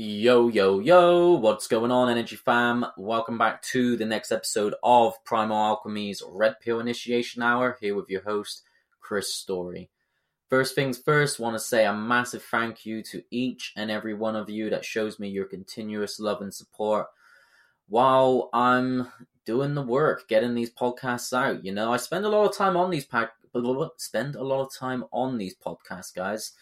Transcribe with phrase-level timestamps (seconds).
[0.00, 2.86] Yo, yo, yo, what's going on, Energy Fam?
[2.96, 8.08] Welcome back to the next episode of Primal Alchemy's Red Pill Initiation Hour, here with
[8.08, 8.62] your host,
[9.00, 9.90] Chris Story.
[10.48, 14.36] First things first, want to say a massive thank you to each and every one
[14.36, 17.08] of you that shows me your continuous love and support
[17.88, 19.08] while I'm
[19.44, 21.64] doing the work, getting these podcasts out.
[21.64, 23.32] You know, I spend a lot of time on these pack,
[23.96, 26.52] spend a lot of time on these podcasts, guys.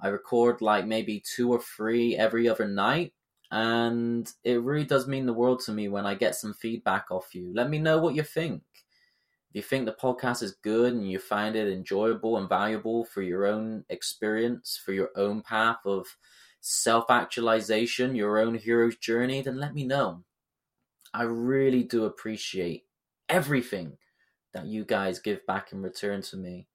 [0.00, 3.12] I record like maybe two or three every other night,
[3.50, 7.34] and it really does mean the world to me when I get some feedback off
[7.34, 7.52] you.
[7.54, 8.62] Let me know what you think.
[9.50, 13.20] If you think the podcast is good and you find it enjoyable and valuable for
[13.20, 16.06] your own experience, for your own path of
[16.62, 20.24] self actualization, your own hero's journey, then let me know.
[21.12, 22.84] I really do appreciate
[23.28, 23.98] everything
[24.54, 26.68] that you guys give back in return to me.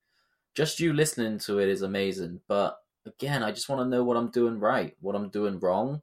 [0.54, 4.18] Just you listening to it is amazing, but again, I just want to know what
[4.18, 6.02] I'm doing right, what I'm doing wrong,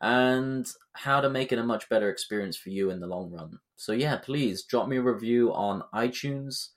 [0.00, 3.58] and how to make it a much better experience for you in the long run.
[3.76, 6.68] So, yeah, please drop me a review on iTunes,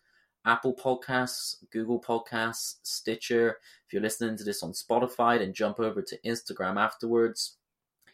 [0.45, 3.57] Apple Podcasts, Google Podcasts, Stitcher.
[3.85, 7.57] If you're listening to this on Spotify, then jump over to Instagram afterwards.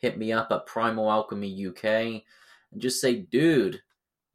[0.01, 2.23] Hit me up at Primal Alchemy UK and
[2.81, 3.81] just say, dude,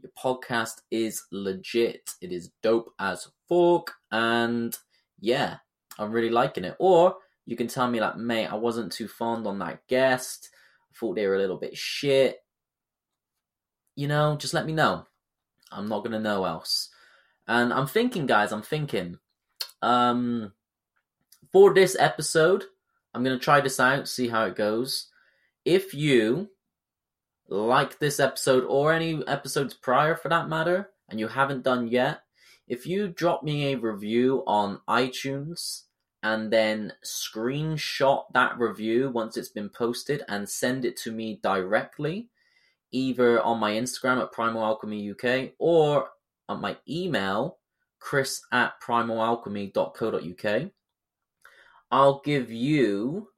[0.02, 2.10] your podcast is legit.
[2.20, 3.92] It is dope as fuck.
[4.10, 4.76] And
[5.20, 5.58] yeah,
[5.98, 6.76] I'm really liking it.
[6.78, 10.50] Or you can tell me like, mate, I wasn't too fond on that guest.
[10.90, 12.42] I thought they were a little bit shit.
[13.96, 15.06] You know, just let me know.
[15.70, 16.90] I'm not gonna know else.
[17.46, 19.18] And I'm thinking, guys, I'm thinking,
[19.82, 20.52] um,
[21.52, 22.64] for this episode,
[23.12, 25.08] I'm gonna try this out, see how it goes.
[25.64, 26.50] If you
[27.48, 32.23] like this episode or any episodes prior for that matter, and you haven't done yet,
[32.66, 35.82] if you drop me a review on iTunes
[36.22, 42.28] and then screenshot that review once it's been posted and send it to me directly,
[42.90, 46.08] either on my Instagram at Primal Alchemy UK or
[46.48, 47.58] on my email,
[48.00, 50.70] chris at primalalchemy.co.uk.
[51.90, 53.28] I'll give you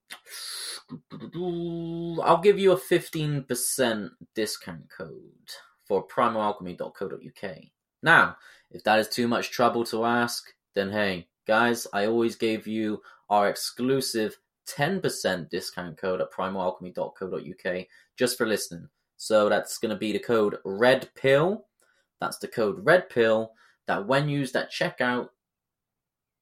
[2.23, 5.51] I'll give you a 15% discount code
[5.85, 7.57] for primalalchemy.co.uk.
[8.03, 8.37] Now,
[8.71, 13.03] if that is too much trouble to ask, then hey, guys, I always gave you
[13.29, 14.37] our exclusive
[14.69, 18.89] 10% discount code at primalalchemy.co.uk just for listening.
[19.17, 21.67] So that's going to be the code Red Pill.
[22.21, 23.53] That's the code Red Pill
[23.87, 25.29] that when used at checkout,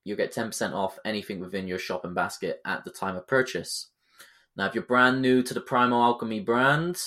[0.04, 3.88] you get 10% off anything within your shopping basket at the time of purchase.
[4.56, 6.98] Now, if you're brand new to the Primal Alchemy brand,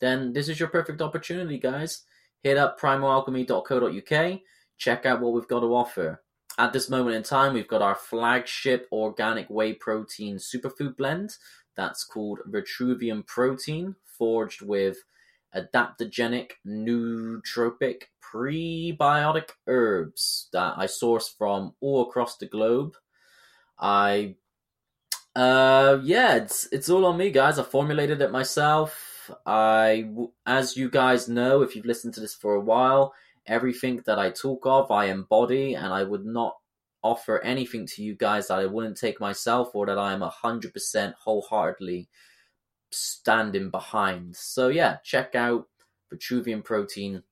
[0.00, 2.04] then this is your perfect opportunity, guys.
[2.42, 4.40] Hit up primalalchemy.co.uk,
[4.76, 6.22] check out what we've got to offer.
[6.58, 11.36] At this moment in time, we've got our flagship organic whey protein superfood blend
[11.76, 14.98] that's called Vitruvian Protein, forged with
[15.54, 22.94] adaptogenic, nootropic, prebiotic herbs that I source from all across the globe.
[23.78, 24.36] I,
[25.34, 27.58] uh, yeah, it's it's all on me, guys.
[27.58, 29.11] I formulated it myself.
[29.46, 30.10] I,
[30.46, 33.14] as you guys know, if you've listened to this for a while,
[33.46, 36.56] everything that I talk of, I embody, and I would not
[37.02, 41.14] offer anything to you guys that I wouldn't take myself or that I am 100%
[41.14, 42.08] wholeheartedly
[42.90, 44.36] standing behind.
[44.36, 45.66] So, yeah, check out
[46.12, 47.22] Vitruvian Protein.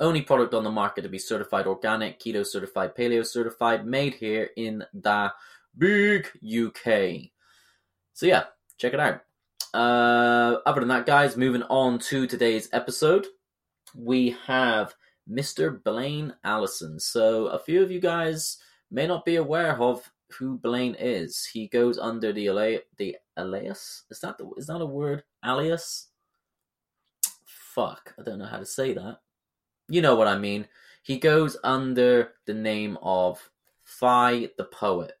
[0.00, 4.50] Only product on the market to be certified organic, keto certified, paleo certified, made here
[4.56, 5.32] in the
[5.78, 7.30] big UK.
[8.12, 8.44] So, yeah,
[8.78, 9.22] check it out.
[9.74, 13.26] Uh, other than that, guys, moving on to today's episode,
[13.94, 14.94] we have
[15.30, 15.82] Mr.
[15.82, 16.98] Blaine Allison.
[16.98, 18.58] So, a few of you guys
[18.90, 21.44] may not be aware of who Blaine is.
[21.52, 24.04] He goes under the ali- the alias.
[24.10, 25.24] Is that the, is that a word?
[25.44, 26.08] Alias?
[27.46, 29.18] Fuck, I don't know how to say that.
[29.88, 30.68] You know what I mean.
[31.02, 33.50] He goes under the name of
[33.84, 35.12] Phi the Poet.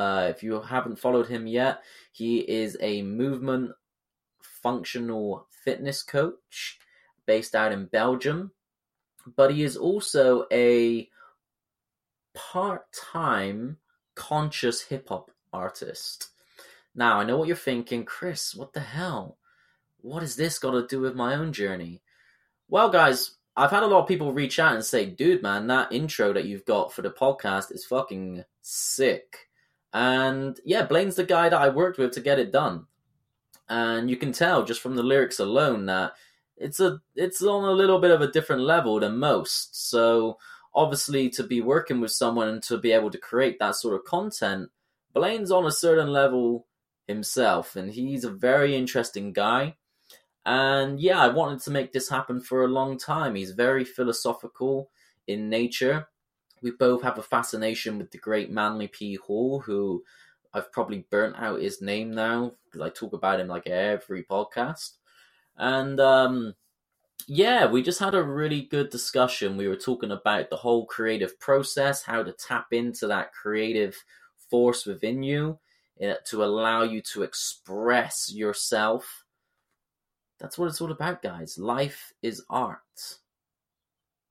[0.00, 3.72] Uh, if you haven't followed him yet, he is a movement
[4.40, 6.78] functional fitness coach
[7.26, 8.52] based out in Belgium
[9.36, 11.08] but he is also a
[12.34, 13.78] part-time
[14.14, 16.30] conscious hip hop artist.
[16.94, 19.38] Now, I know what you're thinking, Chris, what the hell?
[20.00, 22.02] What has this got to do with my own journey?
[22.68, 25.92] Well, guys, I've had a lot of people reach out and say, dude, man, that
[25.92, 29.49] intro that you've got for the podcast is fucking sick.
[29.92, 32.86] And yeah, Blaine's the guy that I worked with to get it done.
[33.68, 36.12] And you can tell just from the lyrics alone that
[36.56, 39.88] it's a it's on a little bit of a different level than most.
[39.88, 40.38] So
[40.74, 44.04] obviously, to be working with someone and to be able to create that sort of
[44.04, 44.70] content,
[45.14, 46.66] Blaine's on a certain level
[47.08, 49.76] himself, and he's a very interesting guy.
[50.44, 53.34] And yeah, I wanted to make this happen for a long time.
[53.34, 54.90] He's very philosophical
[55.26, 56.08] in nature.
[56.62, 59.14] We both have a fascination with the great Manly P.
[59.14, 60.04] Hall, who
[60.52, 64.92] I've probably burnt out his name now because I talk about him like every podcast.
[65.56, 66.54] And um,
[67.26, 69.56] yeah, we just had a really good discussion.
[69.56, 73.96] We were talking about the whole creative process, how to tap into that creative
[74.50, 75.58] force within you
[76.02, 79.24] uh, to allow you to express yourself.
[80.38, 81.58] That's what it's all about, guys.
[81.58, 83.18] Life is art.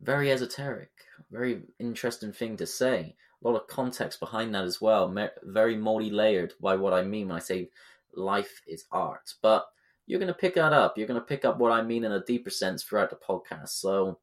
[0.02, 0.92] Very esoteric,
[1.32, 3.16] very interesting thing to say.
[3.44, 5.14] A lot of context behind that as well.
[5.44, 7.70] Very multi layered by what I mean when I say
[8.14, 9.34] life is art.
[9.42, 9.66] But
[10.06, 10.98] you're going to pick that up.
[10.98, 13.70] You're going to pick up what I mean in a deeper sense throughout the podcast.
[13.70, 14.20] So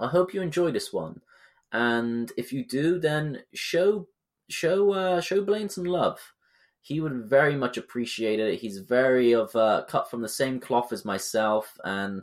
[0.00, 1.20] I hope you enjoy this one.
[1.72, 4.08] And if you do, then show
[4.48, 6.32] show uh, show Blaine some love.
[6.80, 8.60] He would very much appreciate it.
[8.60, 12.22] He's very of uh, cut from the same cloth as myself, and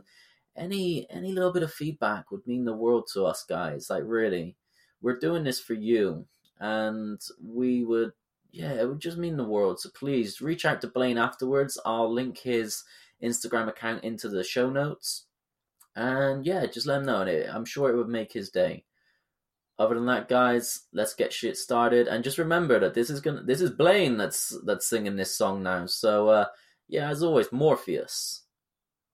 [0.56, 3.90] any any little bit of feedback would mean the world to us guys.
[3.90, 4.56] Like really,
[5.00, 6.26] we're doing this for you,
[6.60, 8.12] and we would
[8.54, 9.80] yeah, it would just mean the world.
[9.80, 11.78] So please reach out to Blaine afterwards.
[11.84, 12.84] I'll link his
[13.20, 15.24] Instagram account into the show notes.
[15.96, 17.22] And yeah, just let him know.
[17.22, 18.84] And I'm sure it would make his day.
[19.76, 22.06] Other than that, guys, let's get shit started.
[22.06, 25.64] And just remember that this is gonna this is Blaine that's that's singing this song
[25.64, 25.86] now.
[25.86, 26.46] So uh
[26.86, 28.43] yeah, as always, Morpheus.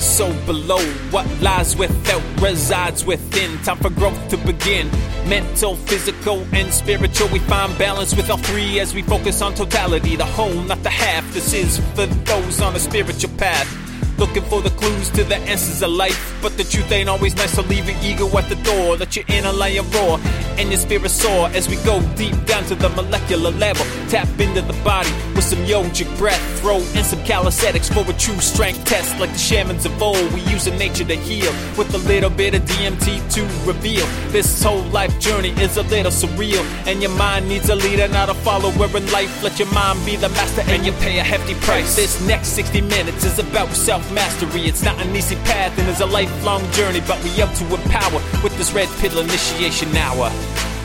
[0.00, 0.80] so below.
[1.10, 3.58] What lies without resides within.
[3.62, 4.90] Time for growth to begin.
[5.28, 7.28] Mental, physical, and spiritual.
[7.28, 10.16] We find balance with all three as we focus on totality.
[10.16, 11.32] The whole, not the half.
[11.32, 13.89] This is for those on a spiritual path.
[14.20, 16.38] Looking for the clues to the answers of life.
[16.42, 18.98] But the truth ain't always nice, so leave your ego at the door.
[18.98, 20.20] Let your inner lion roar
[20.58, 23.86] and your spirit soar as we go deep down to the molecular level.
[24.10, 26.40] Tap into the body with some yogic breath.
[26.60, 29.18] Throw in some calisthenics for a true strength test.
[29.18, 32.62] Like the shamans of old, we use nature to heal with a little bit of
[32.62, 34.06] DMT to reveal.
[34.28, 38.28] This whole life journey is a little surreal, and your mind needs a leader, not
[38.28, 39.42] a follower in life.
[39.42, 41.96] Let your mind be the master, and you pay a hefty price.
[41.96, 44.62] This next 60 minutes is about self mastery.
[44.62, 48.20] It's not an easy path and it's a lifelong journey, but we up to empower
[48.42, 50.30] with this red pill initiation hour.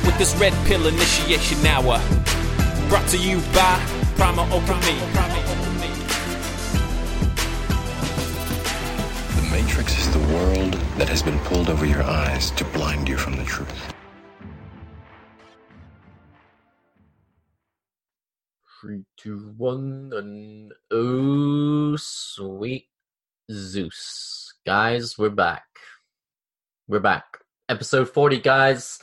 [0.05, 1.99] With this red pill initiation hour.
[2.89, 3.81] Brought to you by
[4.15, 4.99] Primal Alchemy.
[9.35, 13.17] The Matrix is the world that has been pulled over your eyes to blind you
[13.17, 13.93] from the truth.
[18.81, 22.87] Three, two, one, and oh, sweet
[23.51, 24.53] Zeus.
[24.65, 25.65] Guys, we're back.
[26.87, 27.37] We're back.
[27.69, 28.97] Episode 40, guys.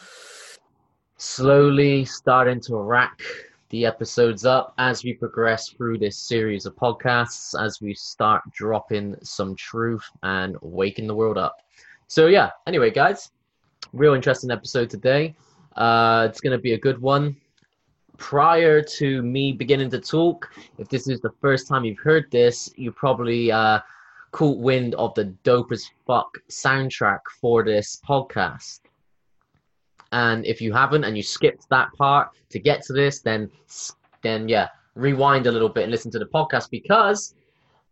[1.17, 3.23] Slowly starting to rack
[3.69, 9.15] the episodes up as we progress through this series of podcasts, as we start dropping
[9.23, 11.59] some truth and waking the world up.
[12.09, 13.31] So, yeah, anyway, guys,
[13.93, 15.37] real interesting episode today.
[15.77, 17.37] Uh, it's going to be a good one.
[18.19, 22.73] Prior to me beginning to talk, if this is the first time you've heard this,
[22.77, 23.79] you probably uh,
[24.33, 28.81] caught wind of the dope as fuck soundtrack for this podcast.
[30.11, 33.51] And if you haven't and you skipped that part to get to this, then
[34.23, 37.35] then yeah, rewind a little bit and listen to the podcast because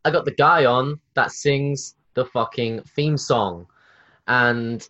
[0.05, 3.67] I got the guy on that sings the fucking theme song.
[4.27, 4.87] And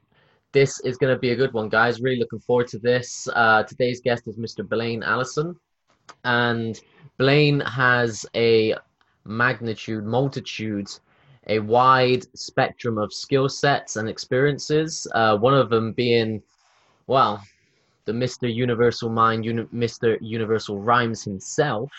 [0.52, 2.00] this is going to be a good one, guys.
[2.00, 3.28] Really looking forward to this.
[3.35, 4.69] Uh, today's guest is Mr.
[4.69, 5.57] Blaine Allison.
[6.25, 6.80] And
[7.19, 8.75] Blaine has a
[9.25, 10.90] magnitude, multitude
[11.50, 15.07] a wide spectrum of skill sets and experiences.
[15.14, 16.40] Uh, one of them being,
[17.09, 17.42] well,
[18.04, 18.52] the Mr.
[18.52, 20.16] Universal Mind, Uni- Mr.
[20.21, 21.90] Universal Rhymes himself.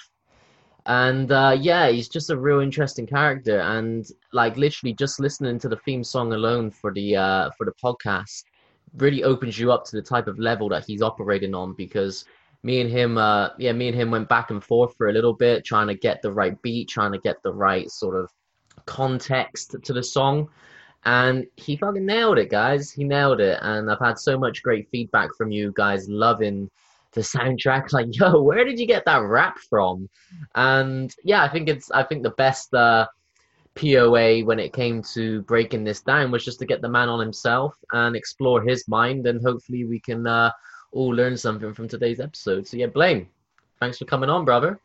[0.85, 3.59] And uh, yeah, he's just a real interesting character.
[3.59, 7.73] And like literally, just listening to the theme song alone for the uh, for the
[7.83, 8.45] podcast
[8.97, 11.73] really opens you up to the type of level that he's operating on.
[11.73, 12.25] Because
[12.63, 15.33] me and him, uh, yeah, me and him went back and forth for a little
[15.33, 18.31] bit, trying to get the right beat, trying to get the right sort of
[18.85, 20.49] context to the song.
[21.03, 22.91] And he fucking nailed it, guys.
[22.91, 23.57] He nailed it.
[23.61, 26.69] And I've had so much great feedback from you guys loving
[27.13, 27.91] the soundtrack.
[27.93, 30.09] Like, yo, where did you get that rap from?
[30.55, 33.07] And yeah, I think it's I think the best uh
[33.75, 37.19] POA when it came to breaking this down was just to get the man on
[37.19, 40.51] himself and explore his mind, and hopefully we can uh,
[40.91, 42.67] all learn something from today's episode.
[42.67, 43.27] So yeah, Blaine,
[43.79, 44.79] thanks for coming on, brother.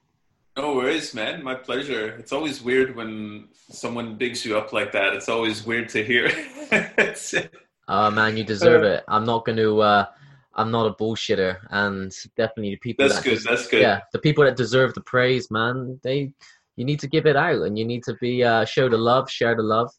[0.57, 1.43] No worries, man.
[1.43, 2.17] My pleasure.
[2.19, 5.13] It's always weird when someone bigs you up like that.
[5.13, 6.31] It's always weird to hear.
[7.89, 9.05] oh man, you deserve it.
[9.07, 9.81] I'm not going to.
[9.83, 10.07] Uh,
[10.55, 13.07] I'm not a bullshitter, and definitely the people.
[13.07, 13.43] That's that good.
[13.43, 13.83] that's good.
[13.83, 16.01] Yeah, the people that deserve the praise, man.
[16.03, 16.33] They,
[16.77, 19.31] you need to give it out, and you need to be uh, show the love,
[19.31, 19.91] share the love.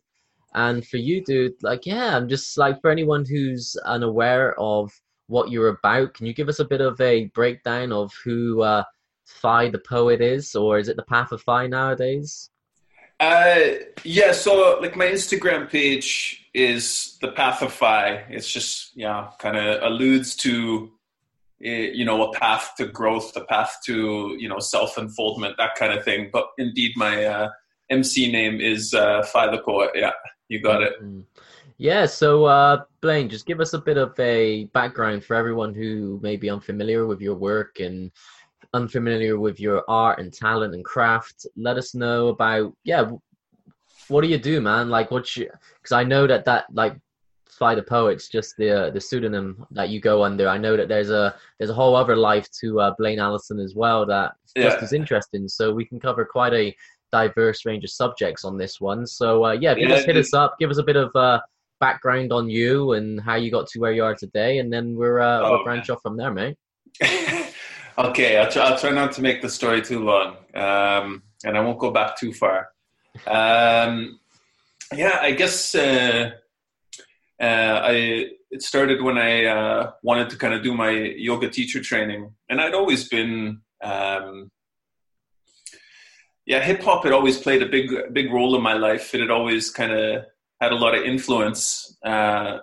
[0.55, 4.91] And for you, dude, like, yeah, I'm just like for anyone who's unaware of
[5.27, 8.83] what you're about, can you give us a bit of a breakdown of who uh,
[9.27, 12.49] Phi the poet is, or is it the Path of Phi nowadays?
[13.19, 13.59] Uh,
[14.03, 14.31] yeah.
[14.31, 18.25] So, like, my Instagram page is the Path of Phi.
[18.29, 20.91] It's just, yeah, kind of alludes to,
[21.63, 25.75] eh, you know, a path to growth, a path to, you know, self unfoldment, that
[25.75, 26.29] kind of thing.
[26.31, 27.49] But indeed, my uh,
[27.89, 29.91] MC name is uh, Phi the poet.
[29.95, 30.13] Yeah,
[30.47, 30.93] you got it.
[31.01, 31.21] Mm-hmm.
[31.79, 36.19] Yeah, so uh, Blaine, just give us a bit of a background for everyone who
[36.23, 38.11] may be unfamiliar with your work and
[38.73, 43.11] unfamiliar with your art and talent and craft, let us know about yeah,
[44.07, 44.89] what do you do, man?
[44.89, 45.49] Like what you
[45.81, 46.95] because I know that that like
[47.49, 50.47] Phi the Poet's just the the pseudonym that you go under.
[50.47, 53.75] I know that there's a there's a whole other life to uh, Blaine Allison as
[53.75, 54.63] well that yeah.
[54.63, 55.47] just as interesting.
[55.47, 56.75] So we can cover quite a
[57.11, 59.07] diverse range of subjects on this one.
[59.07, 61.39] So uh, yeah, yeah, hit us up, give us a bit of uh,
[61.79, 65.19] background on you and how you got to where you are today, and then we're
[65.19, 65.95] uh, oh, we'll branch man.
[65.95, 66.57] off from there, mate.
[67.99, 71.61] Okay, I'll try, I'll try not to make the story too long, um, and I
[71.61, 72.69] won't go back too far.
[73.25, 74.19] Um,
[74.95, 76.29] yeah, I guess uh,
[77.41, 81.81] uh, I it started when I uh, wanted to kind of do my yoga teacher
[81.81, 83.61] training, and I'd always been.
[83.81, 84.51] Um,
[86.45, 89.13] yeah, hip hop had always played a big, big role in my life.
[89.13, 90.23] It had always kind of
[90.61, 92.59] had a lot of influence, uh,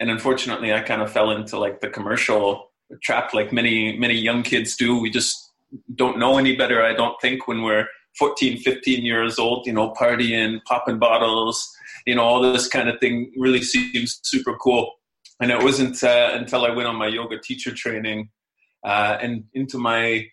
[0.00, 2.67] and unfortunately, I kind of fell into like the commercial
[3.02, 4.98] trapped like many many young kids do.
[5.00, 5.52] We just
[5.94, 6.82] don't know any better.
[6.82, 7.86] I don't think when we're
[8.18, 11.68] 14, 15 years old, you know, partying, popping bottles,
[12.06, 14.94] you know, all this kind of thing really seems super cool.
[15.40, 18.30] And it wasn't uh, until I went on my yoga teacher training
[18.84, 20.26] uh, and into my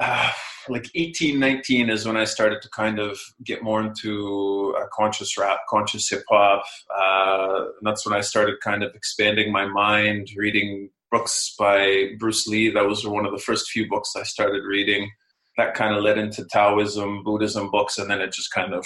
[0.00, 0.30] uh,
[0.68, 5.36] like 18, 19 is when I started to kind of get more into uh, conscious
[5.36, 6.64] rap, conscious hip hop.
[6.96, 12.70] Uh, that's when I started kind of expanding my mind, reading books by Bruce Lee.
[12.70, 15.10] That was one of the first few books I started reading.
[15.56, 18.84] That kind of led into Taoism, Buddhism books, and then it just kind of,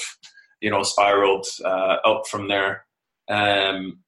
[0.60, 2.84] you know, spiraled uh, out from there.
[3.30, 4.00] Um,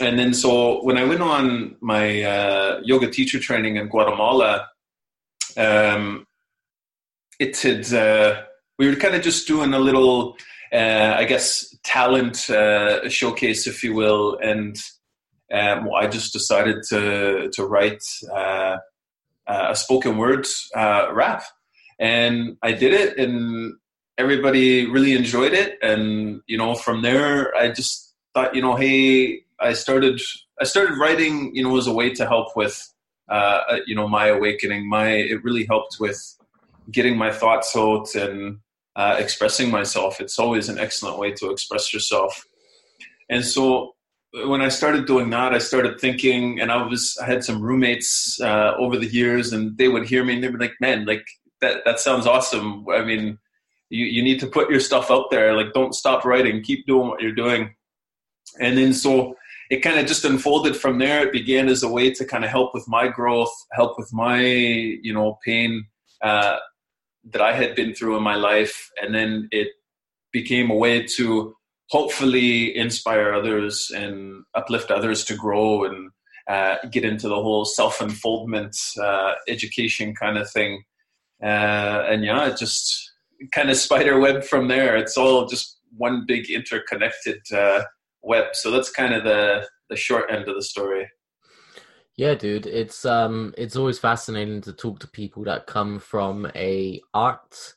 [0.00, 4.68] and then so when I went on my uh, yoga teacher training in Guatemala,
[5.58, 6.26] um,
[7.38, 8.42] it had uh,
[8.78, 10.38] we were kind of just doing a little,
[10.72, 14.74] uh, I guess, talent uh, showcase, if you will, and
[15.52, 18.78] um, I just decided to to write uh,
[19.46, 21.44] uh, a spoken word uh, rap,
[21.98, 23.74] and I did it, and
[24.16, 25.78] everybody really enjoyed it.
[25.82, 30.20] And you know, from there, I just thought, you know, hey, I started
[30.60, 32.92] I started writing, you know, as a way to help with,
[33.28, 34.88] uh, uh, you know, my awakening.
[34.88, 36.20] My it really helped with
[36.90, 38.58] getting my thoughts out and
[38.96, 40.20] uh, expressing myself.
[40.20, 42.44] It's always an excellent way to express yourself.
[43.28, 43.94] And so
[44.32, 48.40] when I started doing that, I started thinking, and I was I had some roommates
[48.40, 51.26] uh, over the years, and they would hear me and they'd be like, "Man, like
[51.60, 52.86] that that sounds awesome.
[52.88, 53.38] I mean,
[53.90, 55.54] you you need to put your stuff out there.
[55.54, 56.62] Like, don't stop writing.
[56.62, 57.74] Keep doing what you're doing."
[58.60, 59.34] And then so
[59.70, 61.26] it kind of just unfolded from there.
[61.26, 64.40] It began as a way to kind of help with my growth, help with my
[64.40, 65.86] you know pain
[66.22, 66.56] uh,
[67.30, 69.68] that I had been through in my life, and then it
[70.32, 71.54] became a way to
[71.92, 76.10] hopefully inspire others and uplift others to grow and
[76.48, 80.82] uh, get into the whole self unfoldment uh, education kind of thing.
[81.42, 83.12] Uh, and yeah, it just
[83.52, 84.96] kind of spider web from there.
[84.96, 87.82] It's all just one big interconnected uh,
[88.22, 88.46] web.
[88.54, 91.06] So that's kind of the the short end of the story.
[92.16, 97.02] Yeah, dude, it's um, it's always fascinating to talk to people that come from a
[97.12, 97.74] art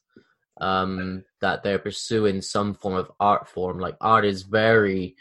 [0.62, 3.80] um, that they're pursuing some form of art form.
[3.80, 5.16] Like art is very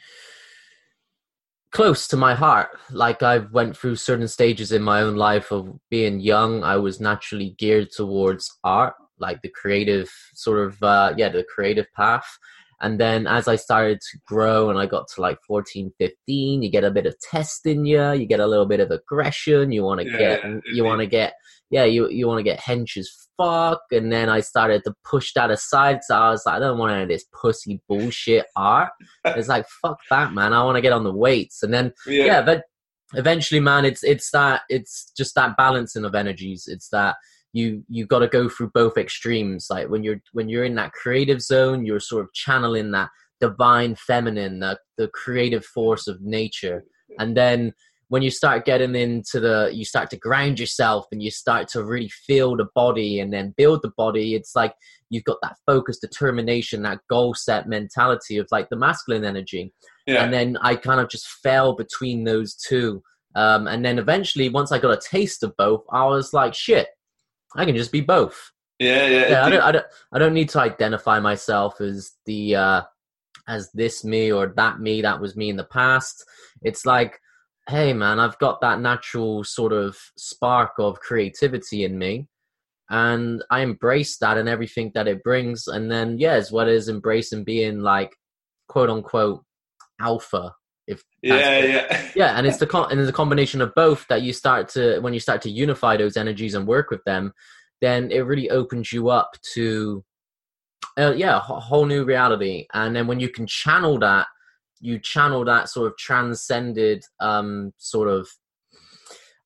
[1.72, 2.70] close to my heart.
[2.90, 6.62] Like I've went through certain stages in my own life of being young.
[6.62, 11.92] I was naturally geared towards art, like the creative sort of uh, yeah, the creative
[11.94, 12.38] path.
[12.80, 16.70] And then as I started to grow and I got to like 14, 15, you
[16.70, 19.82] get a bit of test in you, you get a little bit of aggression, you
[19.82, 21.34] want to Yeah, get, yeah, you want to get,
[21.74, 23.80] yeah, you, you want to get hench as fuck.
[23.90, 26.04] And then I started to push that aside.
[26.04, 28.92] So I was like, I don't want any of this pussy bullshit art.
[29.24, 30.52] It's like, fuck that, man.
[30.52, 31.64] I want to get on the weights.
[31.64, 32.62] And then yeah, yeah, but
[33.12, 37.14] eventually man it's it's that it's just that balancing of energies it's that
[37.52, 40.90] you you got to go through both extremes like when you're when you're in that
[40.92, 46.82] creative zone you're sort of channeling that divine feminine the, the creative force of nature
[47.18, 47.72] and then
[48.14, 51.82] when you start getting into the you start to ground yourself and you start to
[51.82, 54.72] really feel the body and then build the body it's like
[55.10, 59.72] you've got that focus determination that goal set mentality of like the masculine energy
[60.06, 60.24] yeah.
[60.24, 63.02] and then I kind of just fell between those two.
[63.34, 66.88] Um, and then eventually, once I got a taste of both, I was like, "Shit,
[67.56, 69.30] I can just be both." yeah, yeah.
[69.30, 72.82] Yeah, I Do- don't, I don't, I don't need to identify myself as the uh,
[73.48, 76.24] as this me or that me that was me in the past.
[76.62, 77.18] It's like,
[77.68, 82.28] hey, man, I've got that natural sort of spark of creativity in me.
[82.90, 85.66] And I embrace that and everything that it brings.
[85.66, 88.14] And then, yeah, as well as embracing being like,
[88.68, 89.42] quote unquote,
[90.00, 90.54] alpha.
[90.86, 94.06] If yeah, the- yeah, yeah and it's the con- and it's a combination of both
[94.08, 97.32] that you start to when you start to unify those energies and work with them
[97.80, 100.04] then it really opens you up to
[100.98, 104.26] uh, yeah a whole new reality and then when you can channel that
[104.84, 108.28] you channel that sort of transcended um sort of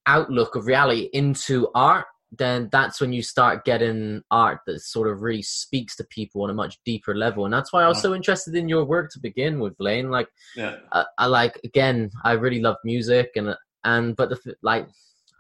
[0.07, 5.23] outlook of reality into art then that's when you start getting art that sort of
[5.23, 8.15] really speaks to people on a much deeper level and that's why i was so
[8.15, 10.11] interested in your work to begin with Blaine.
[10.11, 10.77] like yeah.
[10.93, 13.55] I, I like again i really love music and
[13.85, 14.89] and but the like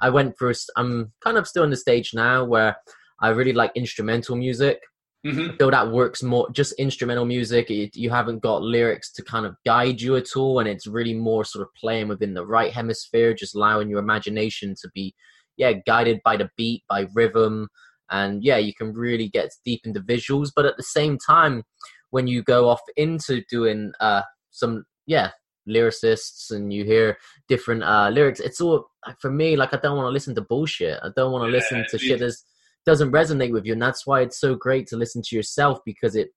[0.00, 2.76] i went through I'm kind of still in the stage now where
[3.20, 4.78] i really like instrumental music
[5.24, 9.22] hmm I feel that works more just instrumental music it, you haven't got lyrics to
[9.24, 12.46] kind of guide you at all and it's really more sort of playing within the
[12.46, 15.14] right hemisphere just allowing your imagination to be
[15.56, 17.68] yeah guided by the beat by rhythm
[18.10, 21.64] and yeah you can really get deep into visuals but at the same time
[22.10, 25.30] when you go off into doing uh some yeah
[25.68, 27.16] lyricists and you hear
[27.48, 28.86] different uh lyrics it's all
[29.20, 30.98] for me like i don't want to listen to bullshit.
[31.02, 32.44] I don't want to Yeah, listen to it- shit that's
[32.88, 36.14] doesn't resonate with you and that's why it's so great to listen to yourself because
[36.16, 36.28] it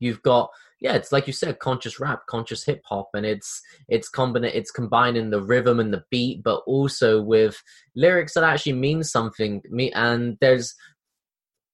[0.00, 4.10] you've got yeah it's like you said conscious rap conscious hip hop and it's it's
[4.10, 7.56] combina- it's combining the rhythm and the beat but also with
[7.94, 10.74] lyrics that actually mean something me and there's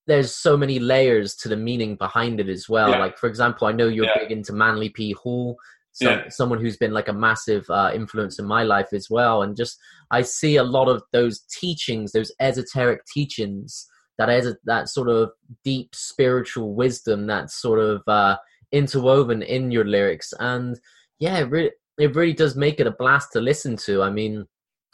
[0.07, 2.99] there's so many layers to the meaning behind it as well Yeah.
[2.99, 4.19] like for example i know you're Yeah.
[4.19, 5.57] big into manly p hall
[5.93, 6.29] some, Yeah.
[6.29, 9.77] someone who's been like a massive uh, influence in my life as well and just
[10.09, 15.31] i see a lot of those teachings those esoteric teachings that is that sort of
[15.63, 18.37] deep spiritual wisdom that's sort of uh,
[18.71, 20.33] interwoven in your lyrics.
[20.39, 20.79] And
[21.19, 24.01] yeah it really, it really does make it a blast to listen to.
[24.03, 24.45] I mean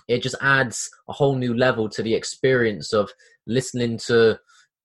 [0.08, 3.12] it just adds a whole new level to the experience of
[3.46, 4.40] listening to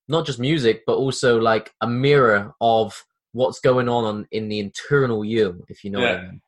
[0.08, 5.24] not just music but also like a mirror of what's going on in the internal
[5.24, 6.41] you if you know what i mean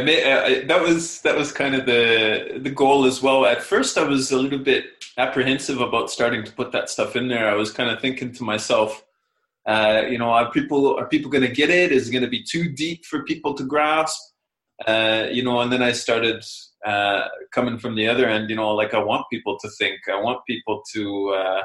[0.00, 3.44] may, uh, that was that was kind of the the goal as well.
[3.44, 4.86] At first, I was a little bit
[5.18, 7.50] apprehensive about starting to put that stuff in there.
[7.50, 9.04] I was kind of thinking to myself,
[9.66, 11.92] uh, you know, are people are people going to get it?
[11.92, 14.18] Is it going to be too deep for people to grasp?
[14.86, 16.42] Uh, you know, and then I started
[16.86, 18.48] uh, coming from the other end.
[18.48, 20.00] You know, like I want people to think.
[20.08, 21.28] I want people to.
[21.30, 21.62] Uh,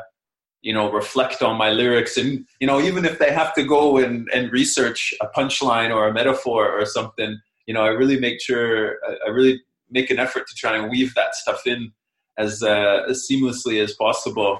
[0.63, 3.97] you know, reflect on my lyrics, and you know, even if they have to go
[3.97, 8.41] and, and research a punchline or a metaphor or something, you know, I really make
[8.41, 11.91] sure I, I really make an effort to try and weave that stuff in
[12.37, 14.59] as uh, as seamlessly as possible.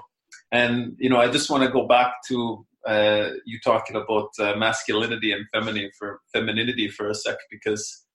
[0.52, 4.56] And you know, I just want to go back to uh, you talking about uh,
[4.56, 8.06] masculinity and femininity for femininity for a sec, because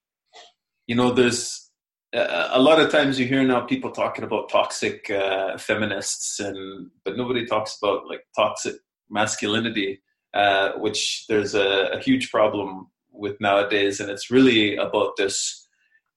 [0.87, 1.71] you know, there's
[2.15, 6.89] uh, a lot of times you hear now people talking about toxic uh, feminists, and
[7.03, 8.75] but nobody talks about like toxic
[9.09, 10.01] masculinity,
[10.33, 15.67] uh, which there's a, a huge problem with nowadays, and it's really about this,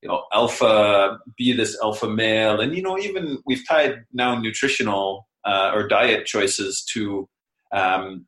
[0.02, 5.28] you know, alpha be this alpha male, and you know, even we've tied now nutritional
[5.44, 7.28] uh, or diet choices to.
[7.72, 8.26] Um,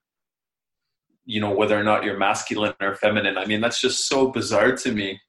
[1.30, 3.36] you know whether or not you're masculine or feminine.
[3.36, 5.20] I mean, that's just so bizarre to me.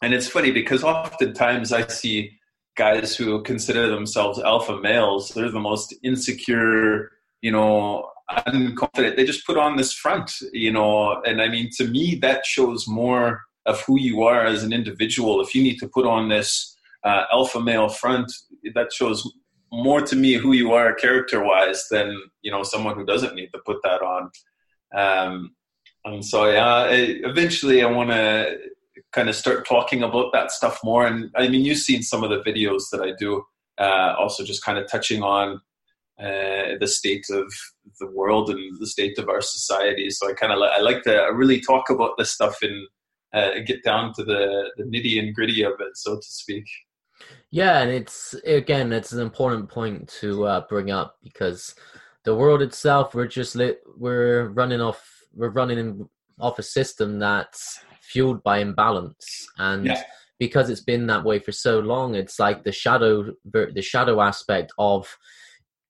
[0.00, 2.38] And it's funny because oftentimes I see
[2.76, 5.30] guys who consider themselves alpha males.
[5.30, 7.10] They're the most insecure,
[7.40, 9.16] you know, unconfident.
[9.16, 11.22] They just put on this front, you know.
[11.22, 15.40] And I mean, to me, that shows more of who you are as an individual.
[15.40, 18.32] If you need to put on this uh, alpha male front,
[18.74, 19.30] that shows
[19.72, 23.50] more to me who you are character wise than you know someone who doesn't need
[23.52, 24.30] to put that on.
[24.94, 25.54] Um,
[26.06, 28.58] And so yeah, I, eventually I want to
[29.12, 31.06] kind of start talking about that stuff more.
[31.06, 33.42] And I mean, you've seen some of the videos that I do,
[33.78, 35.60] uh, also just kind of touching on
[36.20, 37.52] uh, the state of
[38.00, 40.10] the world and the state of our society.
[40.10, 42.86] So I kind of I like to really talk about this stuff and
[43.32, 46.64] uh, get down to the, the nitty and gritty of it, so to speak.
[47.50, 51.74] Yeah, and it's again, it's an important point to uh, bring up because
[52.24, 56.08] the world itself, we're just lit, we're running off, we're running
[56.40, 60.02] off a system that's fueled by imbalance, and yeah.
[60.38, 64.72] because it's been that way for so long, it's like the shadow, the shadow aspect
[64.78, 65.16] of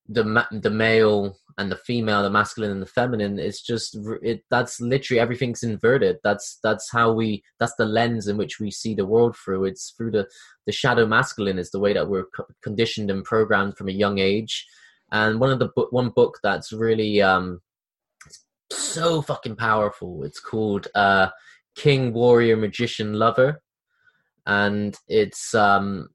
[0.08, 3.38] the the male and the female, the masculine and the feminine.
[3.38, 4.44] It's just it.
[4.50, 6.18] That's literally everything's inverted.
[6.24, 7.42] That's that's how we.
[7.60, 9.64] That's the lens in which we see the world through.
[9.64, 10.28] It's through the
[10.66, 12.26] the shadow masculine is the way that we're
[12.62, 14.66] conditioned and programmed from a young age.
[15.12, 17.60] And one of the one book that's really um,
[18.70, 20.24] so fucking powerful.
[20.24, 21.28] It's called uh,
[21.76, 23.62] King Warrior Magician Lover,
[24.46, 26.08] and it's um,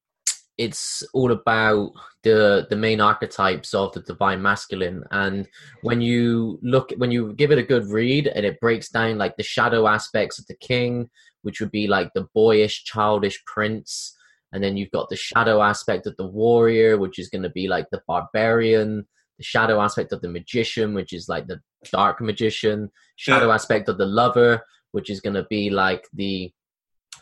[0.59, 1.93] it's all about
[2.23, 5.47] the the main archetypes of the divine masculine and
[5.83, 9.35] when you look when you give it a good read and it breaks down like
[9.37, 11.09] the shadow aspects of the king
[11.43, 14.15] which would be like the boyish childish prince
[14.51, 17.69] and then you've got the shadow aspect of the warrior which is going to be
[17.69, 22.91] like the barbarian the shadow aspect of the magician which is like the dark magician
[23.15, 23.53] shadow yeah.
[23.53, 26.51] aspect of the lover which is going to be like the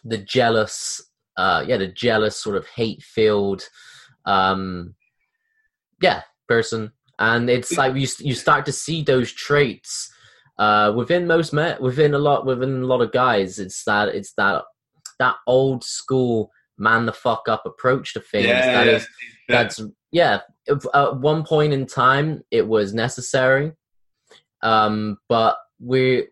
[0.03, 1.03] the jealous
[1.37, 3.63] uh, yeah, the jealous sort of hate filled,
[4.25, 4.95] um,
[6.01, 6.91] yeah, person.
[7.19, 10.11] And it's like you you start to see those traits
[10.59, 13.59] uh, within most men, within a lot within a lot of guys.
[13.59, 14.63] It's that it's that
[15.19, 18.47] that old school man the fuck up approach to things.
[18.47, 19.07] Yeah, that is,
[19.49, 19.63] yeah.
[19.63, 20.39] that's yeah.
[20.93, 23.71] At one point in time, it was necessary,
[24.61, 26.27] um, but we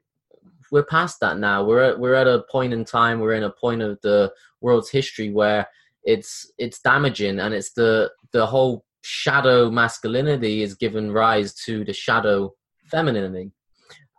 [0.72, 1.64] we're past that now.
[1.64, 3.20] We're at, we're at a point in time.
[3.20, 4.32] We're in a point of the
[4.66, 5.68] world's history where
[6.04, 11.94] it's it's damaging, and it's the the whole shadow masculinity is given rise to the
[11.94, 12.52] shadow
[12.92, 13.52] femininity,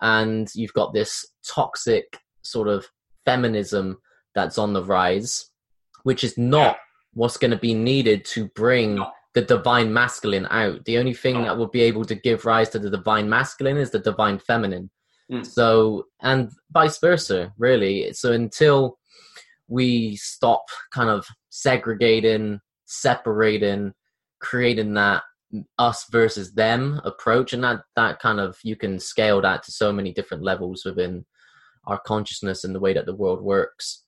[0.01, 2.87] and you've got this toxic sort of
[3.25, 3.99] feminism
[4.35, 5.51] that's on the rise,
[6.05, 6.77] which is not
[7.15, 9.01] what's going to be needed to bring
[9.35, 10.85] the divine masculine out.
[10.85, 13.91] The only thing that will be able to give rise to the divine masculine is
[13.91, 14.91] the divine feminine.
[15.31, 15.45] Mm.
[15.45, 18.13] So, and vice versa, really.
[18.13, 18.99] So until
[19.69, 23.93] we stop kind of segregating, separating,
[24.41, 25.23] creating that
[25.79, 29.93] us versus them approach, and that that kind of you can scale that to so
[29.93, 31.25] many different levels within
[31.87, 34.05] our consciousness and the way that the world works.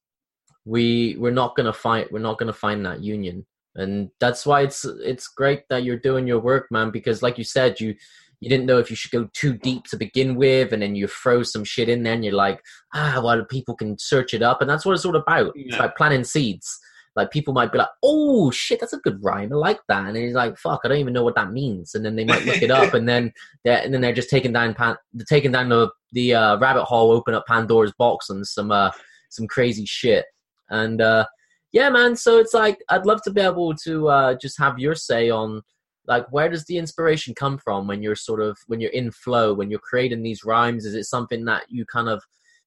[0.64, 4.85] We we're not gonna find we're not gonna find that union, and that's why it's
[4.85, 6.90] it's great that you're doing your work, man.
[6.90, 7.94] Because like you said, you
[8.40, 11.07] you didn't know if you should go too deep to begin with, and then you
[11.07, 12.61] throw some shit in there, and you're like,
[12.94, 15.53] ah, well, people can search it up, and that's what it's all about.
[15.57, 15.64] Yeah.
[15.66, 16.79] It's like planting seeds.
[17.16, 19.53] Like people might be like, oh shit, that's a good rhyme.
[19.53, 22.05] I like that, and he's like, fuck, I don't even know what that means, and
[22.05, 23.33] then they might look it up, and then
[23.64, 26.85] they're and then they're just taking down pan, they're taking down the the uh, rabbit
[26.85, 28.92] hole, open up Pandora's box, and some uh,
[29.31, 30.27] some crazy shit,
[30.70, 31.27] and uh,
[31.72, 32.14] yeah, man.
[32.14, 35.62] So it's like I'd love to be able to uh, just have your say on
[36.09, 39.53] like where does the inspiration come from when you're sort of when you're in flow
[39.53, 40.85] when you're creating these rhymes?
[40.87, 42.23] Is it something that you kind of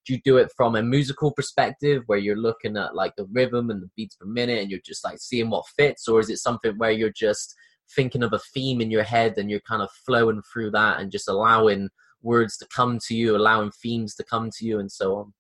[0.05, 3.69] do you do it from a musical perspective where you're looking at like the rhythm
[3.69, 6.07] and the beats per minute and you're just like seeing what fits?
[6.07, 7.55] Or is it something where you're just
[7.95, 11.11] thinking of a theme in your head and you're kind of flowing through that and
[11.11, 11.89] just allowing
[12.21, 15.33] words to come to you allowing themes to come to you and so on?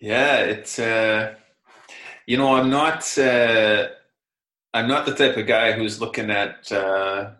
[0.00, 1.34] Yeah it's uh
[2.26, 3.88] you know i'm not uh
[4.78, 7.32] I'm not the type of guy who's looking at uh,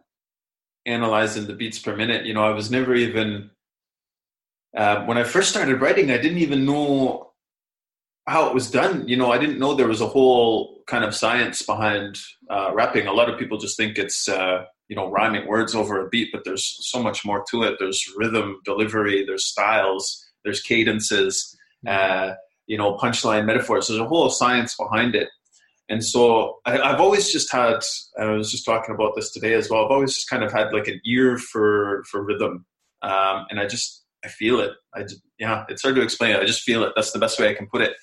[0.84, 2.26] analyzing the beats per minute.
[2.26, 3.50] You know, I was never even
[4.76, 6.10] uh, when I first started writing.
[6.10, 7.30] I didn't even know
[8.26, 9.06] how it was done.
[9.06, 12.18] You know, I didn't know there was a whole kind of science behind
[12.50, 13.06] uh, rapping.
[13.06, 16.30] A lot of people just think it's uh, you know rhyming words over a beat,
[16.32, 17.76] but there's so much more to it.
[17.78, 21.56] There's rhythm, delivery, there's styles, there's cadences.
[21.86, 22.32] Mm-hmm.
[22.32, 22.34] Uh,
[22.66, 23.86] you know, punchline metaphors.
[23.86, 25.28] There's a whole science behind it
[25.88, 27.80] and so I, have always just had,
[28.18, 29.84] I was just talking about this today as well.
[29.84, 32.66] I've always just kind of had like an ear for for rhythm,
[33.02, 34.72] um, and I just I feel it.
[34.94, 36.40] I just, yeah, it's hard to explain it.
[36.40, 36.92] I just feel it.
[36.94, 37.94] That's the best way I can put it.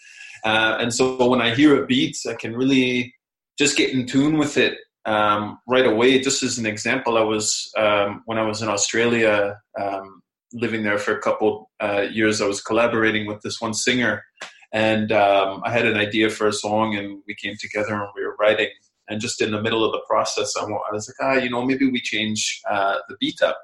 [0.44, 3.14] Uh, and so when I hear a beat, I can really
[3.58, 6.20] just get in tune with it um, right away.
[6.20, 10.22] Just as an example, I was um, when I was in Australia, um,
[10.54, 12.42] living there for a couple uh, years.
[12.42, 14.24] I was collaborating with this one singer
[14.72, 18.24] and um, I had an idea for a song, and we came together and we
[18.24, 18.70] were writing.
[19.08, 21.90] And just in the middle of the process, I, was like, ah, you know, maybe
[21.90, 23.60] we change uh, the beat up.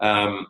[0.00, 0.46] Um,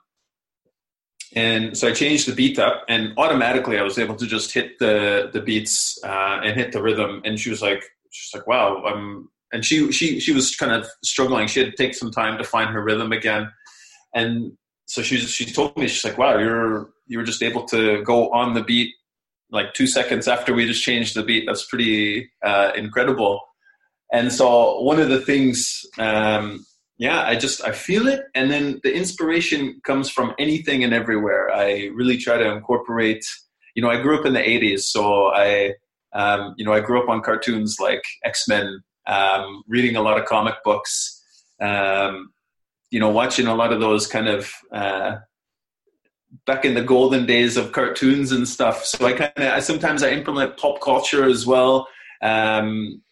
[1.35, 4.79] and so I changed the beat up, and automatically I was able to just hit
[4.79, 7.23] the the beats uh, and hit the rhythm.
[7.25, 9.29] And she was like, she's like, wow, I'm.
[9.53, 11.47] And she she she was kind of struggling.
[11.47, 13.51] She had to take some time to find her rhythm again,
[14.15, 14.53] and
[14.87, 18.31] so she she told me she's like, wow, you're you were just able to go
[18.31, 18.95] on the beat
[19.53, 21.45] like two seconds after we just changed the beat.
[21.47, 23.41] That's pretty uh, incredible.
[24.13, 26.67] And so one of the things um,
[27.03, 31.53] yeah i just i feel it and then the inspiration comes from anything and everywhere
[31.53, 33.25] i really try to incorporate
[33.75, 35.73] you know i grew up in the 80s so i
[36.13, 40.27] um, you know i grew up on cartoons like x-men um, reading a lot of
[40.27, 41.21] comic books
[41.61, 42.33] um,
[42.93, 45.17] you know watching a lot of those kind of uh,
[46.47, 50.11] back in the golden days of cartoons and stuff so i kind of sometimes i
[50.11, 51.87] implement pop culture as well
[52.23, 53.03] um,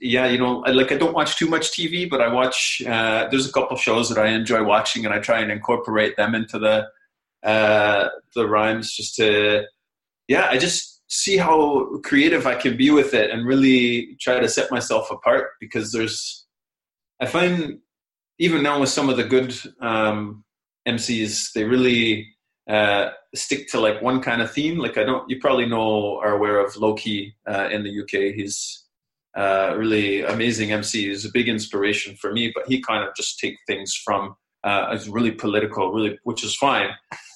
[0.00, 2.82] yeah, you know, like I don't watch too much TV, but I watch.
[2.86, 6.34] Uh, there's a couple shows that I enjoy watching, and I try and incorporate them
[6.34, 6.86] into the
[7.48, 9.64] uh, the rhymes, just to
[10.28, 14.48] yeah, I just see how creative I can be with it, and really try to
[14.48, 16.46] set myself apart because there's.
[17.20, 17.78] I find
[18.38, 20.44] even now with some of the good um,
[20.86, 22.33] MCs, they really
[22.68, 24.78] uh, stick to like one kind of theme.
[24.78, 28.34] Like I don't, you probably know are aware of Lowkey uh, in the UK.
[28.34, 28.84] He's
[29.36, 31.08] uh, really amazing MC.
[31.08, 34.88] He's a big inspiration for me, but he kind of just take things from uh,
[34.92, 36.88] it's really political, really, which is fine.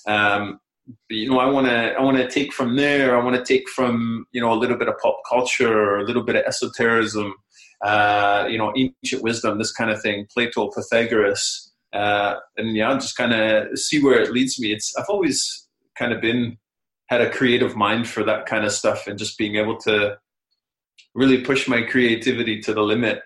[0.07, 3.15] Um, but, you know, I want to I want to take from there.
[3.15, 6.23] I want to take from you know a little bit of pop culture, a little
[6.23, 7.35] bit of esotericism,
[7.85, 10.27] uh, you know, ancient wisdom, this kind of thing.
[10.33, 14.73] Plato, Pythagoras, uh, and yeah, just kind of see where it leads me.
[14.73, 16.59] It's I've always kind of been
[17.09, 20.19] had a creative mind for that kind of stuff, and just being able to
[21.15, 23.21] really push my creativity to the limit.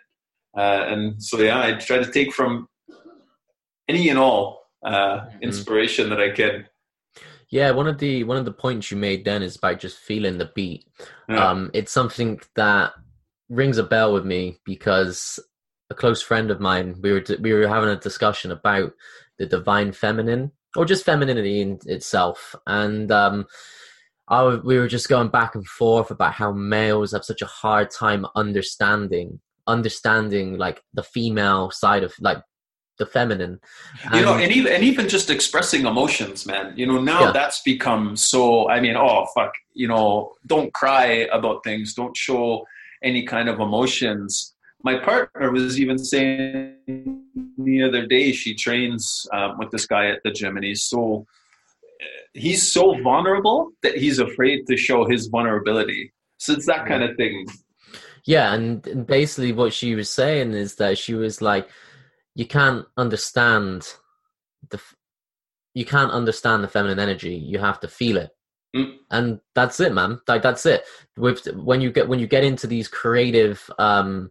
[0.56, 2.68] Uh, and so, yeah, I try to take from
[3.88, 5.42] any and all uh, mm-hmm.
[5.42, 6.66] inspiration that I can.
[7.50, 10.38] Yeah, one of the one of the points you made then is about just feeling
[10.38, 10.86] the beat.
[11.28, 11.50] Yeah.
[11.50, 12.92] Um, it's something that
[13.50, 15.38] rings a bell with me because
[15.92, 18.92] a close friend of mine we were we were having a discussion about
[19.38, 23.46] the divine feminine or just femininity in itself, and um,
[24.28, 27.90] I, we were just going back and forth about how males have such a hard
[27.90, 32.38] time understanding understanding like the female side of like
[32.98, 33.60] the feminine.
[34.04, 36.72] And, you know and even and even just expressing emotions man.
[36.76, 37.32] You know now yeah.
[37.32, 41.94] that's become so i mean oh fuck you know don't cry about things.
[41.94, 42.64] Don't show
[43.04, 44.51] any kind of emotions
[44.84, 46.76] my partner was even saying
[47.58, 51.26] the other day she trains um, with this guy at the gym and he's so
[52.34, 56.12] he's so vulnerable that he's afraid to show his vulnerability.
[56.38, 57.46] So it's that kind of thing.
[58.24, 61.68] Yeah, and basically what she was saying is that she was like,
[62.34, 63.94] you can't understand
[64.70, 64.80] the,
[65.74, 67.34] you can't understand the feminine energy.
[67.34, 68.30] You have to feel it,
[68.74, 68.96] mm.
[69.10, 70.20] and that's it, man.
[70.28, 70.84] Like that's it.
[71.16, 74.30] With when you get when you get into these creative um,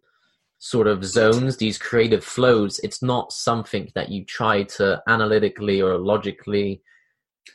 [0.63, 5.97] sort of zones, these creative flows, it's not something that you try to analytically or
[5.97, 6.84] logically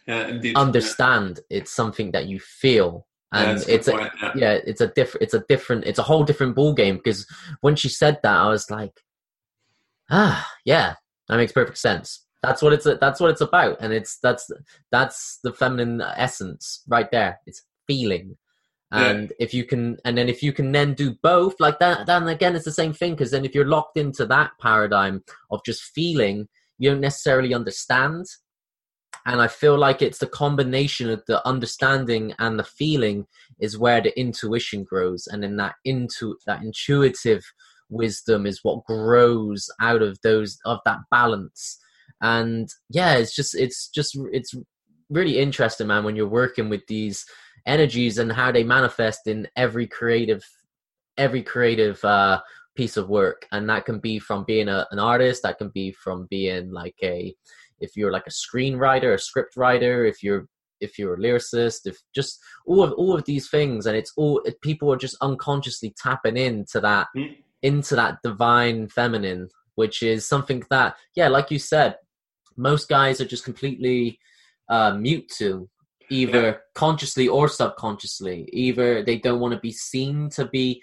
[0.09, 0.57] yeah, indeed.
[0.57, 1.59] understand yeah.
[1.59, 4.33] it's something that you feel and yeah, it's a, yeah.
[4.35, 4.59] yeah.
[4.66, 7.27] it's a different it's a different it's a whole different ball game because
[7.61, 9.01] when she said that i was like
[10.11, 10.95] ah yeah
[11.29, 14.51] that makes perfect sense that's what it's that's what it's about and it's that's
[14.90, 18.37] that's the feminine essence right there it's feeling
[18.97, 19.37] and yeah.
[19.39, 22.57] if you can and then if you can then do both like that then again
[22.57, 26.49] it's the same thing because then if you're locked into that paradigm of just feeling
[26.79, 28.27] you don't necessarily understand.
[29.25, 33.27] And i feel like it's the combination of the understanding and the feeling
[33.59, 35.27] is where the intuition grows.
[35.27, 37.43] And then that into that intuitive
[37.89, 41.79] wisdom is what grows out of those of that balance.
[42.21, 44.55] And yeah it's just it's just it's
[45.11, 47.25] really interesting man when you're working with these
[47.67, 50.45] energies and how they manifest in every creative
[51.19, 52.41] every creative uh
[52.77, 53.47] piece of work.
[53.51, 56.95] And that can be from being a, an artist that can be from being like
[57.03, 57.35] a
[57.81, 60.47] if you're like a screenwriter, a script writer, if you're
[60.81, 64.43] if you're a lyricist, if just all of all of these things, and it's all
[64.63, 67.35] people are just unconsciously tapping into that mm.
[67.63, 71.97] into that divine feminine, which is something that yeah, like you said,
[72.57, 74.19] most guys are just completely
[74.69, 75.69] uh, mute to
[76.11, 76.57] either yeah.
[76.75, 78.49] consciously or subconsciously.
[78.53, 80.83] Either they don't want to be seen to be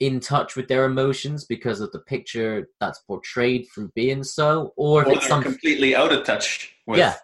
[0.00, 5.06] in touch with their emotions because of the picture that's portrayed through being so, or,
[5.06, 6.74] or it's some completely out of touch.
[6.86, 7.14] With yeah,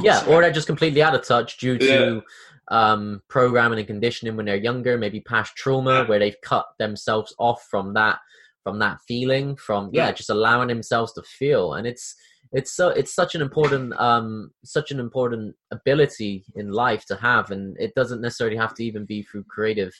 [0.00, 2.22] yeah, or they're just completely out of touch due to
[2.70, 2.92] yeah.
[2.92, 6.06] um, programming and conditioning when they're younger, maybe past trauma yeah.
[6.06, 8.18] where they've cut themselves off from that
[8.62, 12.16] from that feeling, from yeah, just allowing themselves to feel, and it's
[12.52, 17.50] it's so it's such an important um such an important ability in life to have
[17.50, 19.92] and it doesn't necessarily have to even be through creative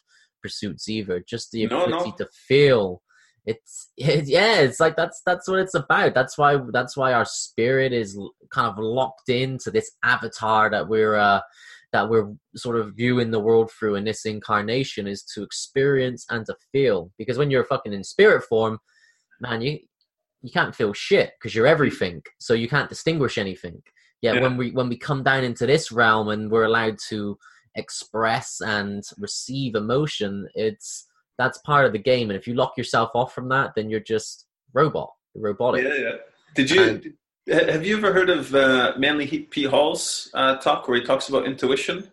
[0.42, 1.20] pursuits either.
[1.26, 2.14] Just the ability no.
[2.18, 3.02] to feel.
[3.46, 6.14] It's it, yeah it's like that's that's what it's about.
[6.14, 8.18] That's why that's why our spirit is
[8.50, 11.40] kind of locked into this avatar that we're uh
[11.92, 16.46] that we're sort of viewing the world through in this incarnation is to experience and
[16.46, 17.10] to feel.
[17.18, 18.78] Because when you're fucking in spirit form
[19.40, 19.78] man you
[20.42, 23.82] you can't feel shit because you're everything so you can't distinguish anything
[24.20, 24.42] yeah, Yeah.
[24.42, 27.38] when we when we come down into this realm and we're allowed to
[27.76, 31.06] express and receive emotion it's
[31.38, 34.00] that's part of the game and if you lock yourself off from that then you're
[34.00, 36.16] just robot you're robotic Yeah, yeah.
[36.54, 37.14] Did you And-
[37.48, 39.64] have you ever heard of uh, Manly P.
[39.64, 42.12] Hall's uh, talk where he talks about intuition?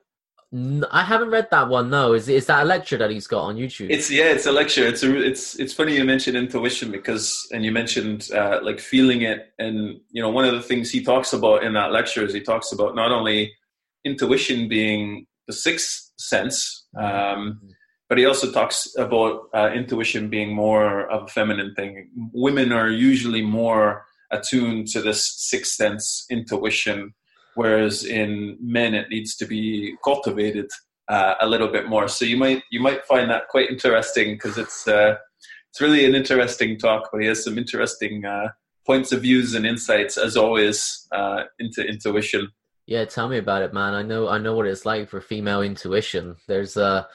[0.52, 3.58] I haven't read that one no is is that a lecture that he's got on
[3.58, 4.88] youtube It's yeah, it's a lecture.
[4.88, 9.22] It's a, it's it's funny you mentioned intuition because and you mentioned uh, like feeling
[9.22, 12.34] it, and you know one of the things he talks about in that lecture is
[12.34, 13.54] he talks about not only
[14.04, 17.60] intuition being the sixth sense, um,
[18.08, 22.10] but he also talks about uh, intuition being more of a feminine thing.
[22.34, 27.14] Women are usually more attuned to this sixth sense intuition,
[27.56, 30.70] whereas in men it needs to be cultivated
[31.10, 32.08] uh, a little bit more.
[32.08, 35.16] So you might you might find that quite interesting because it's uh,
[35.72, 37.10] it's really an interesting talk.
[37.12, 38.50] But he has some interesting uh,
[38.86, 42.50] points of views and insights, as always, uh, into intuition.
[42.86, 43.94] Yeah, tell me about it, man.
[43.94, 46.36] I know I know what it's like for female intuition.
[46.48, 47.06] There's uh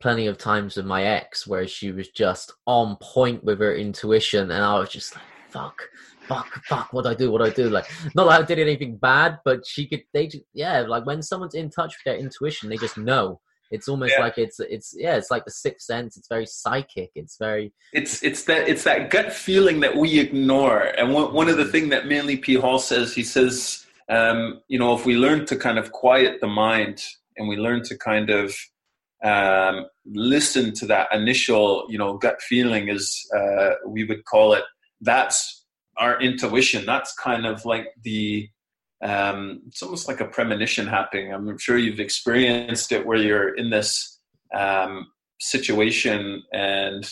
[0.00, 4.50] plenty of times with my ex where she was just on point with her intuition
[4.50, 5.82] and I was just like, fuck,
[6.28, 7.30] fuck, fuck, what I do?
[7.32, 7.68] What I do?
[7.70, 11.22] Like not that I did anything bad, but she could they ju- yeah, like when
[11.22, 13.40] someone's in touch with their intuition, they just know.
[13.70, 14.24] It's almost Yeah.
[14.24, 16.16] like it's it's yeah, it's like the sixth sense.
[16.16, 17.10] It's very psychic.
[17.14, 20.80] It's very It's it's that it's that gut feeling that we ignore.
[20.98, 22.54] And one one of the thing that Manly P.
[22.54, 26.46] Hall says, he says, um, you know, if we learn to kind of quiet the
[26.46, 27.02] mind
[27.36, 28.56] and we learn to kind of
[29.22, 34.64] um, listen to that initial, you know, gut feeling, as uh, we would call it,
[35.02, 35.57] that's
[35.98, 36.86] our intuition.
[36.86, 38.48] That's kind of like the
[39.02, 41.32] um, it's almost like a premonition happening.
[41.32, 44.18] I'm sure you've experienced it where you're in this
[44.54, 45.06] um,
[45.40, 47.08] situation and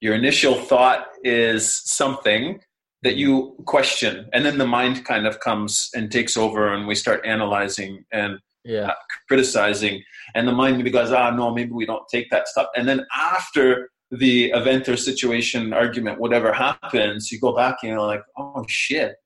[0.00, 2.60] your initial thought is something
[3.02, 6.94] that you question and then the mind kind of comes and takes over and we
[6.94, 8.92] start analyzing and yeah.
[9.28, 10.02] criticizing
[10.34, 13.06] and the mind maybe goes ah no maybe we don't take that stuff and then
[13.14, 18.64] after the event or situation argument whatever happens you go back and you're like oh
[18.68, 19.16] shit.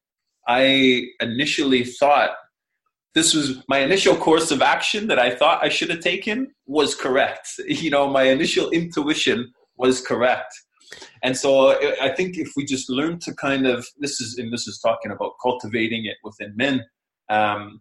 [0.48, 2.30] I initially thought
[3.14, 6.94] this was my initial course of action that i thought i should have taken was
[6.94, 7.48] correct.
[7.68, 10.52] You know my initial intuition was correct.
[11.22, 11.50] And so
[12.06, 15.12] I- think if we just learn to kind of this is and this is talking
[15.12, 16.84] about cultivating it within men
[17.28, 17.80] um,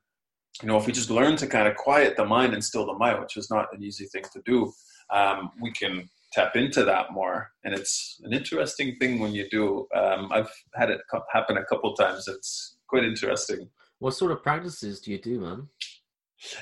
[0.62, 2.94] you know if we just learn to kind of quiet the mind and still the
[2.94, 4.72] mind which is not an easy thing to do
[5.12, 9.88] um, we can tap into that more and it's an interesting thing when you do
[9.96, 14.41] um, i've had it co- happen a couple times it's quite interesting What sort of
[14.41, 15.67] practices do you do, man?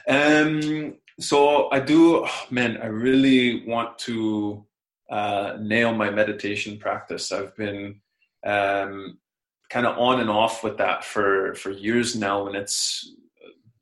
[0.07, 4.65] um, so I do, oh, man, I really want to
[5.09, 7.31] uh, nail my meditation practice.
[7.31, 8.01] I've been
[8.45, 9.17] um,
[9.69, 13.09] kind of on and off with that for, for years now, and it's,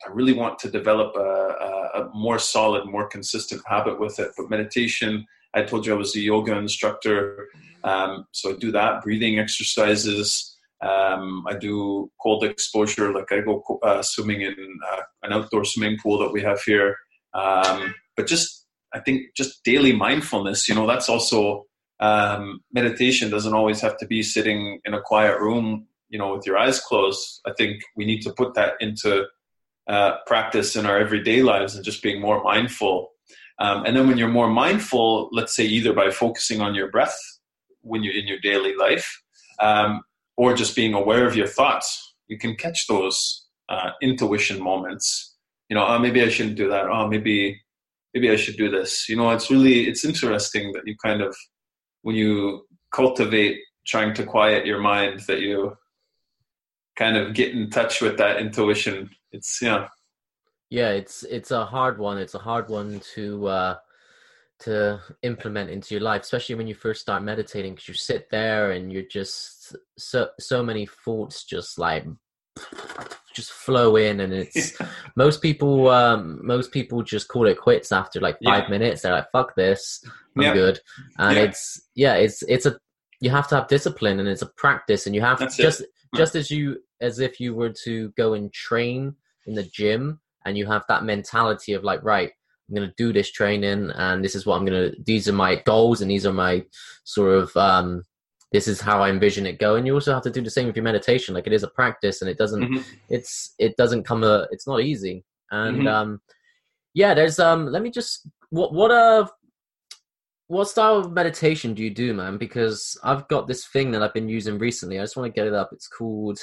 [0.08, 4.32] I really want to develop a, a, a more solid, more consistent habit with it.
[4.38, 7.48] But meditation, I told you I was a yoga instructor,
[7.84, 10.58] um, so I do that, breathing exercises.
[10.82, 14.56] Um, I do cold exposure, like I go uh, swimming in
[14.92, 16.98] uh, an outdoor swimming pool that we have here.
[17.34, 20.70] Um, but just, I think, just daily mindfulness.
[20.70, 21.66] You know, that's also
[22.00, 23.32] um, meditation.
[23.32, 25.88] Doesn't always have to be sitting in a quiet room.
[26.10, 27.42] You know, with your eyes closed.
[27.46, 29.26] I think we need to put that into
[29.88, 33.12] uh, practice in our everyday lives and just being more mindful.
[33.60, 37.18] Um, and then when you're more mindful, let's say either by focusing on your breath
[37.82, 39.22] when you're in your daily life,
[39.60, 40.02] um,
[40.36, 45.36] or just being aware of your thoughts, you can catch those uh, intuition moments.
[45.70, 46.88] You know, oh, maybe I shouldn't do that.
[46.88, 47.60] Oh, maybe
[48.14, 49.10] maybe I should do this.
[49.10, 51.36] You know, it's really it's interesting that you kind of
[52.04, 55.76] when you cultivate trying to quiet your mind that you
[56.98, 59.10] kind of get in touch with that intuition.
[59.32, 59.88] It's yeah.
[60.70, 62.18] Yeah, it's it's a hard one.
[62.18, 63.76] It's a hard one to uh
[64.60, 68.72] to implement into your life, especially when you first start meditating because you sit there
[68.72, 72.06] and you're just so so many thoughts just like
[73.34, 74.78] just flow in and it's
[75.16, 78.70] most people um most people just call it quits after like five Yeah.
[78.70, 80.04] minutes they're like fuck this
[80.36, 80.54] i'm Yeah.
[80.54, 80.80] good
[81.20, 81.44] and Yeah.
[81.44, 82.80] it's yeah it's it's a
[83.20, 85.62] you have to have discipline and it's a practice and you have That's it.
[85.62, 85.84] just
[86.16, 89.16] just as you as if you were to go and train
[89.46, 92.32] in the gym and you have that mentality of like right
[92.70, 95.34] i'm going to do this training and this is what i'm going to these are
[95.34, 96.64] my goals and these are my
[97.04, 98.04] sort of um
[98.54, 99.86] this is how i envision it going.
[99.86, 101.36] You also have to do the same with your meditation.
[101.36, 102.82] Like it is a practice and it doesn't Mhm.
[103.10, 105.26] it's it doesn't come a it's not easy.
[105.52, 105.88] And Mhm.
[105.88, 106.22] um
[106.94, 109.28] yeah there's um let me just what what uh
[110.48, 112.38] what style of meditation do you do man?
[112.38, 114.98] Because i've got this thing that i've been using recently.
[114.98, 115.72] I just want to get it up.
[115.74, 116.40] It's called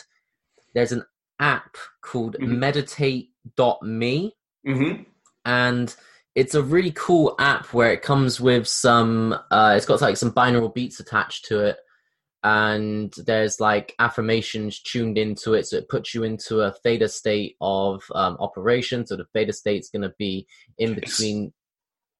[0.74, 1.04] there's an
[1.40, 2.58] app called Mhm.
[2.58, 4.92] meditate.me hmm
[5.44, 5.94] and
[6.34, 10.32] it's a really cool app where it comes with some uh it's got like some
[10.32, 11.76] binaural beats attached to it.
[12.42, 15.66] And there's like affirmations tuned into it.
[15.66, 19.06] So it puts you into a theta state of um, operation.
[19.06, 21.54] So the theta state's going to be in between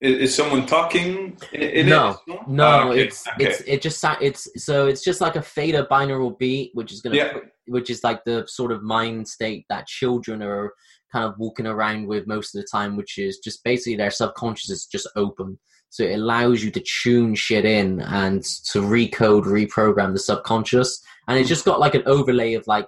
[0.04, 2.38] Is, is someone talking in, in No, it?
[2.46, 3.44] no Oh, okay, it's okay.
[3.46, 7.14] it's it just it's so it's just like a theta binaural beat which is to
[7.16, 7.38] Yeah.
[7.66, 10.72] which is like the sort of mind state that children are
[11.10, 14.68] kind of walking around with most of the time which is just basically their subconscious
[14.70, 20.12] is just open so it allows you to tune shit in and to recode reprogram
[20.12, 22.86] the subconscious and it's just got like an overlay of like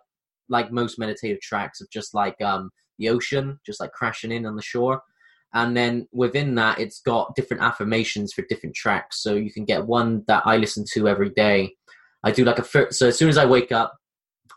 [0.50, 4.56] like most meditative tracks of just like um the ocean just like crashing in on
[4.56, 5.00] the shore
[5.56, 9.22] and then within that it's got different affirmations for different tracks.
[9.22, 11.58] So you can get one that i listen to every day.
[12.22, 13.90] I do like a fir- so as soon as i wake up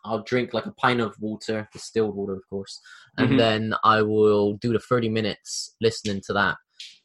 [0.05, 2.79] i'll drink like a pint of water distilled water of course.
[3.17, 3.37] And Mhm.
[3.43, 6.55] then i will do the 30 minutes listening to that.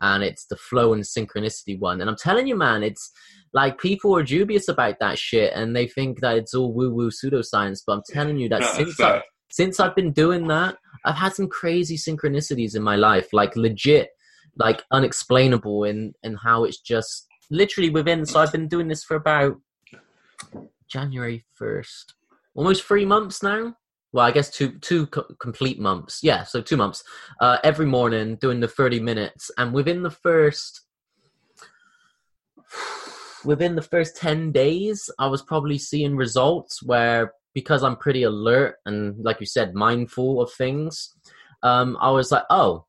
[0.01, 2.01] And it's the flow and synchronicity one.
[2.01, 3.05] And i'm telling you man it's
[3.61, 7.11] like people are dubious about that shit and they think that it's all woo woo
[7.19, 9.23] pseudoscience but i'm telling you that No, since it's I, not.
[9.55, 14.09] Since I've been doing that, I've had some crazy synchronicities in my life, like legit,
[14.57, 18.27] like unexplainable in and how it's just literally within.
[18.27, 19.61] So I've been doing this for about
[20.89, 22.15] January first,
[22.57, 23.77] almost three months now.
[24.13, 26.19] Well, I guess two two co- complete months.
[26.21, 27.05] Yeah, so two months.
[27.41, 30.81] Uh, every morning doing the thirty minutes, and within the first
[33.45, 38.77] within the first 10 days i was probably seeing results where because i'm pretty alert
[38.87, 41.15] and like you said mindful of things
[41.63, 42.85] um, i was like oh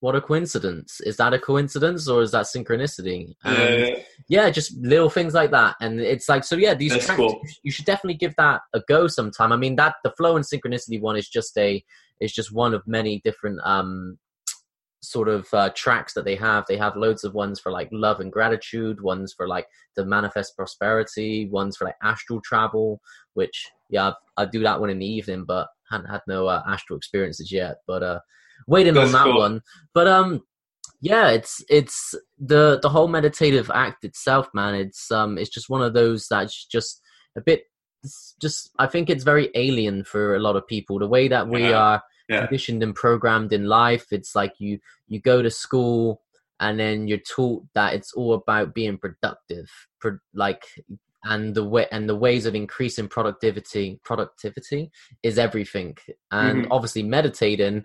[0.00, 1.00] what a coincidence.
[1.02, 3.34] Is that a coincidence or is that synchronicity?
[3.44, 5.76] And Uh, yeah just little things like that.
[5.80, 7.40] And it's like so yeah these tracks, cool.
[7.62, 9.52] you should definitely give that a go sometime.
[9.52, 11.84] I mean that the flow and synchronicity one is just a
[12.18, 14.18] is just one of many different um
[15.02, 18.20] sort of uh, tracks that they have they have loads of ones for like love
[18.20, 23.00] and gratitude ones for like the manifest prosperity ones for like astral travel
[23.34, 26.96] which yeah i do that one in the evening but hadn't had no uh, astral
[26.98, 28.20] experiences yet but uh
[28.66, 29.38] waiting on that cool.
[29.38, 29.60] one
[29.94, 30.42] but um
[31.00, 35.80] yeah it's it's the the whole meditative act itself man it's um it's just one
[35.82, 37.00] of those that's just
[37.36, 37.62] a bit
[38.40, 41.62] just i think it's very alien for a lot of people the way that we
[41.70, 41.78] Yeah.
[41.78, 42.40] are Yeah.
[42.46, 44.78] conditioned and programmed in life it's like you
[45.08, 46.22] you go to school
[46.60, 49.68] and then you're taught that it's all about being productive
[49.98, 50.64] pro- like
[51.24, 54.90] and the way and the ways of increasing productivity productivity
[55.22, 55.96] is everything
[56.30, 56.68] and Mhm.
[56.70, 57.84] obviously meditating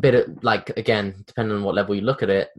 [0.00, 2.50] bit of like again depending on what level you look at it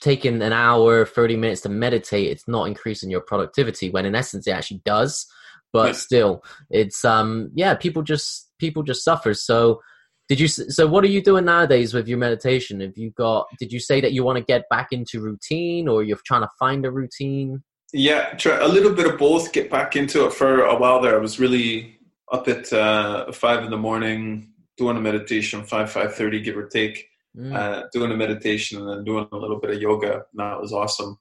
[0.00, 4.46] taking an hour 30 minutes to meditate it's not increasing your productivity when in essence
[4.46, 5.26] it actually does
[5.72, 9.80] but still it's um yeah people just people just suffer so
[10.28, 13.72] did you so what are you doing nowadays with your meditation have you got did
[13.72, 16.84] you say that you want to get back into routine or you're trying to find
[16.84, 17.62] a routine
[17.92, 19.52] Yeah, try a little bit of both.
[19.52, 21.16] Get back into it for a while there.
[21.16, 21.98] I was really
[22.30, 26.66] up at uh, five in the morning doing a meditation, five five thirty, give or
[26.68, 27.06] take.
[27.36, 27.54] Mm.
[27.54, 30.12] Uh, doing a meditation and then doing a little bit of yoga.
[30.12, 31.18] And that was awesome.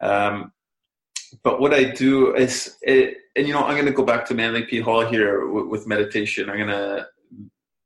[0.00, 0.52] Um,
[1.42, 4.34] but what I do is, it, and you know, I'm going to go back to
[4.34, 4.80] Manly P.
[4.80, 6.50] Hall here with, with meditation.
[6.50, 7.06] I'm going to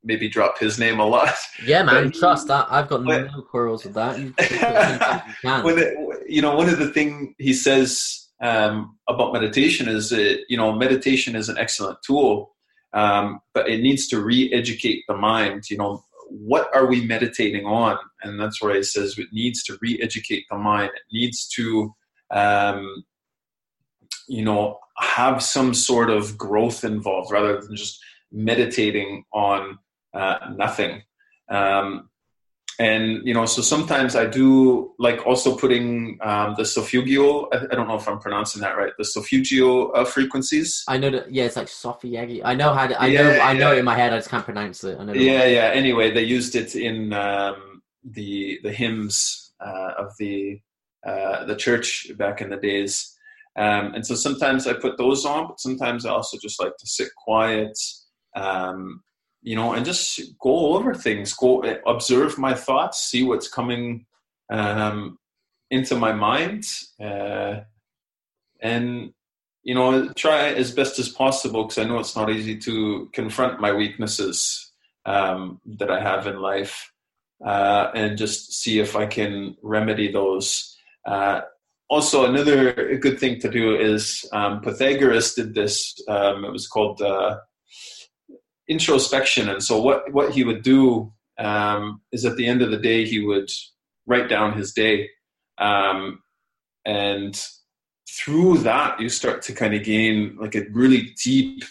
[0.03, 1.29] maybe drop his name a lot.
[1.65, 2.67] yeah man but- trust that.
[2.69, 4.19] I've got but- no quarrels with that.
[4.19, 10.39] You, it, you know one of the thing he says um, about meditation is that
[10.49, 12.51] you know meditation is an excellent tool
[12.93, 15.69] um, but it needs to re-educate the mind.
[15.69, 17.97] You know what are we meditating on?
[18.23, 20.91] And that's where he says it needs to re-educate the mind.
[20.95, 21.93] It needs to
[22.31, 23.03] um,
[24.31, 27.99] you know have some sort of growth involved rather than just
[28.31, 29.77] meditating on
[30.13, 31.01] uh, nothing
[31.49, 32.09] um,
[32.79, 37.75] and you know so sometimes i do like also putting um, the solfeggio I, I
[37.75, 41.31] don't know if i'm pronouncing that right the solfeggio uh, frequencies I know that.
[41.31, 42.41] Yeah, it's like Sophie Yagi.
[42.43, 42.87] I know how.
[42.87, 43.31] To, I know.
[43.31, 44.13] Yeah, I know it in my head.
[44.13, 44.97] I just can't pronounce it.
[44.99, 45.13] I know.
[45.13, 50.59] yeah yeah anyway they used it in um, the the hymns uh, of the
[51.05, 53.17] uh, the church back in the days
[53.57, 56.87] um, and so sometimes i put those on but sometimes i also just like to
[56.87, 57.77] sit quiet
[58.35, 59.01] um,
[59.41, 64.05] you know, and just go over things, go observe my thoughts, see what's coming
[64.51, 65.17] um,
[65.71, 66.65] into my mind,
[67.03, 67.61] uh,
[68.61, 69.13] and
[69.63, 73.61] you know, try as best as possible because I know it's not easy to confront
[73.61, 74.71] my weaknesses
[75.05, 76.91] um, that I have in life,
[77.45, 80.77] uh, and just see if I can remedy those.
[81.05, 81.41] Uh,
[81.91, 85.93] also, another good thing to do is um, Pythagoras did this.
[86.07, 87.35] Um, it was called uh,
[88.69, 89.49] introspection.
[89.49, 93.03] And so what, what he would do um, is at the end of the day,
[93.03, 93.49] he would
[94.05, 95.09] write down his day.
[95.57, 96.23] Um,
[96.85, 97.35] and
[98.09, 101.65] through that, you start to kind of gain like a really deep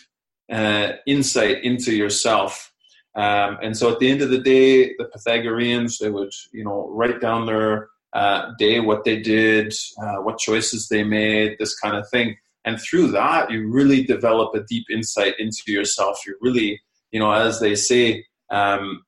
[0.53, 2.71] uh, insight into yourself.
[3.17, 6.91] Um, and so at the end of the day, the Pythagoreans, they would, you know,
[6.91, 11.97] write down their uh, day, what they did, uh, what choices they made, this kind
[11.97, 12.37] of thing.
[12.65, 16.21] And through that, you really develop a deep insight into yourself.
[16.27, 16.81] You really
[17.11, 19.05] you know, as they say, um,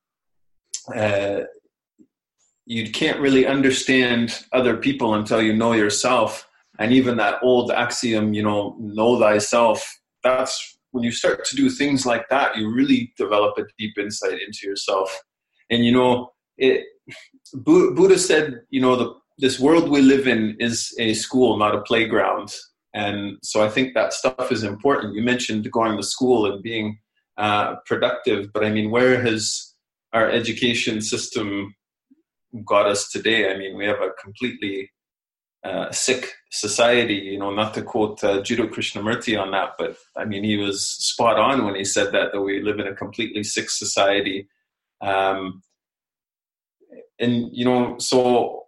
[0.95, 1.41] uh,
[2.67, 6.49] you can't really understand other people until you know yourself.
[6.79, 11.71] And even that old axiom, you know, know thyself, that's when you start to do
[11.71, 15.23] things like that, you really develop a deep insight into yourself.
[15.71, 16.85] And, you know, it,
[17.55, 21.83] Buddha said, you know, the, this world we live in is a school, not a
[21.83, 22.55] playground.
[22.95, 25.15] And so I think that stuff is important.
[25.15, 26.99] You mentioned going to school and being
[27.39, 28.53] uh, productive.
[28.53, 29.75] But I mean, where has
[30.13, 31.75] our education system
[32.65, 33.51] got us today?
[33.51, 34.91] I mean, we have a completely
[35.65, 37.15] uh, sick society.
[37.15, 40.87] You know, not to quote uh, Jiddu Krishnamurti on that, but I mean, he was
[40.87, 44.49] spot on when he said that that we live in a completely sick society.
[45.01, 45.63] Um,
[47.19, 48.65] and you know, so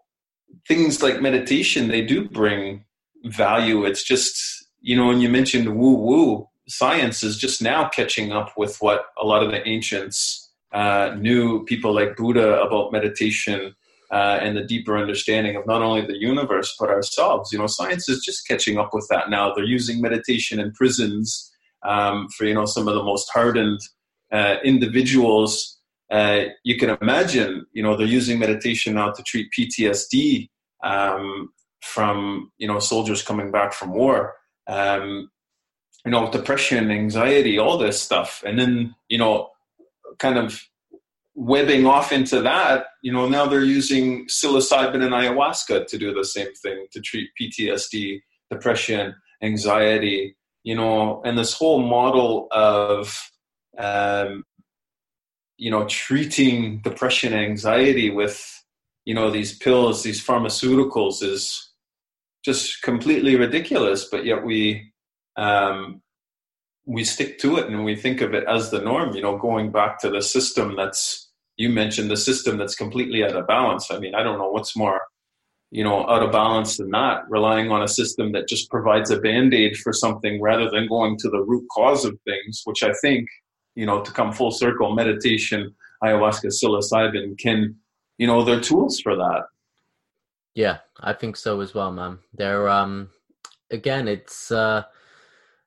[0.66, 2.84] things like meditation, they do bring
[3.24, 3.84] value.
[3.84, 8.52] It's just you know, when you mentioned woo woo, science is just now catching up
[8.56, 13.74] with what a lot of the ancients uh, knew, people like Buddha, about meditation
[14.10, 17.52] uh, and the deeper understanding of not only the universe but ourselves.
[17.52, 19.54] You know, science is just catching up with that now.
[19.54, 21.50] They're using meditation in prisons
[21.82, 23.80] um, for you know some of the most hardened
[24.32, 25.78] uh, individuals.
[26.14, 30.48] Uh, you can imagine, you know, they're using meditation now to treat PTSD
[30.84, 31.50] um,
[31.80, 34.34] from you know soldiers coming back from war.
[34.68, 35.30] Um,
[36.04, 38.42] you know, depression, anxiety, all this stuff.
[38.46, 39.48] And then, you know,
[40.18, 40.60] kind of
[41.34, 46.24] webbing off into that, you know, now they're using psilocybin and ayahuasca to do the
[46.24, 53.18] same thing to treat PTSD, depression, anxiety, you know, and this whole model of,
[53.78, 54.44] um,
[55.56, 58.42] you know, treating depression and anxiety with,
[59.04, 61.72] you know, these pills, these pharmaceuticals is
[62.44, 64.06] just completely ridiculous.
[64.10, 64.92] But yet we,
[65.36, 66.02] um,
[66.86, 69.14] we stick to it and we think of it as the norm.
[69.14, 73.36] You know, going back to the system that's you mentioned the system that's completely out
[73.36, 73.90] of balance.
[73.90, 75.00] I mean, I don't know what's more
[75.74, 79.18] you know out of balance than that relying on a system that just provides a
[79.18, 83.26] band-aid for something rather than going to the root cause of things which i think
[83.74, 87.74] you know to come full circle meditation ayahuasca psilocybin can
[88.18, 89.44] you know they're tools for that.
[90.54, 92.18] Yeah i think so as well man.
[92.32, 93.10] They're um
[93.70, 94.84] again it's uh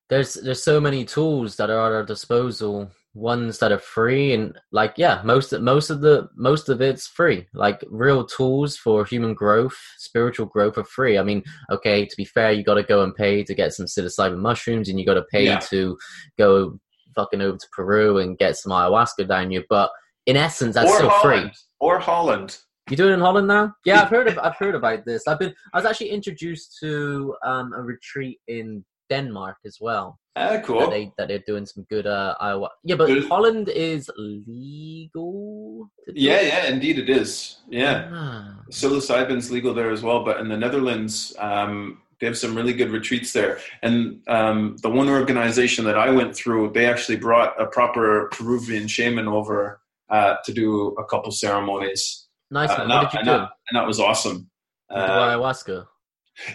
[0.10, 4.58] there's there's so many tools that are at our disposal ones that are free and
[4.72, 7.46] like yeah most most of the most of it's free.
[7.54, 11.18] Like real tools for human growth spiritual growth are free.
[11.18, 13.88] I mean okay to be fair you got to go and pay to get some
[13.88, 15.60] psilocybin mushrooms and you got to pay yeah.
[15.72, 15.98] to
[16.38, 16.80] go
[17.18, 19.92] fucking over to peru and get some ayahuasca down you but
[20.26, 21.42] in essence that's or still holland.
[21.42, 21.52] free
[21.82, 22.58] or holland
[22.90, 23.74] you doing in Holland now?
[23.86, 25.28] Yeah, I've heard of I've heard about this.
[25.28, 30.20] I've been I was actually introduced to um, a retreat in Denmark as well.
[30.36, 30.82] Ah, cool.
[30.82, 32.70] That, they, that they're doing some good uh, Iowa.
[32.84, 33.28] Yeah, but good.
[33.28, 35.90] Holland is legal.
[36.14, 37.58] Yeah, yeah, indeed it is.
[37.70, 38.60] Yeah, ah.
[38.72, 40.24] psilocybin's legal there as well.
[40.24, 43.60] But in the Netherlands, um, they have some really good retreats there.
[43.82, 48.88] And um, the one organization that I went through, they actually brought a proper Peruvian
[48.88, 52.28] shaman over uh, to do a couple ceremonies.
[52.50, 52.72] Nice.
[52.72, 53.32] Uh, what that, did you do?
[53.32, 54.50] That, and that was awesome.
[54.90, 55.86] Uh, ayahuasca.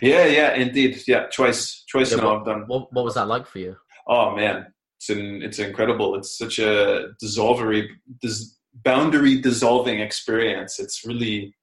[0.00, 1.02] Yeah, yeah, indeed.
[1.06, 2.64] Yeah, twice, twice yeah, now what, I've done.
[2.66, 3.76] What, what was that like for you?
[4.06, 6.14] Oh man, it's an, it's incredible.
[6.16, 7.90] It's such a dissolvery,
[8.20, 10.78] dis, boundary dissolving experience.
[10.78, 11.54] It's really,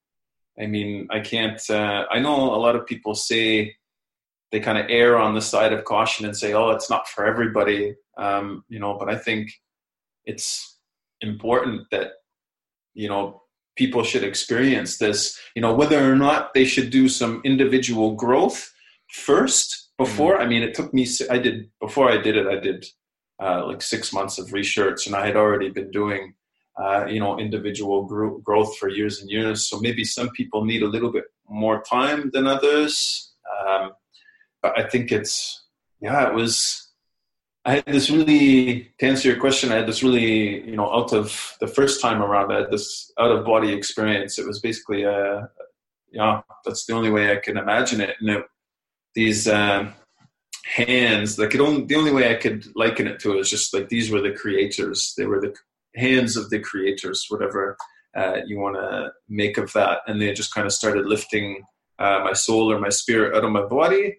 [0.59, 1.61] I mean, I can't.
[1.69, 3.75] Uh, I know a lot of people say
[4.51, 7.25] they kind of err on the side of caution and say, "Oh, it's not for
[7.25, 8.97] everybody," um, you know.
[8.99, 9.51] But I think
[10.25, 10.77] it's
[11.21, 12.11] important that
[12.93, 13.43] you know
[13.75, 18.71] people should experience this you know whether or not they should do some individual growth
[19.11, 20.43] first before mm-hmm.
[20.43, 22.85] i mean it took me i did before i did it i did
[23.41, 26.33] uh, like six months of research, and I had already been doing
[26.77, 29.69] uh, you know individual gro- growth for years and years.
[29.69, 33.91] So maybe some people need a little bit more time than others, um,
[34.63, 35.65] I think it's
[36.01, 36.87] yeah, it was.
[37.65, 39.71] I had this really to answer your question.
[39.71, 43.11] I had this really, you know, out of the first time around, I had this
[43.19, 44.39] out of body experience.
[44.39, 45.49] It was basically a,
[46.11, 48.15] yeah, that's the only way I can imagine it.
[48.21, 48.45] And it,
[49.13, 49.93] these um,
[50.65, 53.89] hands, like it only, the only way I could liken it to is just like
[53.89, 55.13] these were the creators.
[55.17, 55.53] They were the
[55.95, 57.75] hands of the creators, whatever
[58.15, 59.99] uh, you want to make of that.
[60.07, 61.61] And they just kind of started lifting
[61.99, 64.15] uh, my soul or my spirit out of my body.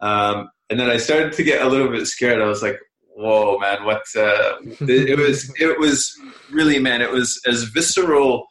[0.00, 2.40] Um, and then I started to get a little bit scared.
[2.40, 2.78] I was like,
[3.14, 3.84] "Whoa, man!
[3.84, 5.52] What?" Uh, it was.
[5.60, 6.12] It was
[6.50, 7.02] really, man.
[7.02, 8.46] It was as visceral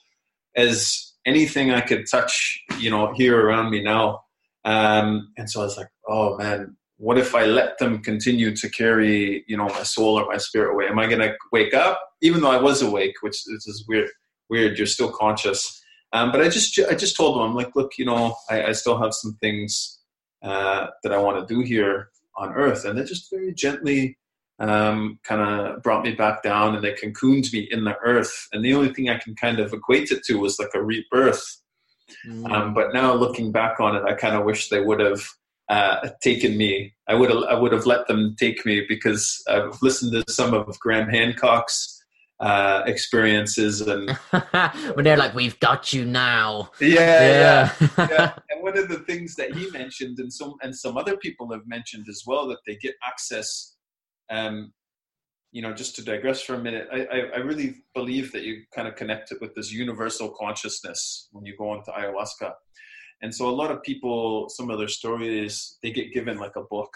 [0.55, 2.59] as anything I could touch.
[2.79, 4.21] You know, here around me now.
[4.65, 8.69] Um, and so I was like, "Oh man, what if I let them continue to
[8.69, 10.87] carry, you know, my soul or my spirit away?
[10.87, 14.09] Am I going to wake up, even though I was awake, which is weird?
[14.49, 14.77] Weird.
[14.77, 15.79] You're still conscious.
[16.13, 18.71] Um, but I just, I just told them, I'm like, look, you know, I, I
[18.71, 19.96] still have some things
[20.43, 24.17] uh, that I want to do here on Earth, and they just very gently
[24.59, 28.47] um, kind of brought me back down, and they cocooned me in the Earth.
[28.51, 31.61] And the only thing I can kind of equate it to was like a rebirth.
[32.25, 32.51] Mm.
[32.51, 35.21] Um, but now looking back on it, I kind of wish they would have
[35.69, 36.93] uh, taken me.
[37.07, 40.53] I would have I would have let them take me because I've listened to some
[40.53, 41.96] of Graham Hancock's
[42.39, 44.11] uh, experiences and
[44.93, 48.33] when they're like, "We've got you now." Yeah, yeah, yeah.
[48.49, 51.67] And one of the things that he mentioned, and some and some other people have
[51.67, 53.75] mentioned as well, that they get access.
[54.29, 54.73] Um,
[55.53, 58.63] you know, just to digress for a minute, I, I, I really believe that you
[58.75, 62.51] kind of connect it with this universal consciousness when you go into ayahuasca
[63.21, 66.63] and so a lot of people, some of their stories, they get given like a
[66.63, 66.93] book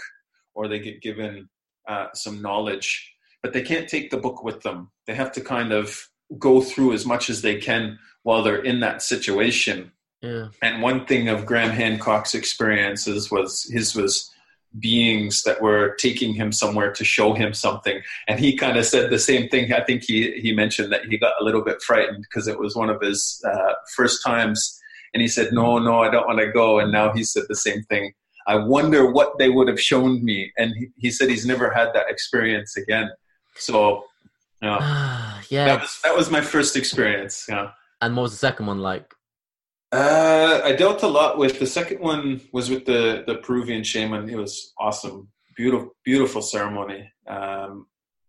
[0.54, 1.50] or they get given
[1.88, 3.12] uh, some knowledge,
[3.42, 4.92] but they can't take the book with them.
[5.08, 8.80] They have to kind of go through as much as they can while they're in
[8.82, 9.92] that situation.
[10.22, 10.50] Yeah.
[10.62, 14.30] And one thing of Graham Hancock's experiences was his was
[14.80, 19.10] beings that were taking him somewhere to show him something and he kind of said
[19.10, 22.22] the same thing i think he he mentioned that he got a little bit frightened
[22.22, 24.82] because it was one of his uh, first times
[25.14, 26.80] and he said, No, no, I don't want to go.
[26.80, 28.14] And now he said the same thing.
[28.48, 30.52] I wonder what they would have shown me.
[30.58, 33.10] And he, he said he's never had that experience again.
[33.56, 34.06] So,
[34.62, 37.45] yeah, that was, that was my first experience.
[37.49, 37.72] Yeah.
[38.02, 39.14] And what was the second one like?
[39.91, 44.30] Uh, I dealt a lot with the second one was with the the Peruvian shaman.
[44.30, 45.28] It was awesome,
[45.58, 47.12] beautiful, beautiful ceremony.
[47.28, 47.88] Um,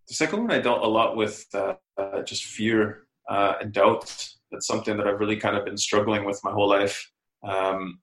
[0.08, 4.28] the second one I dealt a lot with uh, uh, just fear uh, and doubt
[4.50, 7.10] that's something that I've really kind of been struggling with my whole life.
[7.42, 8.00] Um,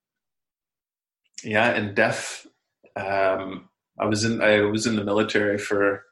[1.43, 2.47] yeah, and death.
[2.95, 6.05] Um, I was in I was in the military for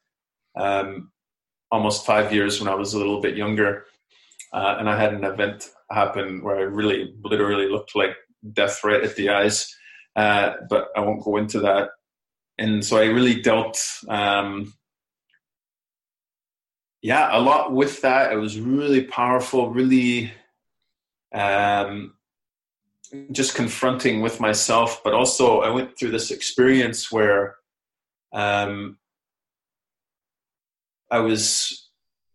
[0.57, 1.11] um,
[1.71, 3.85] almost five years when I was a little bit younger,
[4.53, 8.15] uh, and I had an event happen where I really literally looked like
[8.53, 9.73] death right at the eyes.
[10.15, 11.89] Uh, but I won't go into that.
[12.57, 13.79] And so I really dealt
[14.09, 14.73] um,
[17.01, 18.33] yeah, a lot with that.
[18.33, 20.31] It was really powerful, really
[21.33, 22.15] um,
[23.31, 25.01] just confronting with myself.
[25.03, 27.55] But also, I went through this experience where
[28.33, 28.97] um,
[31.09, 31.89] I was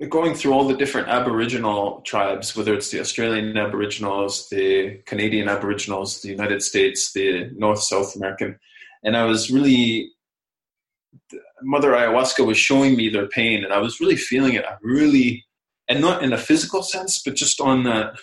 [0.08, 6.22] going through all the different Aboriginal tribes, whether it's the Australian Aboriginals, the Canadian Aboriginals,
[6.22, 8.58] the United States, the North South American,
[9.04, 10.12] and I was really
[11.62, 14.64] Mother Ayahuasca was showing me their pain, and I was really feeling it.
[14.64, 15.44] I really,
[15.88, 18.14] and not in a physical sense, but just on that,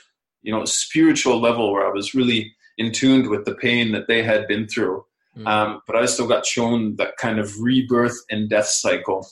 [0.42, 4.24] you know, spiritual level where I was really in tuned with the pain that they
[4.24, 5.04] had been through.
[5.38, 5.48] Mm.
[5.48, 9.28] Um, but I still got shown that kind of rebirth and death cycle,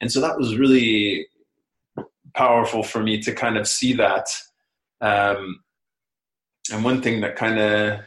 [0.00, 1.26] and so that was really
[2.34, 4.28] powerful for me to kind of see that.
[5.00, 5.60] Um,
[6.72, 8.00] and one thing that kind of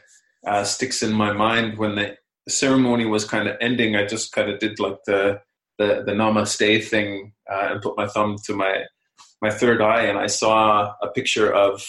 [0.46, 2.18] uh, sticks in my mind when the
[2.48, 5.42] ceremony was kind of ending, I just kind of did like the
[5.80, 8.84] the, the namaste thing uh, and put my thumb to my
[9.42, 11.86] my third eye, and I saw a picture of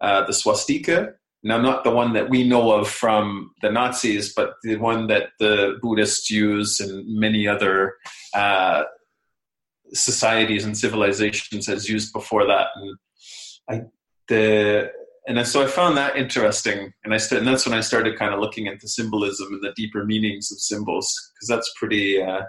[0.00, 1.14] uh, the swastika.
[1.42, 5.28] Now, not the one that we know of from the Nazis, but the one that
[5.38, 7.94] the Buddhists use and many other
[8.34, 8.82] uh,
[9.92, 12.68] societies and civilizations has used before that.
[12.76, 12.96] And
[13.68, 13.82] I,
[14.28, 14.90] the
[15.28, 18.32] and so I found that interesting, and I st- and that's when I started kind
[18.32, 22.42] of looking into symbolism and the deeper meanings of symbols, because that's pretty uh,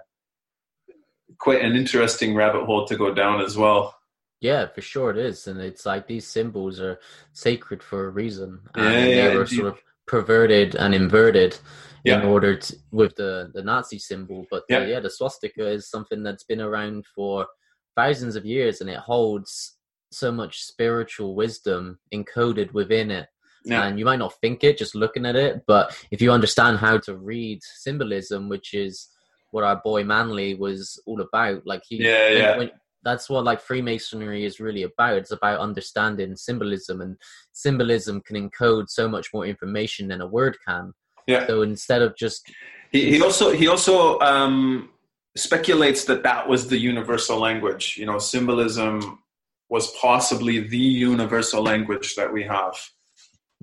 [1.40, 3.96] quite an interesting rabbit hole to go down as well.
[4.40, 7.00] Yeah, for sure it is, and it's like these symbols are
[7.34, 8.60] sacred for a reason.
[8.76, 11.58] Yeah, yeah, they were sort of perverted and inverted
[12.04, 12.22] Yeah.
[12.22, 14.46] in order to with the the Nazi symbol.
[14.50, 14.80] But Yeah.
[14.80, 17.48] uh, yeah, the swastika is something that's been around for
[17.96, 19.78] thousands of years, and it holds
[20.12, 23.28] so much spiritual wisdom encoded within it.
[23.66, 23.86] Yeah.
[23.86, 26.98] And you might not think it just looking at it, but if you understand how
[27.00, 29.10] to read symbolism, which is
[29.52, 32.58] what our boy Manly was all about, like he, Yeah, yeah.
[32.58, 32.72] when-
[33.08, 35.18] that's what like Freemasonry is really about.
[35.18, 37.16] It's about understanding symbolism, and
[37.54, 40.94] symbolism can encode so much more information than a word can.
[41.26, 41.48] Yeah.
[41.48, 42.42] So instead of just
[42.92, 44.90] He, he also he also um,
[45.36, 47.96] speculates that that was the universal language.
[47.98, 49.20] You know, symbolism
[49.70, 52.76] was possibly the universal language that we have.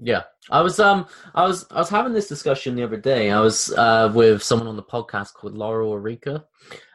[0.03, 3.31] Yeah, I was um I was I was having this discussion the other day.
[3.31, 6.45] I was uh with someone on the podcast called Laura Orica,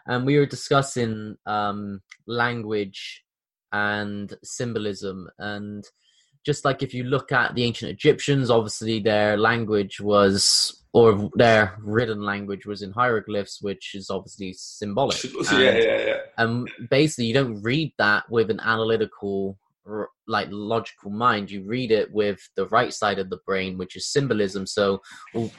[0.10, 3.24] and we were discussing um language
[3.72, 5.86] and symbolism and
[6.46, 11.78] just like if you look at the ancient Egyptians, obviously their language was or their
[11.84, 15.22] written language was in hieroglyphs, which is obviously symbolic.
[15.52, 16.18] yeah, And- yeah, yeah.
[16.38, 19.58] and basically you don't read that with an analytical
[20.28, 24.06] like logical mind you read it with the right side of the brain which is
[24.06, 25.02] symbolism so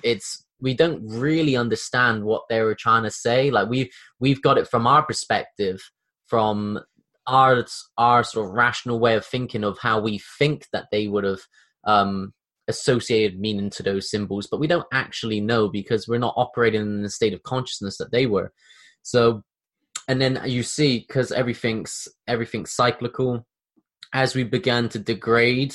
[0.04, 3.50] it's we don't really understand what they were trying to say.
[3.50, 5.80] Like we've we've got it from our perspective
[6.26, 6.78] from
[7.26, 7.64] our
[7.98, 11.40] our sort of rational way of thinking of how we think that they would have
[11.84, 12.32] um
[12.68, 17.02] associated meaning to those symbols but we don't actually know because we're not operating in
[17.02, 18.52] the state of consciousness that they were.
[19.02, 19.42] So
[20.08, 23.46] and then you see because everything's everything's cyclical
[24.12, 25.74] as we began to degrade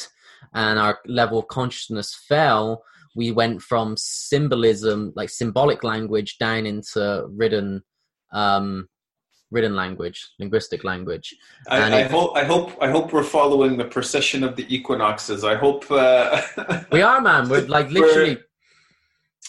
[0.53, 2.83] and our level of consciousness fell
[3.15, 7.81] we went from symbolism like symbolic language down into written
[8.33, 8.87] um
[9.51, 11.33] written language linguistic language
[11.69, 15.43] I, I it- hope I hope I hope we're following the precession of the equinoxes.
[15.43, 16.41] I hope uh,
[16.91, 18.37] we are man we're like We're- literally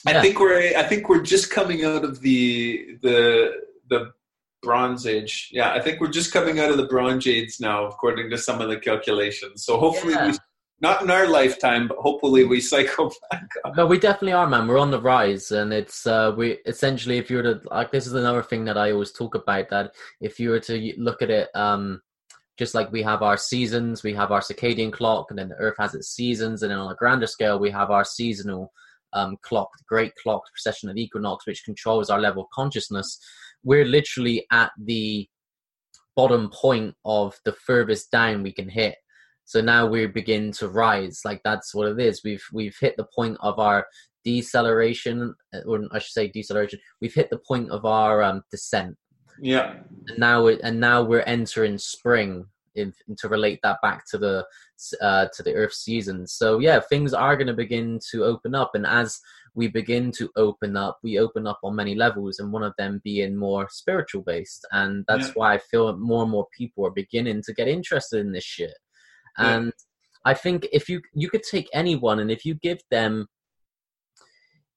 [0.07, 0.23] I Yeah.
[0.23, 3.53] think we're I think we're just coming out of the the
[3.89, 4.13] the
[4.63, 5.51] Bronze Age.
[5.53, 8.61] Yeah, I think we're just coming out of the Bronze Age now, according to some
[8.61, 9.65] of the calculations.
[9.65, 10.33] So hopefully, Yeah.
[10.33, 10.39] we,
[10.81, 13.77] not in our lifetime, but hopefully we cycle back up.
[13.77, 14.67] No, we definitely are, man.
[14.67, 18.07] We're on the rise, and it's uh, we essentially, if you were to like, this
[18.07, 19.69] is another thing that I always talk about.
[19.71, 22.01] That if you were to look at it, um,
[22.59, 25.77] just like we have our seasons, we have our circadian clock, and then the Earth
[25.79, 28.73] has its seasons, and then on a grander scale, we have our seasonal
[29.13, 33.19] um, clock, the Great Clock, the precession of equinox, which controls our level of consciousness.
[33.65, 35.29] We're literally at the
[36.15, 38.97] bottom point of the furthest down we can hit.
[39.47, 41.21] So now we begin to rise.
[41.25, 42.23] Like that's what it is.
[42.25, 43.87] We've we've hit the point of our
[44.25, 46.81] deceleration, uh, or I should say deceleration.
[47.01, 48.97] We've hit the point of our um, descent.
[49.41, 49.75] Yeah,
[50.09, 52.47] And now it, and now we're entering spring.
[52.75, 54.45] If, to relate that back to the
[55.01, 56.35] uh, to the Earth seasons.
[56.35, 59.19] So yeah, things are going to begin to open up, and as
[59.55, 63.01] we begin to open up, we open up on many levels, and one of them
[63.03, 64.67] being more spiritual based.
[64.73, 65.33] And that's Yeah.
[65.37, 68.75] why I feel more and more people are beginning to get interested in this shit.
[69.39, 69.57] Yeah.
[69.57, 69.73] And
[70.25, 73.29] I think if you you could take anyone, and if you give them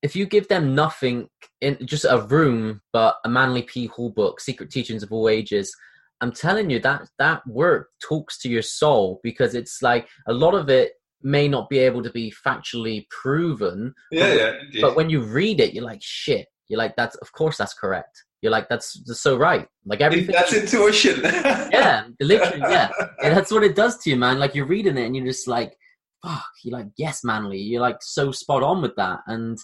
[0.01, 1.27] if you give them nothing
[1.61, 5.73] in just a room but a manly p hall book secret teachings of all ages
[6.21, 10.53] i'm telling you that that work talks to your soul because it's like a lot
[10.53, 14.51] of it may not be able to be factually proven yeah, yeah.
[14.61, 14.81] indeed.
[14.81, 18.23] but when you read it you're like shit you're like that's of course that's correct
[18.41, 19.67] you're like that's, that's so right.
[19.85, 21.21] Like everything That's intuition.
[21.23, 22.91] yeah literally yeah.
[23.23, 24.39] And that's what it does to you man.
[24.39, 25.77] Like you're reading it and you're just like
[26.25, 26.43] fuck.
[26.63, 27.59] You're like yes manly.
[27.59, 29.19] You're like so spot on with that.
[29.27, 29.57] And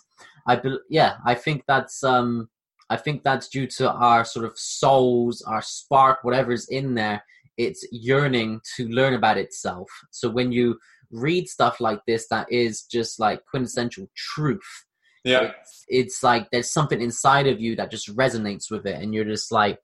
[0.47, 2.47] i bel yeah i think that's um
[2.91, 7.23] i think that's due to our sort of souls our spark whatever's in there
[7.57, 9.89] it's yearning to learn about itself.
[10.11, 10.77] So when you
[11.11, 14.85] read stuff like this that is just like quintessential truth
[15.25, 19.13] yeah, it's, it's like there's something inside of you that just resonates with it and
[19.13, 19.79] you're just like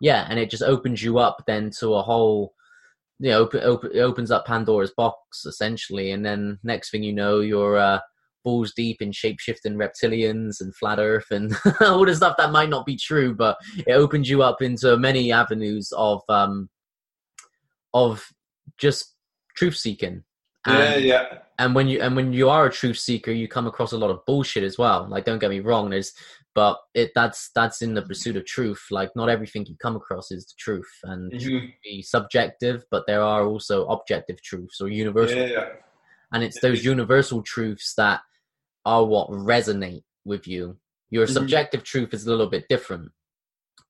[0.00, 2.52] yeah and it just opens you up then to a whole
[3.18, 7.40] you know open, it opens up pandora's box essentially and then next thing you know
[7.40, 7.98] you're uh
[8.44, 12.84] balls deep in shape-shifting reptilians and flat earth and all the stuff that might not
[12.84, 16.68] be true but it opens you up into many avenues of um
[17.94, 18.26] of
[18.78, 19.14] just
[19.56, 20.24] truth seeking
[20.66, 21.38] And- yeah.
[21.58, 24.10] and when you and when you are a truth seeker you come across a lot
[24.10, 26.12] of bullshit as well like don't get me wrong there's
[26.54, 30.30] but it that's that's in the pursuit of truth like not everything you come across
[30.30, 31.60] is the truth and truth Mhm.
[31.60, 35.68] can be subjective but there are also objective truths or universal Yeah, yeah.
[36.32, 38.20] and it's those universal truths that
[38.84, 40.78] are what resonate with you
[41.10, 41.32] your Mhm.
[41.32, 43.10] subjective truth is a little bit different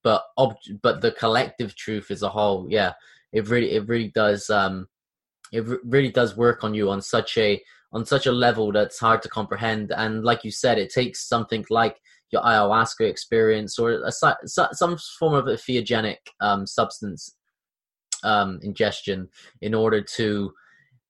[0.03, 2.93] but ob- but the collective truth as a whole yeah
[3.33, 4.89] it really it really does um
[5.53, 8.99] it re- really does work on you on such a on such a level that's
[8.99, 9.93] hard to comprehend.
[9.95, 12.01] And like you said, it takes something like
[12.31, 17.37] your ayahuasca experience or a, some form of a theogenic um, substance
[18.25, 19.29] um, ingestion
[19.61, 20.53] in order to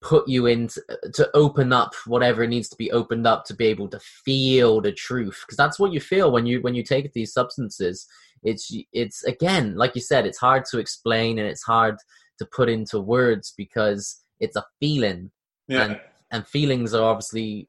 [0.01, 0.83] put you into
[1.15, 4.91] to open up whatever needs to be opened up to be able to feel the
[4.91, 8.09] truth because that's what you feel when you when you take these substances
[8.43, 11.95] it's it's again like you said it's hard to explain and it's hard
[12.39, 15.31] to put into words because it's a feeling
[15.69, 15.85] yeah.
[15.85, 17.69] and and feelings are obviously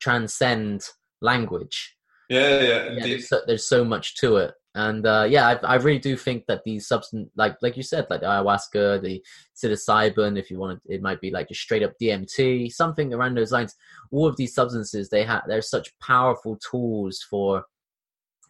[0.00, 0.88] transcend
[1.20, 1.96] language
[2.30, 5.74] yeah yeah, yeah there's, so, there's so much to it and uh, yeah, I, I,
[5.76, 9.22] really do think that these substance, like like you said, like the ayahuasca, the
[9.54, 13.36] psilocybin, if you want it, it might be like just straight up DMT, something around
[13.36, 13.76] those lines.
[14.10, 17.66] All of these substances, they have they're such powerful tools for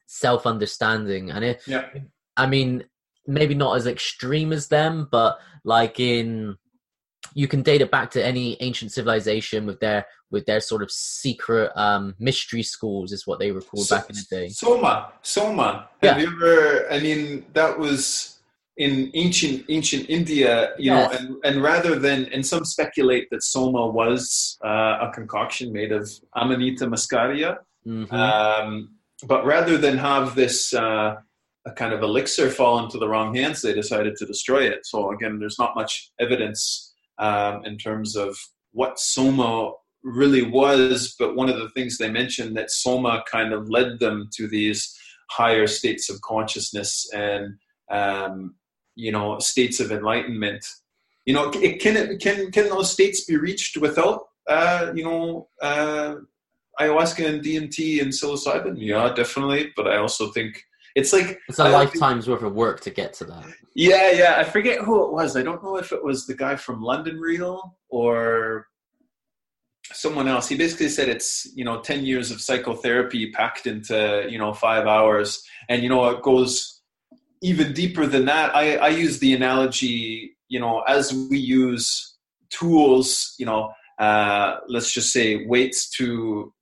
[0.06, 1.88] self understanding, and it, yeah.
[2.38, 2.84] I mean,
[3.26, 6.56] maybe not as extreme as them, but like in
[7.34, 10.90] you can date it back to any ancient civilization with their with their sort of
[10.90, 14.48] secret um, mystery schools is what they were called so, back in the day.
[14.48, 15.88] Soma, Soma.
[16.02, 16.90] Have you ever?
[16.90, 18.38] I mean, that was
[18.76, 21.10] in ancient ancient India, you yes.
[21.10, 25.92] know, and and rather than and some speculate that Soma was uh, a concoction made
[25.92, 28.14] of Amanita muscaria, mm-hmm.
[28.14, 28.94] um,
[29.26, 30.72] but rather than have this.
[30.72, 31.16] Uh,
[31.66, 34.84] a kind of elixir fall into the wrong hands, they decided to destroy it.
[34.84, 38.36] So again, there's not much evidence um, in terms of
[38.72, 41.14] what Soma really was.
[41.18, 44.96] But one of the things they mentioned that Soma kind of led them to these
[45.30, 47.54] higher states of consciousness and
[47.90, 48.54] um,
[48.94, 50.64] you know states of enlightenment.
[51.24, 56.16] You know, can it can can those states be reached without uh, you know uh,
[56.80, 58.76] ayahuasca and DMT and psilocybin?
[58.76, 59.72] Yeah, definitely.
[59.74, 63.24] But I also think it's like it's a lifetime's worth of work to get to
[63.24, 63.46] that.
[63.74, 64.34] Yeah, yeah.
[64.38, 65.36] I forget who it was.
[65.36, 68.68] I don't know if it was the guy from London Real or
[69.92, 70.48] someone else.
[70.48, 74.86] He basically said it's you know ten years of psychotherapy packed into you know five
[74.86, 76.80] hours, and you know it goes
[77.42, 78.54] even deeper than that.
[78.54, 82.16] I, I use the analogy, you know, as we use
[82.48, 86.54] tools, you know, uh, let's just say weights to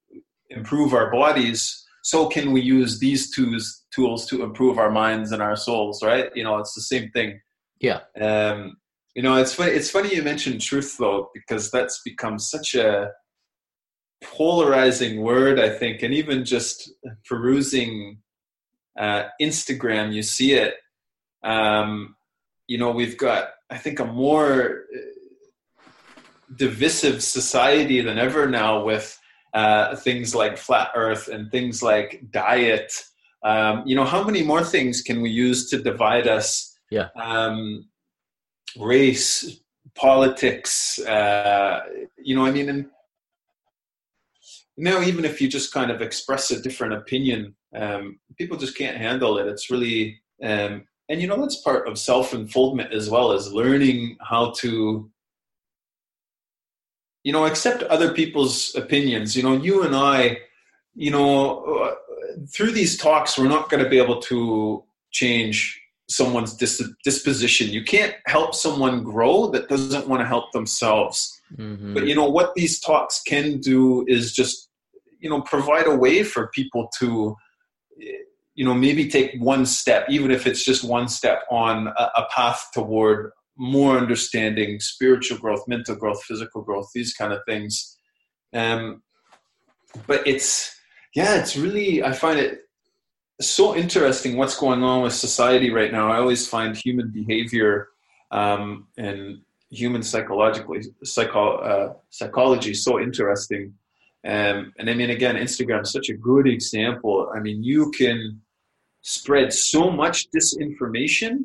[0.50, 5.42] improve our bodies so can we use these tools tools to improve our minds and
[5.42, 6.30] our souls right?
[6.34, 7.40] You know it's the same thing.
[7.80, 8.00] Yeah.
[8.20, 8.76] Um
[9.14, 13.10] you know it's funny it's funny you mentioned truth though because that's become such a
[14.22, 16.92] polarizing word i think and even just
[17.28, 18.18] perusing
[18.98, 20.74] uh, instagram you see it.
[21.42, 22.14] Um
[22.68, 25.88] you know we've got i think a more uh,
[26.54, 29.18] divisive society than ever now with
[29.54, 32.92] uh, things like flat earth and things like diet.
[33.42, 36.78] Um, you know, how many more things can we use to divide us?
[36.90, 37.08] Yeah.
[37.16, 37.88] Um,
[38.76, 39.60] race,
[39.94, 41.80] politics, uh,
[42.18, 42.86] you know, I mean, and
[44.76, 48.96] now even if you just kind of express a different opinion, um, people just can't
[48.96, 49.46] handle it.
[49.46, 54.16] It's really, um, and you know, that's part of self enfoldment as well as learning
[54.20, 55.10] how to
[57.24, 59.36] you know accept other people's opinions.
[59.36, 60.38] You know you and i
[60.94, 61.94] you know uh,
[62.48, 67.68] through these talks we're not going to be able to change someone's dis- disposition.
[67.68, 71.38] You can't help someone grow that doesn't want to help themselves.
[71.58, 71.92] Mm-hmm.
[71.92, 74.70] but you know what these talks can do is just
[75.20, 77.36] you know provide a way for people to
[78.54, 82.26] you know maybe take one step even if it's just one step on a, a
[82.34, 87.96] path toward more understanding spiritual growth, mental growth, physical growth, these kind of things.
[88.52, 89.02] Um,
[90.06, 90.74] but it's,
[91.14, 92.60] yeah, it's really, I find it
[93.40, 96.10] so interesting what's going on with society right now.
[96.10, 97.88] I always find human behavior
[98.30, 103.74] um, and human psychologically psycho, uh, psychology so interesting.
[104.24, 107.30] Um, and I mean, again, Instagram is such a good example.
[107.34, 108.40] I mean, you can
[109.02, 111.40] spread so much disinformation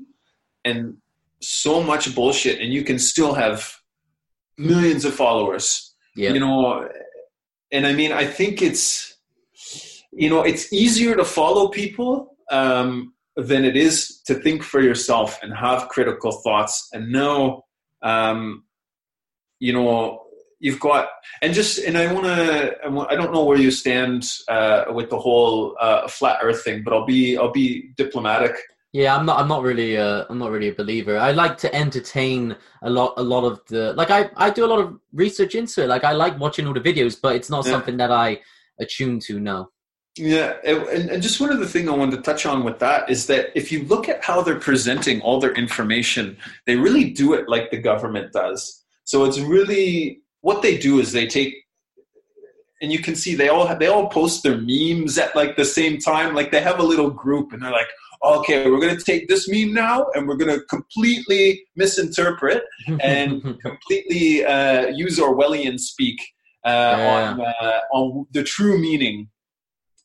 [0.64, 0.97] and
[1.41, 3.75] so much bullshit and you can still have
[4.57, 6.31] millions of followers yeah.
[6.31, 6.88] you know
[7.71, 9.15] and i mean i think it's
[10.11, 15.38] you know it's easier to follow people um, than it is to think for yourself
[15.43, 17.63] and have critical thoughts and know
[18.01, 18.63] um,
[19.59, 20.23] you know
[20.59, 21.07] you've got
[21.41, 22.75] and just and i want to
[23.09, 26.93] i don't know where you stand uh, with the whole uh, flat earth thing but
[26.93, 28.55] i'll be i'll be diplomatic
[28.93, 29.39] yeah, I'm not.
[29.39, 29.95] I'm not really.
[29.95, 31.17] A, I'm not really a believer.
[31.17, 33.13] I like to entertain a lot.
[33.17, 34.11] A lot of the like.
[34.11, 35.88] I I do a lot of research into it.
[35.88, 37.71] Like I like watching all the videos, but it's not yeah.
[37.71, 38.39] something that I
[38.79, 39.39] attune to.
[39.39, 39.69] No.
[40.19, 43.27] Yeah, and, and just one other thing I wanted to touch on with that is
[43.27, 47.47] that if you look at how they're presenting all their information, they really do it
[47.47, 48.83] like the government does.
[49.03, 51.53] So it's really what they do is they take
[52.81, 55.97] and you can see they all they all post their memes at like the same
[55.97, 56.35] time.
[56.35, 57.88] Like they have a little group, and they're like,
[58.24, 62.63] okay, we're going to take this meme now, and we're going to completely misinterpret
[63.01, 66.20] and completely uh, use Orwellian speak
[66.65, 67.32] uh, Yeah.
[67.32, 69.30] on uh, on the true meaning.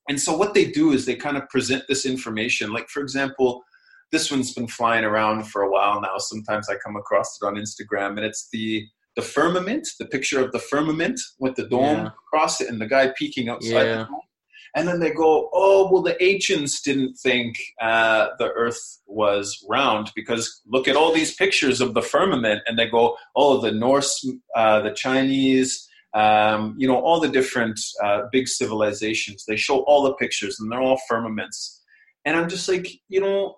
[0.08, 2.72] And so what they do is they kind of present this information.
[2.72, 3.62] Like for example,
[4.10, 6.18] this one's been flying around for a while now.
[6.18, 10.52] Sometimes I come across it on Instagram, and it's the the firmament, the picture of
[10.52, 12.10] the firmament with the dome Yeah.
[12.26, 13.96] across it, and the guy peeking outside Yeah.
[13.98, 14.20] the dome.
[14.74, 20.10] And then they go, oh, well, the ancients didn't think uh, the earth was round
[20.14, 22.62] because look at all these pictures of the firmament.
[22.66, 27.78] And they go, oh, the Norse, uh, the Chinese, um, you know, all the different
[28.02, 29.44] uh, big civilizations.
[29.44, 31.82] They show all the pictures and they're all firmaments.
[32.24, 33.56] And I'm just like, you know,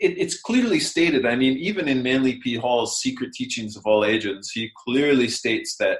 [0.00, 1.26] it, it's clearly stated.
[1.26, 2.56] I mean, even in Manly P.
[2.56, 5.98] Hall's Secret Teachings of All Ages, he clearly states that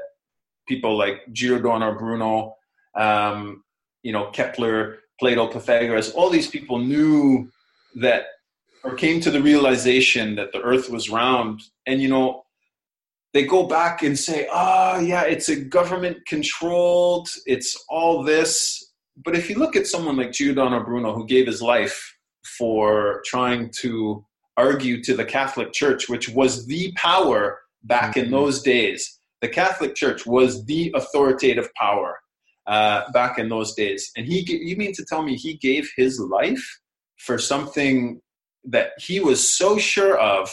[0.69, 2.57] people like Giordano Bruno,
[2.97, 3.63] um,
[4.03, 7.51] you know, Kepler, Plato, Pythagoras, all these people knew
[7.97, 8.25] that
[8.83, 11.61] or came to the realization that the earth was round.
[11.87, 12.45] And, you know,
[13.35, 18.93] they go back and say, oh, yeah, it's a government controlled, it's all this.
[19.23, 22.17] But if you look at someone like Giordano Bruno, who gave his life
[22.59, 24.25] for trying to
[24.57, 28.31] argue to the Catholic Church, which was the power back in Mhm.
[28.31, 32.19] those days, the Catholic Church was the authoritative power
[32.67, 34.11] uh, back in those days.
[34.17, 36.81] And he, you mean to tell me he gave his life
[37.17, 38.21] for something
[38.65, 40.51] that he was so sure of,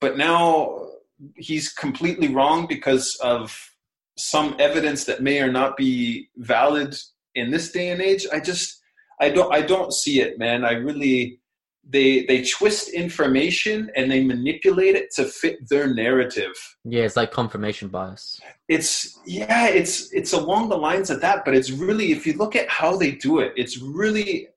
[0.00, 0.88] but now
[1.36, 3.70] he's completely wrong because of
[4.18, 6.96] some evidence that may or not be valid
[7.34, 8.26] in this day and age?
[8.32, 8.80] I just,
[9.20, 10.64] I don't, I don't see it, man.
[10.64, 11.40] I really,
[11.88, 16.54] they they twist information and they manipulate it to fit their narrative.
[16.84, 18.40] Yeah, it's like confirmation bias.
[18.68, 22.56] it's yeah it's it's along the lines of that but it's really if you look
[22.56, 24.48] at how they do it it's really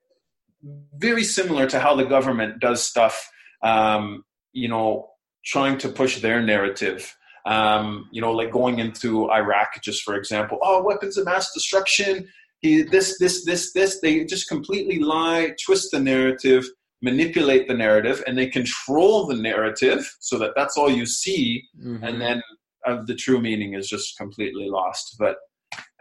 [0.97, 3.29] very similar to how the government does stuff
[3.61, 5.09] um, you know
[5.45, 7.15] trying to push their narrative.
[7.45, 12.27] Um, you know like going into iraq just for example oh weapons of mass destruction
[12.59, 16.67] he, this this this this they just completely lie twist the narrative
[17.01, 22.03] manipulate the narrative and they control the narrative so that that's all you see Mhm.
[22.03, 22.41] and then
[22.85, 25.15] of the true meaning is just completely lost.
[25.19, 25.35] But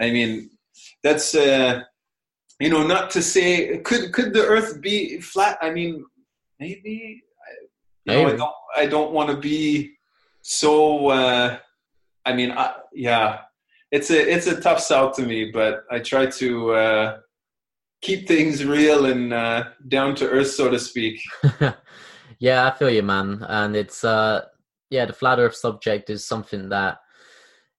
[0.00, 0.50] I mean,
[1.02, 1.82] that's uh,
[2.60, 5.58] you know, not to say could could the Earth be flat?
[5.60, 6.04] I mean,
[6.60, 7.22] maybe.
[7.46, 7.66] I-
[8.06, 8.56] You know, I don't.
[8.82, 9.92] I don't want to be
[10.42, 10.72] so.
[11.08, 11.58] Uh,
[12.24, 13.28] I mean, I, yeah,
[13.90, 16.48] it's a it's a tough sell to me, but I try to
[16.82, 17.18] uh,
[18.00, 21.20] keep things real and uh, down to earth, so to speak.
[22.38, 23.44] yeah, I feel you, man.
[23.48, 24.44] And it's uh,
[24.90, 26.98] yeah, the flat Earth subject is something that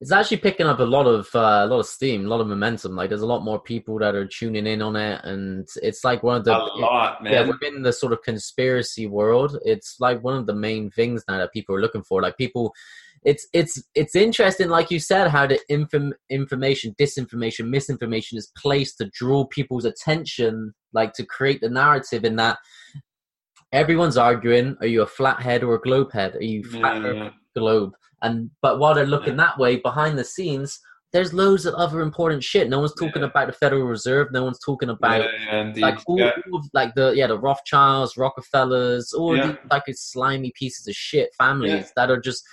[0.01, 2.47] it's actually picking up a lot of uh, a lot of steam, a lot of
[2.47, 2.95] momentum.
[2.95, 6.23] Like, there's a lot more people that are tuning in on it, and it's like
[6.23, 7.33] one of the a lot, man.
[7.33, 9.57] yeah within the sort of conspiracy world.
[9.65, 12.21] It's like one of the main things now that people are looking for.
[12.21, 12.73] Like, people.
[13.25, 18.97] It's it's it's interesting, like you said, how the inform, information, disinformation, misinformation is placed
[18.99, 22.57] to draw people's attention, like to create the narrative in that
[23.71, 27.13] everyone's arguing are you a flathead or a globe head are you flat Yeah, or
[27.13, 27.29] yeah.
[27.55, 30.79] globe and but while they're looking that way behind the scenes
[31.13, 33.27] there's loads of other important shit no one's talking Yeah.
[33.29, 36.31] about the federal reserve no one's talking about Yeah, yeah, like all, Yeah.
[36.51, 39.47] all of, like the yeah the rothschilds rockefellers all Yeah.
[39.47, 41.87] these like slimy pieces of shit families Yeah.
[41.95, 42.43] that are just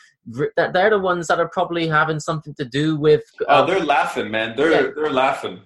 [0.57, 3.85] that they're the ones that are probably having something to do with uh, Oh, they're
[3.85, 4.55] laughing, man.
[4.57, 4.91] They're Yeah.
[4.95, 5.61] they're laughing.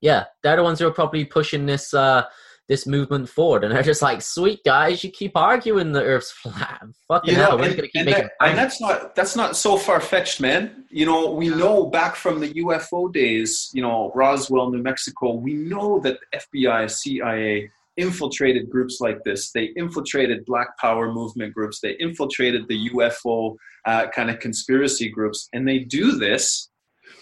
[0.00, 2.24] yeah, they're the ones who are probably pushing this uh
[2.66, 6.82] this movement forward, and they're just like, "Sweet guys, you keep arguing the Earth's flat.
[7.08, 9.36] Fucking You know, hell, we're and, gonna keep and making." that- and that's not that's
[9.36, 10.84] not so far fetched, man.
[10.90, 15.34] You know, we know back from the UFO days, you know, Roswell, New Mexico.
[15.34, 19.50] We know that FBI, CIA infiltrated groups like this.
[19.52, 21.80] They infiltrated Black Power movement groups.
[21.80, 26.68] They infiltrated the UFO uh, kind of conspiracy groups, and they do this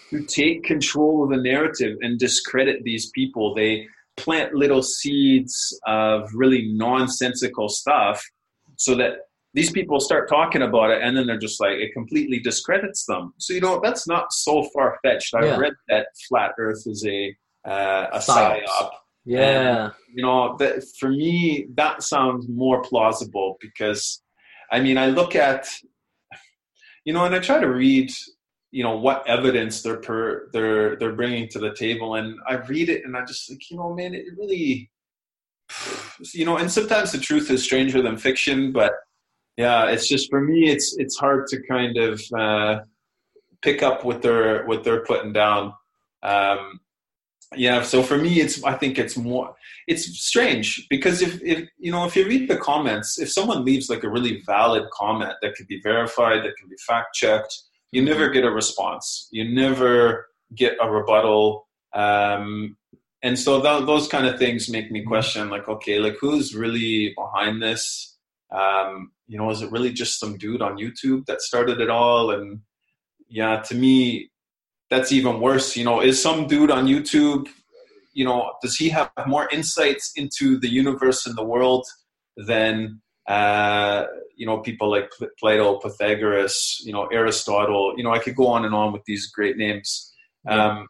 [0.09, 3.55] to take control of the narrative and discredit these people.
[3.55, 8.23] They plant little seeds of really nonsensical stuff
[8.77, 9.13] so that
[9.55, 13.33] these people start talking about it and then they're just like it completely discredits them
[13.37, 15.57] so you know that's not so far-fetched i Yeah.
[15.57, 17.35] read that flat earth is a
[17.67, 18.89] uh, a psyop
[19.25, 24.21] yeah, you know that for me that sounds more plausible because
[24.71, 25.67] i mean i look at
[27.05, 28.11] you know and i try to read
[28.71, 32.89] you know what evidence they're per they're they're bringing to the table and i read
[32.89, 34.89] it and i just like you know man it really
[36.33, 38.93] you know and sometimes the truth is stranger than fiction but
[39.57, 42.79] yeah it's just for me it's it's hard to kind of uh
[43.63, 45.73] pick up what they're what they're putting down.
[46.21, 46.79] Um,
[47.55, 49.55] yeah, so for me, it's I think it's more
[49.87, 53.89] it's strange because if if you know if you read the comments, if someone leaves
[53.89, 57.53] like a really valid comment that can be verified, that can be fact checked,
[57.91, 59.27] you never get a response.
[59.31, 61.67] You never get a rebuttal.
[61.93, 62.77] Um,
[63.23, 67.13] and so th- those kind of things make me question like okay like who's really
[67.15, 68.17] behind this
[68.51, 72.31] um, you know is it really just some dude on youtube that started it all
[72.31, 72.59] and
[73.29, 74.29] yeah to me
[74.93, 77.47] that's even worse you know is some dude on youtube
[78.13, 81.85] you know does he have more insights into the universe and the world
[82.49, 88.35] than uh, you know people like plato pythagoras you know aristotle you know i could
[88.35, 90.13] go on and on with these great names
[90.47, 90.87] um,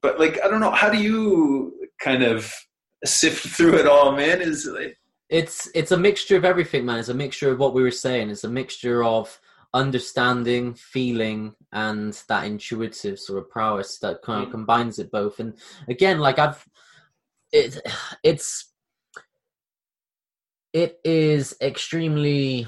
[0.00, 2.52] but like I don't know, how do you kind of
[3.04, 4.40] sift through it all, man?
[4.40, 4.96] Is like
[5.28, 6.98] it's it's a mixture of everything, man.
[6.98, 8.30] It's a mixture of what we were saying.
[8.30, 9.38] It's a mixture of
[9.74, 14.52] understanding, feeling, and that intuitive sort of prowess that kind of mm.
[14.52, 15.40] combines it both.
[15.40, 15.54] And
[15.88, 16.66] again, like I've
[17.52, 17.78] it
[18.22, 18.72] it's
[20.72, 22.66] it is extremely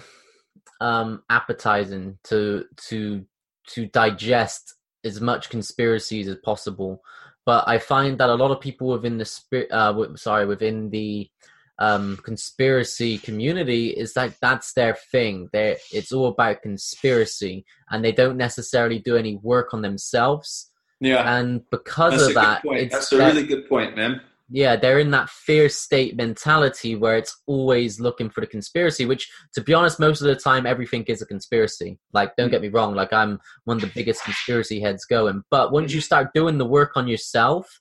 [0.80, 3.24] um appetizing to to
[3.68, 7.02] to digest as much conspiracies as possible.
[7.44, 11.30] But I find that a lot of people within the spirit, uh, sorry, within the
[11.78, 15.48] um, conspiracy community is like that's their thing.
[15.52, 20.70] They it's all about conspiracy, and they don't necessarily do any work on themselves.
[21.00, 25.10] Yeah, and because that's of that, that's a really good point, man yeah, they're in
[25.10, 29.98] that fear state mentality where it's always looking for the conspiracy, which to be honest,
[29.98, 31.98] most of the time everything is a conspiracy.
[32.12, 35.42] Like, don't get me wrong, like I'm one of the biggest conspiracy heads going.
[35.50, 37.80] But once you start doing the work on yourself,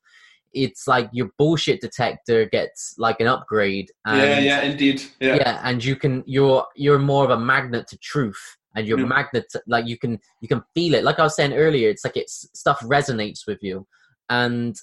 [0.55, 3.91] it's like your bullshit detector gets like an upgrade.
[4.05, 5.03] And, yeah, yeah, indeed.
[5.19, 5.35] Yeah.
[5.35, 9.05] yeah, and you can you're you're more of a magnet to truth and your yeah.
[9.05, 12.17] magnet like you can you can feel it like i was saying earlier it's like
[12.17, 13.87] it's stuff resonates with you
[14.29, 14.75] and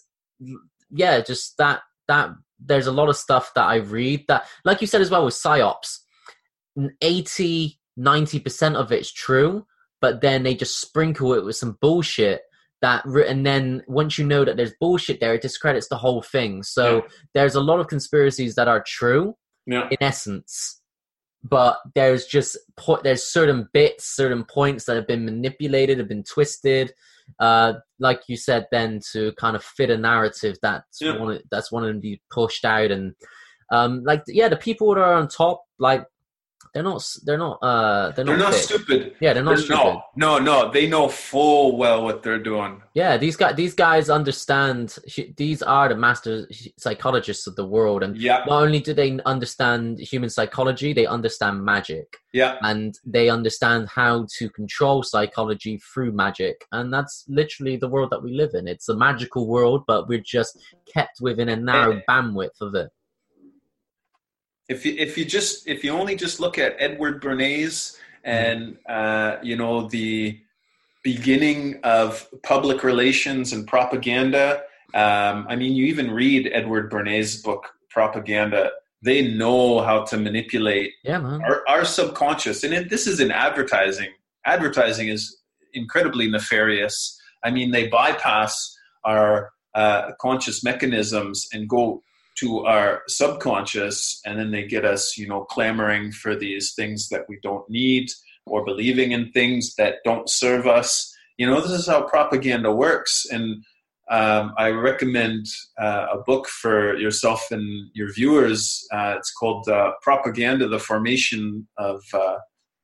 [0.90, 2.30] yeah, just that that
[2.64, 5.34] there's a lot of stuff that I read that, like you said as well with
[5.34, 5.98] psyops,
[7.00, 9.66] 80, 90% of it's true,
[10.00, 12.42] but then they just sprinkle it with some bullshit
[12.82, 16.62] that and then once you know that there's bullshit there it discredits the whole thing
[16.62, 17.02] so yeah.
[17.34, 19.34] there's a lot of conspiracies that are true
[19.66, 19.88] yeah.
[19.90, 20.80] in essence
[21.42, 22.58] but there's just
[23.02, 26.92] there's certain bits certain points that have been manipulated have been twisted
[27.38, 31.16] uh, like you said, then to kind of fit a narrative that's yeah.
[31.16, 33.14] one that's wanting to be pushed out and
[33.70, 36.04] um, like yeah, the people that are on top, like
[36.72, 37.04] they're not.
[37.24, 37.58] They're not.
[37.62, 38.38] Uh, they're not.
[38.38, 39.14] They're not stupid.
[39.20, 40.00] Yeah, they're not they're, stupid.
[40.16, 40.70] No, no, no.
[40.70, 42.82] They know full well what they're doing.
[42.94, 43.56] Yeah, these guys.
[43.56, 44.96] These guys understand.
[45.36, 46.48] These are the master
[46.78, 48.44] psychologists of the world, and yeah.
[48.46, 52.16] not only do they understand human psychology, they understand magic.
[52.32, 58.08] Yeah, and they understand how to control psychology through magic, and that's literally the world
[58.10, 58.66] that we live in.
[58.66, 60.58] It's a magical world, but we're just
[60.92, 62.90] kept within a narrow bandwidth of it
[64.68, 69.36] if you, if you just if you only just look at Edward Bernays and uh,
[69.42, 70.38] you know the
[71.02, 74.62] beginning of public relations and propaganda.
[74.94, 78.70] Um, I mean, you even read Edward Bernays' book Propaganda.
[79.02, 84.10] They know how to manipulate yeah, our, our, subconscious, and it, this is in advertising.
[84.44, 85.38] Advertising is
[85.74, 87.20] incredibly nefarious.
[87.42, 92.02] I mean, they bypass our uh, conscious mechanisms and go
[92.38, 97.24] to our subconscious and then they get us you know clamoring for these things that
[97.28, 98.08] we don't need
[98.46, 101.14] or believing in things that don't serve us.
[101.38, 103.26] You know this is how propaganda works.
[103.30, 103.64] And
[104.10, 105.46] um, i recommend
[105.78, 108.86] uh, a book for yourself and your viewers.
[108.92, 112.36] Uh, it's called uh, propaganda the formation of uh,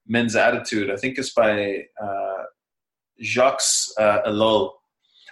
[0.07, 0.91] men's attitude.
[0.91, 2.45] I think it's by uh,
[3.21, 3.61] jacques
[3.99, 4.78] uh, ellul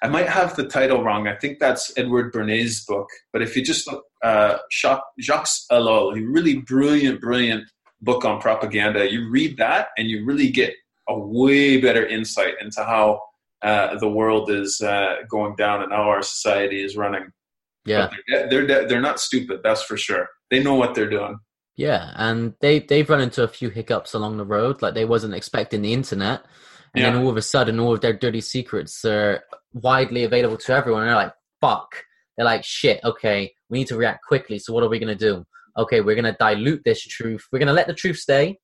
[0.06, 1.26] I might have the title wrong.
[1.26, 3.08] I think that's Edward Bernays' book.
[3.32, 7.68] But if you just look, uh, Jacques Ellul, a really brilliant, brilliant
[8.00, 10.74] book on propaganda, you read that and you really get
[11.08, 13.20] a way better insight into how
[13.62, 17.32] uh, the world is uh, going down and how our society is running.
[17.84, 19.60] Yeah, they're, they're they're not stupid.
[19.64, 20.28] That's for sure.
[20.52, 21.38] They know what they're doing.
[21.74, 24.82] Yeah, and they they've run into a few hiccups along the road.
[24.82, 26.44] Like they wasn't expecting the internet
[26.96, 27.10] and yeah.
[27.10, 29.44] then all of a sudden all of their dirty secrets are
[29.74, 31.02] widely available to everyone.
[31.02, 32.04] And they're like fuck.
[32.36, 35.24] They're like shit okay we need to react quickly so what are we going to
[35.24, 35.44] do?
[35.76, 37.46] Okay we're going to dilute this truth.
[37.52, 38.58] We're going to let the truth stay.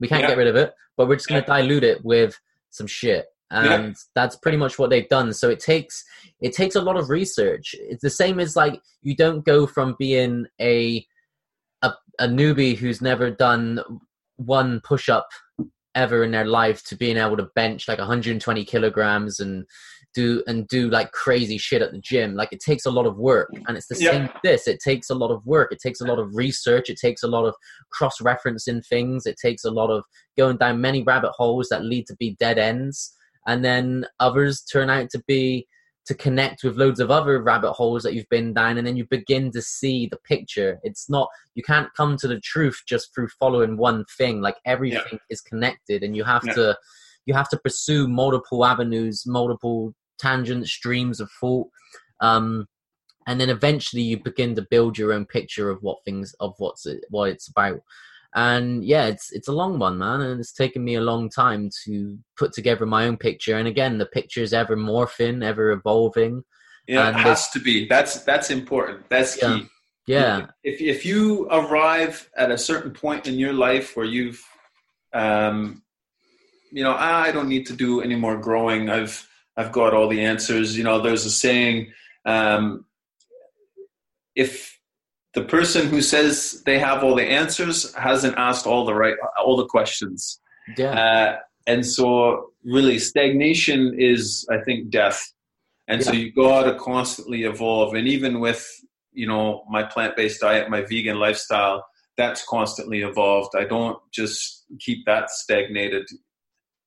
[0.00, 0.28] We can't yeah.
[0.28, 1.58] get rid of it but we're just going to yeah.
[1.58, 2.40] dilute it with
[2.70, 3.26] some shit.
[3.50, 5.32] And that's pretty much what they've done.
[5.32, 6.02] So it takes
[6.40, 7.74] it takes a lot of research.
[7.78, 11.06] It's the same as like you don't go from being a
[11.82, 13.80] a, a newbie who's never done
[14.36, 15.28] one push up
[15.94, 19.64] ever in their life to being able to bench like 120 kilograms and
[20.14, 22.34] do and do like crazy shit at the gym.
[22.34, 24.30] Like it takes a lot of work, and it's the same.
[24.42, 25.72] This it takes a lot of work.
[25.72, 26.88] It takes a lot of research.
[26.88, 27.54] It takes a lot of
[27.90, 29.26] cross referencing things.
[29.26, 30.04] It takes a lot of
[30.38, 33.12] going down many rabbit holes that lead to be dead ends,
[33.46, 35.66] and then others turn out to be
[36.06, 39.06] to connect with loads of other rabbit holes that you've been down, and then you
[39.06, 40.78] begin to see the picture.
[40.82, 44.40] It's not you can't come to the truth just through following one thing.
[44.40, 46.54] Like everything is connected, and you have Yeah.
[46.54, 46.78] to
[47.26, 51.68] you have to pursue multiple avenues, multiple tangent streams of thought.
[52.20, 52.68] Um,
[53.26, 56.84] and then eventually you begin to build your own picture of what things of what's
[56.86, 57.80] it, what it's about.
[58.36, 61.70] And yeah, it's it's a long one, man, and it's taken me a long time
[61.84, 63.56] to put together my own picture.
[63.56, 66.42] And again, the picture is ever morphing, ever evolving.
[66.88, 67.86] Yeah, And it has to be.
[67.86, 69.08] That's that's important.
[69.08, 69.58] That's Yeah.
[69.58, 69.66] key.
[70.06, 74.42] Yeah, If if you arrive at a certain point in your life where you've,
[75.14, 75.82] um,
[76.70, 78.90] you know, "Ah, I don't need to do any more growing.
[78.90, 80.76] I've I've got all the answers.
[80.76, 81.92] You know, there's a saying,
[82.26, 82.84] um,
[84.34, 84.73] if
[85.34, 89.56] the person who says they have all the answers hasn't asked all the right all
[89.56, 90.40] the questions.
[90.78, 91.36] yeah, Uh,
[91.66, 95.20] and so, really, stagnation is, I think, death.
[95.88, 96.18] And so, Yeah.
[96.20, 97.94] you got to constantly evolve.
[97.94, 98.62] And even with,
[99.12, 101.84] you know, my plant based diet, my vegan lifestyle,
[102.16, 103.52] that's constantly evolved.
[103.56, 106.06] I don't just keep that stagnated.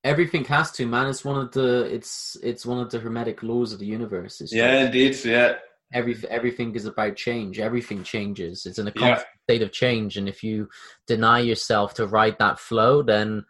[0.03, 1.07] everything has to, man.
[1.09, 4.41] It's one of the it's it's one of the hermetic laws of the universe.
[4.51, 5.13] Yeah, indeed.
[5.25, 5.55] Yeah.
[5.93, 7.59] Every everything is about change.
[7.59, 8.65] Everything changes.
[8.65, 9.23] It's in a Yeah.
[9.43, 10.69] state of change, and if you
[11.07, 13.45] deny yourself to ride that flow, then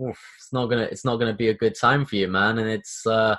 [0.00, 2.58] oof, it's not gonna it's not gonna be a good time for you, man.
[2.58, 3.36] And it's uh,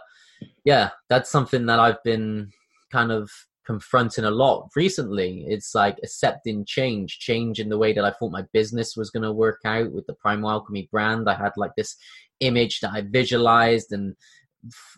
[0.63, 2.51] yeah, that's something that I've been
[2.91, 3.31] kind of
[3.65, 5.43] confronting a lot recently.
[5.47, 9.33] It's like accepting change, change in the way that I thought my business was gonna
[9.33, 11.27] work out with the Primal Alchemy brand.
[11.29, 11.95] I had like this
[12.41, 14.15] image that I visualized and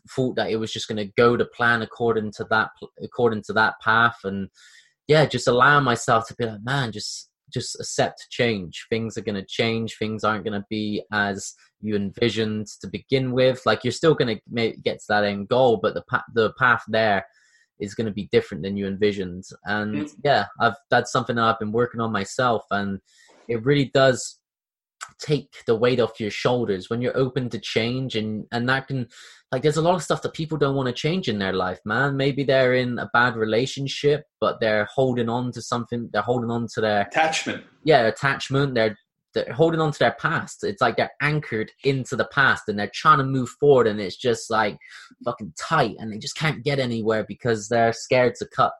[0.10, 2.70] thought that it was just going to go to plan according to that
[3.02, 4.18] according to that path.
[4.24, 4.50] And
[5.08, 8.86] yeah just allow myself to be like man just just accept change.
[8.90, 9.96] Things are going to change.
[9.98, 13.62] Things aren't going to be as you envisioned to begin with.
[13.66, 16.84] Like you're still going to get to that end goal but the pa- the path
[16.90, 17.26] there
[17.80, 19.44] is going to be different than you envisioned.
[19.66, 20.16] And Mm.
[20.24, 23.00] yeah i've that's something that i've been working on myself and
[23.48, 24.40] it really does
[25.20, 29.08] take the weight off your shoulders when you're open to change and and that can
[29.52, 31.80] like there's a lot of stuff that people don't want to change in their life
[31.86, 32.18] man.
[32.18, 36.68] Maybe they're in a bad relationship but they're holding on to something they're holding on
[36.74, 37.64] to their Attachment.
[37.84, 38.76] yeah attachment.
[38.76, 38.98] They're
[39.34, 40.64] they're holding on to their past.
[40.64, 44.18] It's like they're anchored into the past and they're trying to move forward and it's
[44.18, 44.78] just like
[45.26, 48.74] fucking tight and they just can't get anywhere because they're scared to cut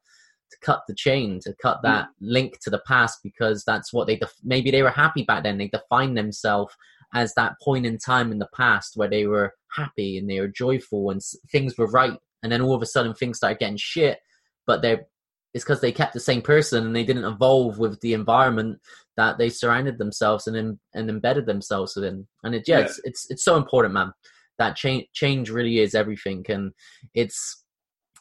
[0.52, 1.88] to cut the chain to cut hmm.
[1.88, 5.44] that link to the past because that's what they def- maybe they were happy back
[5.44, 6.74] then they defined themselves
[7.14, 10.48] as that point in time in the past where they were happy and they were
[10.48, 13.78] joyful and s- things were right and then all of a sudden things started getting
[13.78, 14.20] shit
[14.66, 15.06] but they're
[15.54, 18.80] it's because they kept the same person and they didn't evolve with the environment
[19.16, 22.28] that they surrounded themselves and em- and embedded themselves within.
[22.44, 22.86] And it, yeah, Yeah.
[22.86, 24.14] It's, it's it's so important, man.
[24.60, 26.74] That change change really is everything, and
[27.14, 27.64] it's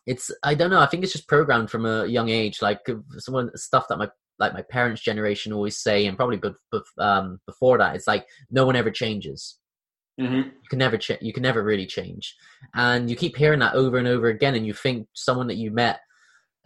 [0.06, 0.80] it's I don't know.
[0.80, 2.62] I think it's just programmed from a young age.
[2.62, 4.08] Like uh, some stuff that my
[4.38, 8.26] like my parents' generation always say, and probably bef- bef- um, before that, it's like
[8.50, 9.58] no one ever changes
[10.18, 12.34] hmm you can never ch- you can never really change
[12.74, 15.70] and you keep hearing that over and over again and you think someone that you
[15.70, 16.00] met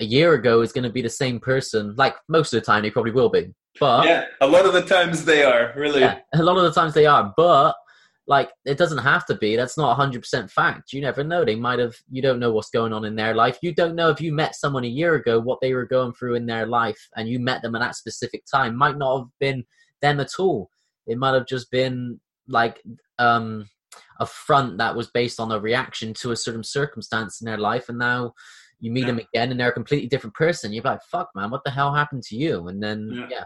[0.01, 2.83] a year ago is going to be the same person like most of the time
[2.83, 6.01] they probably will be but Yeah, a lot of the times they are really.
[6.01, 7.75] yeah, a lot of the times they are but
[8.31, 9.57] like it doesn't have to be.
[9.57, 10.93] That's not 100% fact.
[10.93, 11.44] You never know.
[11.44, 13.59] They might have you don't know what's going on in their life.
[13.61, 16.36] You don't know if you met someone a year ago what they were going through
[16.36, 18.77] in their life and you met them at that specific time.
[18.77, 19.65] Might not have been
[20.01, 20.70] them at all.
[21.09, 22.81] It might have just been like
[23.19, 23.69] um
[24.20, 27.89] a front that was based on a reaction to a certain circumstance in their life
[27.89, 28.32] and now
[28.78, 29.07] you meet Yeah.
[29.09, 30.73] them again and they're a completely different person.
[30.73, 32.69] You're like fuck man what the hell happened to you?
[32.69, 33.27] And then Yeah.
[33.35, 33.44] yeah,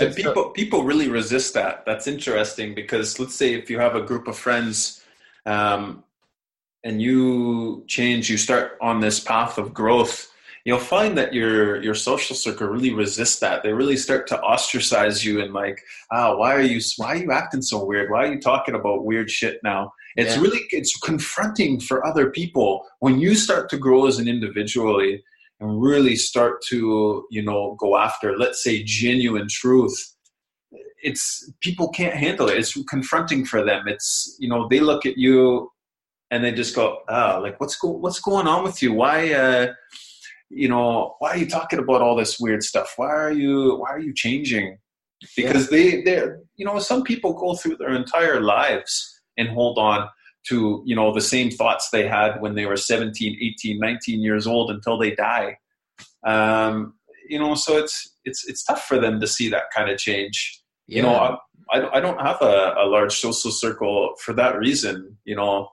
[0.00, 1.84] and people people really resist that.
[1.86, 5.02] That's interesting because let's say if you have a group of friends,
[5.46, 6.04] um,
[6.84, 10.30] and you change, you start on this path of growth,
[10.64, 13.62] you'll find that your your social circle really resists that.
[13.62, 15.82] They really start to ostracize you and like,
[16.12, 18.10] ah, why are you why are you acting so weird?
[18.10, 19.92] Why are you talking about weird shit now?
[20.16, 20.42] It's Yeah.
[20.42, 25.24] really it's confronting for other people when you start to grow as an individually
[25.60, 30.14] and really start to you know go after let's say genuine truth
[31.02, 32.58] it's people can't handle it.
[32.58, 33.86] It's confronting for them.
[33.86, 35.70] It's you know they look at you
[36.30, 38.92] and they just go ah like what's go what's going on with you?
[38.92, 39.72] Why uh
[40.50, 42.94] you know why are you talking about all this weird stuff?
[42.96, 44.78] Why are you why are you changing?
[45.36, 50.08] Because they they're you know some people go through their entire lives and hold on
[50.48, 54.46] to you know the same thoughts they had when they were 17 18 19 years
[54.46, 55.56] old until they die
[56.26, 56.94] um,
[57.28, 60.62] you know so it's it's it's tough for them to see that kind of change
[60.86, 60.96] Yeah.
[60.96, 61.38] you know
[61.70, 65.68] I, I don't have a, a large social circle for that reason you know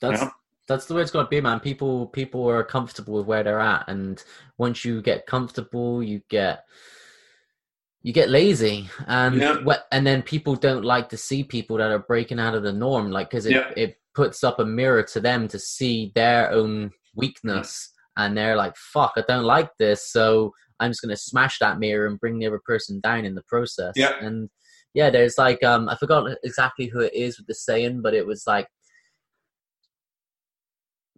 [0.00, 0.24] that's
[0.66, 1.60] that's the way it's got to be, man.
[1.60, 4.22] People people are comfortable with where they're at, and
[4.58, 6.64] once you get comfortable, you get
[8.06, 9.56] you get lazy, and Yeah.
[9.64, 12.72] what and then people don't like to see people that are breaking out of the
[12.72, 13.72] norm, like because it Yeah.
[13.76, 18.76] it puts up a mirror to them to see their own weakness, and they're like,
[18.76, 22.46] "Fuck, I don't like this," so I'm just gonna smash that mirror and bring the
[22.46, 23.94] other person down in the process.
[23.96, 24.14] Yeah.
[24.24, 24.50] and
[24.94, 28.24] yeah, there's like um I forgot exactly who it is with the saying, but it
[28.24, 28.68] was like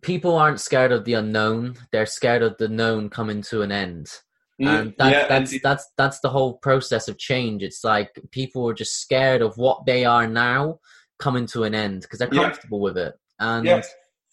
[0.01, 4.07] people aren't scared of the unknown they're scared of the known coming to an end
[4.59, 7.63] and that, Mm, yeah, that's that's that's the whole process of change.
[7.63, 10.81] It's like people are just scared of what they are now
[11.19, 12.43] coming to an end because they're Yeah.
[12.43, 13.15] comfortable with it.
[13.39, 13.83] And yeah.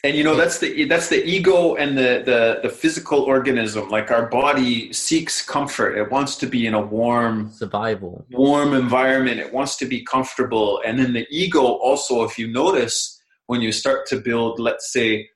[0.04, 3.90] And you know that's the that's the ego and the, the the physical organism.
[3.90, 5.98] Like our body seeks comfort.
[5.98, 8.26] It wants to be in a warm survival.
[8.30, 9.40] warm environment.
[9.40, 10.82] It wants to be comfortable.
[10.86, 15.28] And then the ego also if you notice when you start to build let's say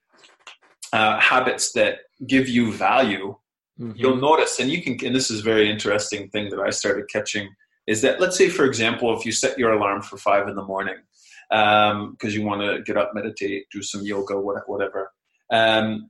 [0.93, 3.35] uh, habits that give you value
[3.79, 3.93] Mhm.
[3.95, 7.05] you'll notice and you can and this is a very interesting thing that i started
[7.09, 7.47] catching
[7.87, 10.63] is that let's say for example if you set your alarm for five in the
[10.63, 10.97] morning
[11.49, 15.11] because you want to get up meditate do some yoga whatever
[15.51, 16.09] um,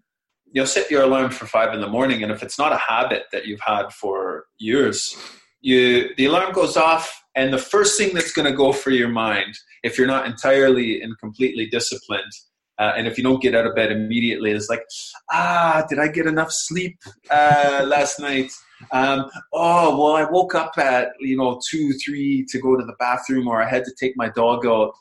[0.51, 3.23] you'll set your alarm for five in the morning and if it's not a habit
[3.31, 5.15] that you've had for years
[5.61, 9.09] you the alarm goes off and the first thing that's going to go for your
[9.09, 12.33] mind if you're not entirely and completely disciplined
[12.79, 14.83] uh, and if you don't get out of bed immediately it's like
[15.31, 16.97] ah did i get enough sleep
[17.29, 18.51] uh, last night?
[18.91, 22.95] Um, oh well i woke up at you know two three to go to the
[22.97, 24.93] bathroom or i had to take my dog out.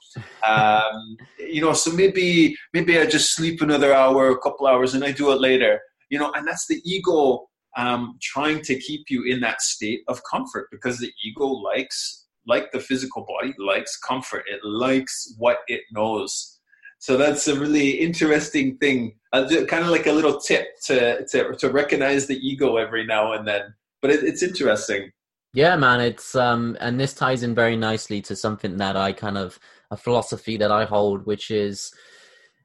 [0.44, 5.04] Um, you know so maybe maybe i just sleep another hour a couple hours and
[5.04, 5.80] i do it later.
[6.10, 7.46] You know and that's the ego
[7.76, 12.72] um, trying to keep you in that state of comfort because the ego likes like
[12.72, 14.42] the physical body likes comfort.
[14.48, 16.57] It likes what it knows
[16.98, 19.14] so that's a really interesting thing.
[19.32, 23.32] Uh, kind of like a little tip to, to to recognize the ego every now
[23.32, 23.74] and then.
[24.02, 25.12] But it, it's interesting.
[25.54, 29.38] Yeah, man, it's um and this ties in very nicely to something that I kind
[29.38, 29.58] of
[29.90, 31.92] a philosophy that I hold which is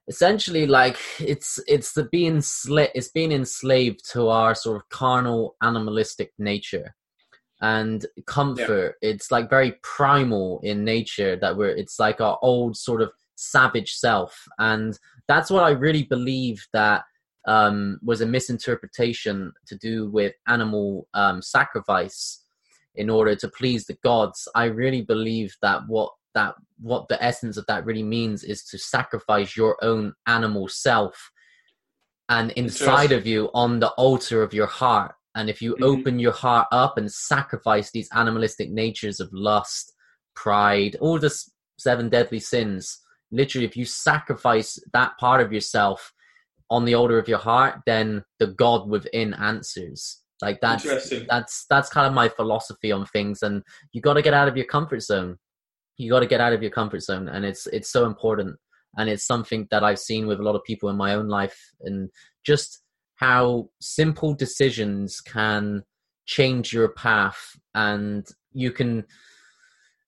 [0.07, 5.55] essentially like it's it's the being sla- it's being enslaved to our sort of carnal
[5.61, 6.95] animalistic nature.
[7.61, 13.01] And comfort it's like very primal in nature that we're it's like our old sort
[13.01, 14.45] of savage self.
[14.59, 14.97] And
[15.27, 17.03] that's what i really believe that
[17.47, 22.43] um was a misinterpretation to do with animal um sacrifice
[22.95, 24.47] in order to please the gods.
[24.55, 28.77] I really believe that what that what the essence of that really means is to
[28.77, 31.31] sacrifice your own animal self
[32.29, 35.13] and inside of you on the altar of your heart.
[35.35, 35.83] And if you Mhm.
[35.83, 39.93] open your heart up and sacrifice these animalistic natures of lust
[40.35, 41.31] pride all the
[41.77, 42.99] seven deadly sins
[43.33, 46.13] literally if you sacrifice that part of yourself
[46.69, 51.25] on the altar of your heart then the god within answers like that's Interesting.
[51.29, 54.55] that's that's kind of my philosophy on things and you got to get out of
[54.55, 55.37] your comfort zone
[55.97, 58.55] you got to get out of your comfort zone and it's it's so important
[58.97, 61.59] and it's something that i've seen with a lot of people in my own life
[61.81, 62.09] and
[62.45, 62.81] just
[63.15, 65.83] how simple decisions can
[66.25, 69.03] change your path and you can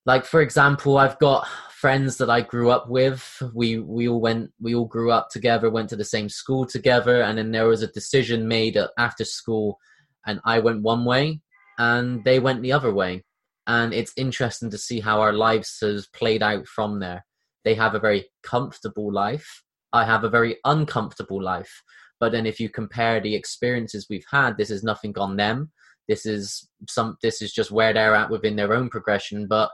[0.06, 3.42] like for example i've got friends that i grew up with.
[3.54, 7.20] We we all went we all grew up together went to the same school together
[7.22, 9.78] and then there was a decision made after school
[10.26, 11.40] and i went one way
[11.78, 13.24] and they went the other way.
[13.66, 17.24] And it's interesting to see how our lives has played out from there.
[17.64, 19.62] They have a very comfortable life.
[19.92, 21.82] I have a very uncomfortable life.
[22.20, 25.72] But then if you compare the experiences we've had this is nothing on them.
[26.08, 29.48] This is some this is just where they're at within their own progression.
[29.48, 29.70] But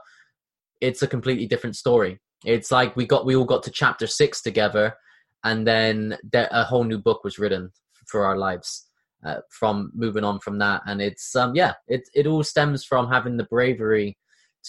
[0.87, 2.19] it's a completely different story.
[2.45, 4.93] It's like we got we all got to chapter six together
[5.43, 7.71] and then there, a whole new book was written
[8.07, 8.69] for our lives
[9.25, 10.81] uh, from moving on from that.
[10.85, 14.17] And it's um yeah it it all stems from having the bravery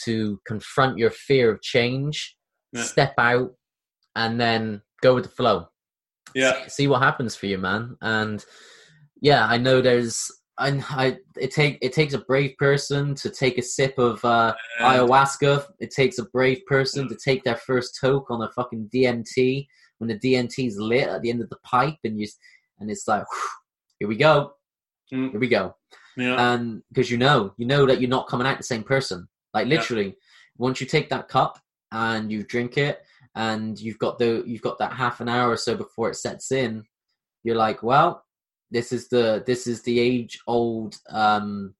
[0.05, 2.37] to confront your fear of change
[2.73, 2.83] Yeah.
[2.83, 3.51] step out
[4.17, 5.69] and then go with the flow.
[6.35, 6.67] Yeah.
[6.69, 7.97] See what happens for you man.
[8.01, 8.45] And
[9.21, 10.17] yeah i know there's
[10.59, 14.55] I, I it take it takes a brave person to take a sip of uh,
[14.81, 15.67] ayahuasca.
[15.81, 19.67] It takes a brave person to take their first toke on a fucking DMT
[19.99, 22.27] when the DMT's lit at the end of the pipe, and you
[22.79, 23.49] and it's like, whew,
[24.01, 24.53] here we go,
[25.13, 25.33] Mm.
[25.33, 25.75] here we go,
[26.17, 29.29] yeah and because you know, you know that you're not coming out the same person.
[29.53, 29.77] Like Yeah.
[29.77, 30.17] literally,
[30.57, 31.59] once you take that cup
[31.93, 33.03] and you drink it,
[33.35, 36.53] and you've got the you've got that half an hour or so before it sets
[36.53, 36.85] in,
[37.43, 38.24] you're like, well,
[38.71, 41.75] this is the this is the age old um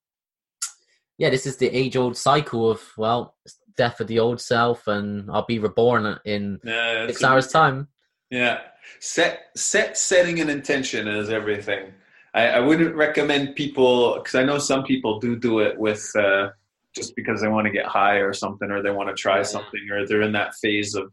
[1.17, 3.37] yeah, this is the age old cycle of well,
[3.77, 7.89] death of the old self and I'll be reborn in Yeah, six hours time.
[8.31, 8.61] Yeah,
[9.01, 11.93] set set setting an intention is everything.
[12.35, 16.49] I, I wouldn't recommend people because I know some people do do it with uh,
[16.95, 19.43] just because they want to get high or something, or they want to try Yeah.
[19.45, 21.13] something, or they're in that phase of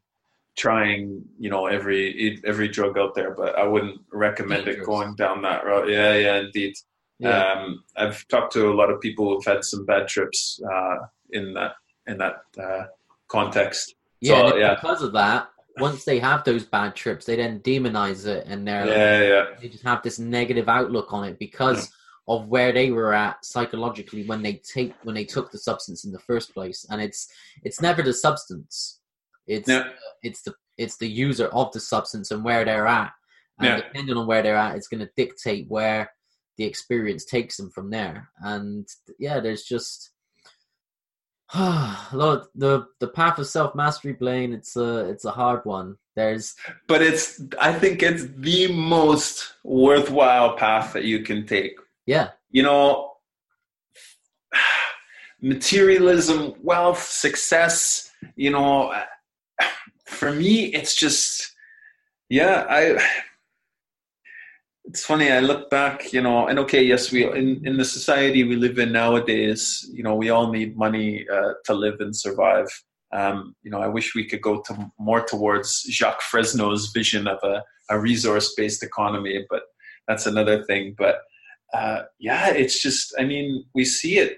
[0.62, 3.32] trying, you know, every every drug out there.
[3.32, 5.90] But I wouldn't recommend it going down that route.
[5.90, 6.76] Yeah, yeah, indeed.
[7.18, 7.54] Yeah.
[7.54, 10.98] Um, I've talked to a lot of people who've had some bad trips uh,
[11.32, 11.74] in that
[12.06, 12.84] in that uh,
[13.28, 13.96] context.
[14.20, 14.76] Yeah, So, yeah.
[14.76, 18.86] because of that, once they have those bad trips, they then demonize it and they're
[18.86, 21.92] Yeah, yeah, they just have this negative outlook on it because
[22.28, 26.12] of where they were at psychologically when they take when they took the substance in
[26.12, 26.86] the first place.
[26.90, 27.28] And it's
[27.64, 29.01] it's never the substance.
[29.48, 29.90] It's yeah.
[30.24, 33.12] it's the it's the user of the substance and where they're at.
[33.60, 33.78] And Yeah.
[33.78, 36.12] depending on where they're at, it's going to dictate where
[36.58, 38.30] the experience takes them from there.
[38.42, 38.88] And
[39.20, 40.12] yeah, there's just
[41.54, 44.54] of the the path of self mastery, Blaine.
[44.54, 45.98] It's a it's a hard one.
[46.16, 46.56] There's
[46.88, 51.74] but it's i think it's the most worthwhile path that you can take
[52.06, 53.14] yeah you know
[55.42, 58.94] materialism wealth success you know
[60.22, 61.52] for me it's just
[62.30, 62.82] yeah i
[64.86, 68.44] it's funny i look back you know and okay yes we in, in the society
[68.44, 72.68] we live in nowadays you know we all need money uh, to live and survive.
[73.12, 77.40] Um, you know i wish we could go to more towards Jacque Fresco's vision of
[77.44, 79.64] a, a resource-based economy but
[80.08, 80.94] that's another thing.
[81.00, 81.16] But
[81.74, 84.38] uh, yeah it's just i mean we see it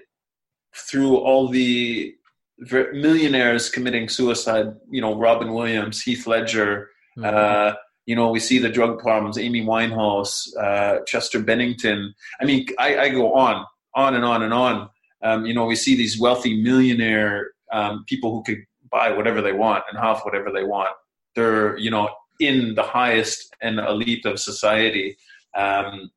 [0.88, 2.14] through all the
[2.58, 7.24] millionaires committing suicide you know robin williams heath ledger Mhm.
[7.24, 7.74] uh,
[8.06, 12.14] you know, we see the drug problems, Amy Winehouse, uh, Chester Bennington.
[12.40, 13.64] I mean, I, I go on,
[13.94, 14.90] on and on and on.
[15.22, 19.52] Um, you know, we see these wealthy millionaire um, people who could buy whatever they
[19.52, 20.90] want and have whatever they want.
[21.34, 22.10] They're, you know,
[22.40, 25.16] in the highest and elite of society.
[25.56, 26.10] Um,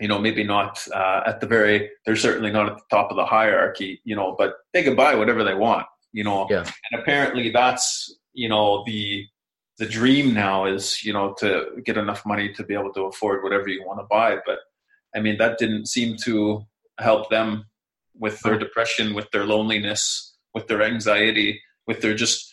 [0.00, 3.16] you know, maybe not uh, at the very, they're certainly not at the top of
[3.16, 6.46] the hierarchy, you know, but they can buy whatever they want, you know.
[6.50, 6.64] Yeah.
[6.90, 9.26] And apparently that's, you know, the,
[9.78, 13.42] the dream now is you know to get enough money to be able to afford
[13.42, 14.58] whatever you want to buy but
[15.14, 16.64] i mean that didn't seem to
[16.98, 17.66] help them
[18.18, 22.52] with their depression with their loneliness with their anxiety with their just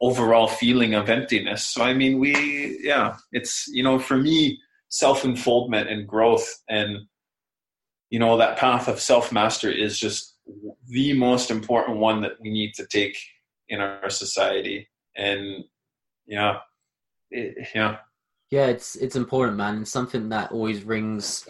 [0.00, 5.88] overall feeling of emptiness so i mean we yeah it's you know for me self-unfoldment
[5.88, 6.96] and growth and
[8.10, 10.36] you know that path of self-mastery is just
[10.86, 13.16] the most important one that we need to take
[13.68, 14.88] in our society.
[15.16, 15.64] And
[16.26, 16.58] yeah
[17.30, 17.98] it, yeah.
[18.50, 21.46] Yeah, it's it's important, man, and something that always rings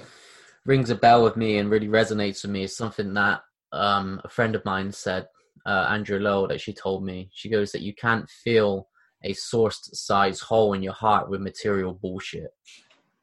[0.67, 3.41] rings a bell with me and really resonates with me is something that
[3.73, 5.27] um, a friend of mine said,
[5.65, 7.31] uh, Andrew Lowe, that she told me.
[7.33, 8.89] She goes that you can't fill
[9.25, 12.51] a sourced size hole in your heart with material bullshit,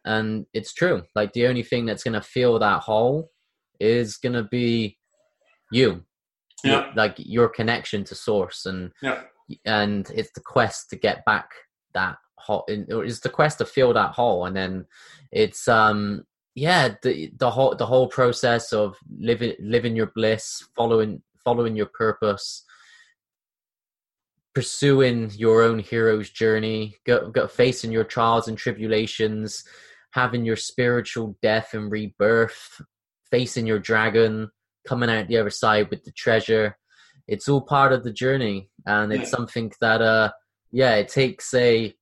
[0.06, 1.04] and it's true.
[1.16, 3.32] Like the only thing that's gonna fill that hole
[3.80, 4.98] is gonna be
[5.72, 6.06] you,
[6.64, 6.92] yeah.
[6.96, 9.22] Like your connection to source, and yeah.
[9.66, 11.50] and it's the quest to get back
[11.94, 14.46] that hole it's the quest to fill that hole.
[14.46, 14.86] And then
[15.32, 16.24] it's um
[16.56, 21.88] yeah the the whole the whole process of living living your bliss following following your
[21.88, 22.64] purpose
[24.56, 29.66] pursuing your own hero's journey go, go facing your trials and tribulations
[30.16, 32.82] having your spiritual death and rebirth
[33.30, 34.50] facing your dragon
[34.88, 36.78] coming out the other side with the treasure.
[37.28, 39.36] It's all part of the journey and it's Yeah.
[39.38, 40.32] something that uh
[40.72, 41.94] yeah it takes a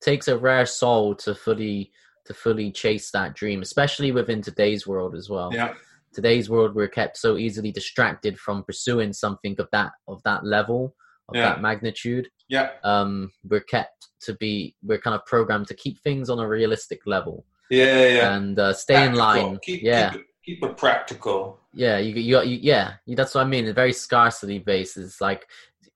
[0.00, 1.90] takes a rare soul to fully
[2.26, 5.50] to fully chase that dream especially within today's world as well.
[5.52, 5.74] Yeah.
[6.14, 10.94] Today's world we're kept so easily distracted from pursuing something of that of that level
[11.28, 11.42] of Yeah.
[11.50, 16.30] that magnitude yeah um we're kept to be we're kind of programmed to keep things
[16.30, 20.26] on a realistic level yeah yeah and uh, stay in line keep, yeah keep, it,
[20.44, 23.68] keep it practical yeah, you you, you yeah, you, that's what I mean.
[23.68, 24.96] A very scarcity based.
[24.96, 25.46] It's like,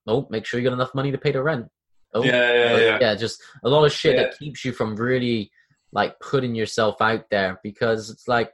[0.07, 1.69] oh, make sure you got enough money to pay the rent.
[2.13, 4.25] Oh, yeah yeah uh, yeah just a lot of shit Yeah.
[4.25, 5.51] that keeps you from really
[5.93, 8.53] like putting yourself out there because it's like,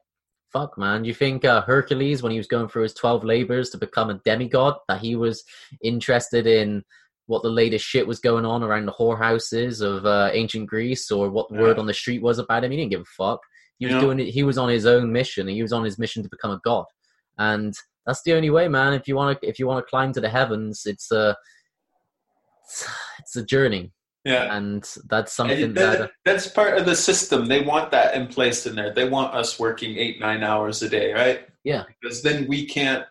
[0.57, 1.05] fuck, man.
[1.05, 4.21] You think uh, Hercules, when he was going through his twelve labors to become a
[4.25, 5.45] demigod, that he was
[5.83, 6.85] interested in
[7.27, 11.29] what the latest shit was going on around the whorehouses of uh, ancient Greece or
[11.31, 11.61] what Yeah.
[11.61, 12.71] word on the street was about him?
[12.71, 13.41] He didn't give a fuck.
[13.79, 14.01] He was Yeah.
[14.01, 14.29] doing it.
[14.31, 15.49] He was on his own mission.
[15.49, 16.87] He was on his mission to become a god
[17.39, 17.75] and
[18.07, 20.21] that's the only way man if you want to if you want to climb to
[20.21, 21.37] the heavens it's a
[22.65, 22.89] it's,
[23.19, 23.93] it's a journey
[24.27, 24.57] Yeah.
[24.57, 27.47] and that's something And that, that, that's part of the system.
[27.47, 28.93] They want that in place in there.
[28.93, 31.47] They want us working eight, nine hours a day, right?
[31.63, 31.85] Yeah.
[31.87, 33.05] Because then we can't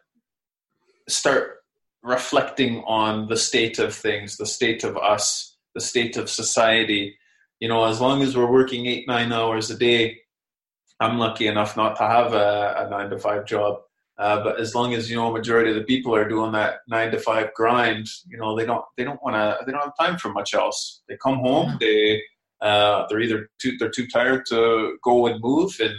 [1.08, 1.60] start
[2.04, 7.18] reflecting on the state of things, the state of us, the state of society.
[7.62, 10.18] You know, as long as we're working eight, nine hours a day,
[11.00, 13.84] I'm lucky enough not to have a, a nine to five job.
[14.18, 16.76] Uh, but as long as you know, a majority of the people are doing that
[16.88, 19.98] nine to five grind, you know, they don't they don't want to they don't have
[20.00, 21.02] time for much else.
[21.10, 22.22] They come home, they
[22.62, 25.96] uh, they're either too they're too tired to go and move and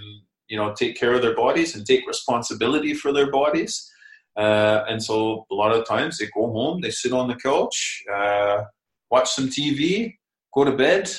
[0.49, 3.91] you know take care of their bodies and take responsibility for their bodies.
[4.37, 8.03] Uh, and so a lot of times they go home, they sit on the couch,
[8.15, 8.65] uh,
[9.11, 10.15] watch some TV,
[10.55, 11.11] go to bed,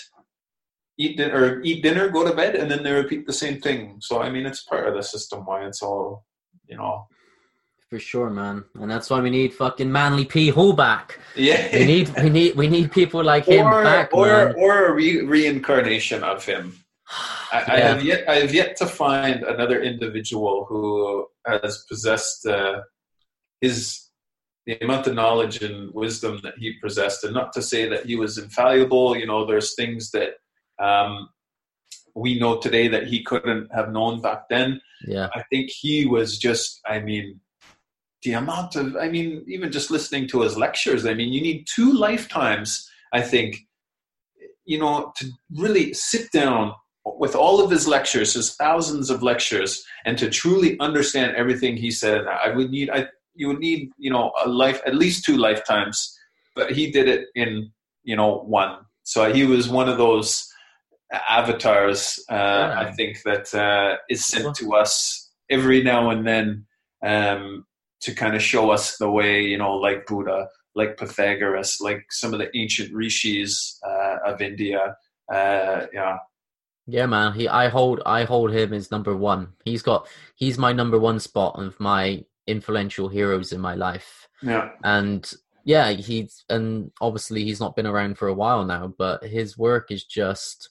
[1.00, 3.98] eat din- or eat dinner, go to bed, and then they repeat the same thing.
[4.02, 6.27] So I mean, it's part of the system why it's all
[6.68, 7.08] you know.
[7.90, 8.66] for sure, man.
[8.76, 11.20] And that's why we need fucking Manly P Hall back.
[11.36, 14.56] Yeah, We need we need we need people like him or back, or man.
[14.58, 16.78] or a re- reincarnation of him.
[17.54, 22.82] I, I have yet I have yet to find another individual who has possessed uh,
[23.62, 24.10] his
[24.66, 28.18] the amount of knowledge and wisdom that he possessed, and not to say that he
[28.18, 29.16] was infallible.
[29.16, 30.32] You know, there's things that
[30.78, 31.30] um,
[32.16, 34.82] we know today that he couldn't have known back then.
[35.06, 37.40] Yeah, I think he was just, I mean,
[38.24, 41.68] the amount of, I mean, even just listening to his lectures, I mean, you need
[41.74, 43.58] two lifetimes, I think,
[44.66, 46.74] you know, to really sit down
[47.06, 51.92] with all of his lectures, his thousands of lectures, and to truly understand everything he
[51.92, 52.26] said.
[52.28, 56.18] I would need, I, you would need, you know, a life, at least two lifetimes,
[56.56, 57.72] but he did it in,
[58.04, 58.80] you know, one.
[59.04, 60.52] So he was one of those
[61.12, 62.80] avatars, uh, Yeah.
[62.80, 66.66] I think, that uh, is sent to us every now and then
[67.06, 67.66] um,
[68.02, 72.34] to kind of show us the way, you know, like Buddha, like Pythagoras, like some
[72.34, 74.96] of the ancient rishis uh, of India.
[75.32, 76.18] Uh, yeah,
[76.86, 77.34] yeah, man.
[77.34, 79.50] He, I hold, I hold him as number one.
[79.66, 84.28] He's got, he's my number one spot of my influential heroes in my life.
[84.42, 85.34] yeah, and
[85.66, 89.92] yeah he's and obviously he's not been around for a while now but his work
[89.92, 90.70] is just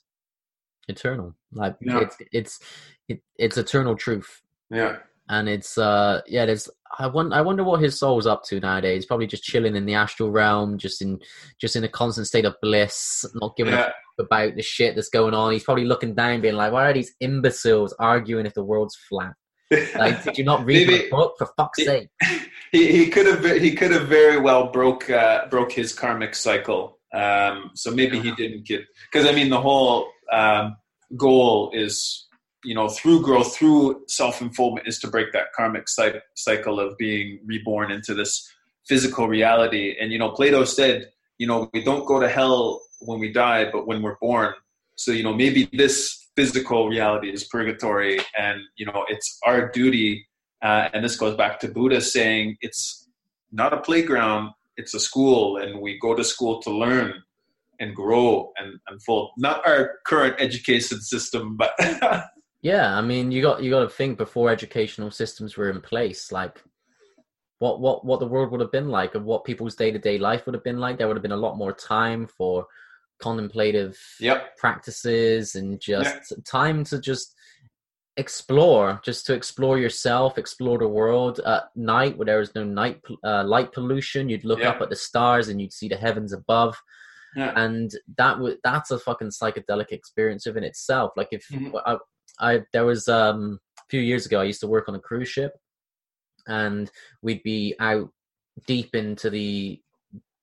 [0.87, 1.99] eternal like Yeah.
[1.99, 2.59] it's it's
[3.07, 4.97] it, it's eternal truth yeah.
[5.29, 6.69] and it's uh yeah there's
[6.99, 9.93] i wonder i wonder what his soul's up to nowadays probably just chilling in the
[9.95, 11.19] astral realm just in
[11.59, 13.85] just in a constant state of bliss not giving a yeah.
[13.87, 16.93] f- about the shit that's going on he's probably looking down being like why are
[16.93, 19.33] these imbeciles arguing if the world's flat
[19.97, 22.07] like did you not read Maybe- my book for fuck's sake
[22.71, 26.99] he, he could have he could have very well broke uh, broke his karmic cycle.
[27.13, 28.81] Um, so maybe he didn't get
[29.11, 30.77] because I mean the whole um,
[31.15, 32.27] goal is
[32.63, 36.97] you know through growth through self unfoldment is to break that karmic cy- cycle of
[36.97, 38.51] being reborn into this
[38.87, 39.95] physical reality.
[39.99, 43.69] And you know Plato said you know we don't go to hell when we die,
[43.71, 44.53] but when we're born.
[44.95, 50.27] So you know maybe this physical reality is purgatory, and you know it's our duty
[50.61, 53.07] uh, and this goes back to Buddha saying it's
[53.51, 57.23] not a playground, it's a school, and we go to school to learn
[57.79, 59.31] and grow and unfold.
[59.37, 61.73] Not our current education system, but
[62.61, 66.31] Yeah, I mean, you got you got to think before educational systems were in place,
[66.31, 66.61] like
[67.59, 70.17] what what what the world would have been like, and what people's day to day
[70.17, 70.97] life would have been like.
[70.97, 72.65] There would have been a lot more time for
[73.19, 77.33] contemplative yep, practices and just time to just
[78.17, 82.99] explore, just to explore yourself, explore the world at night where there was no night
[83.23, 84.29] uh, light pollution.
[84.29, 84.69] You'd look Yeah.
[84.69, 86.75] up at the stars and you'd see the heavens above
[87.37, 91.11] yeah, and that would that's a fucking psychedelic experience within itself.
[91.15, 91.79] Like if Mhm.
[91.85, 91.97] I,
[92.39, 95.29] I there was um a few years ago i used to work on a cruise
[95.29, 95.53] ship
[96.47, 96.91] and
[97.21, 98.09] we'd be out
[98.65, 99.81] deep into the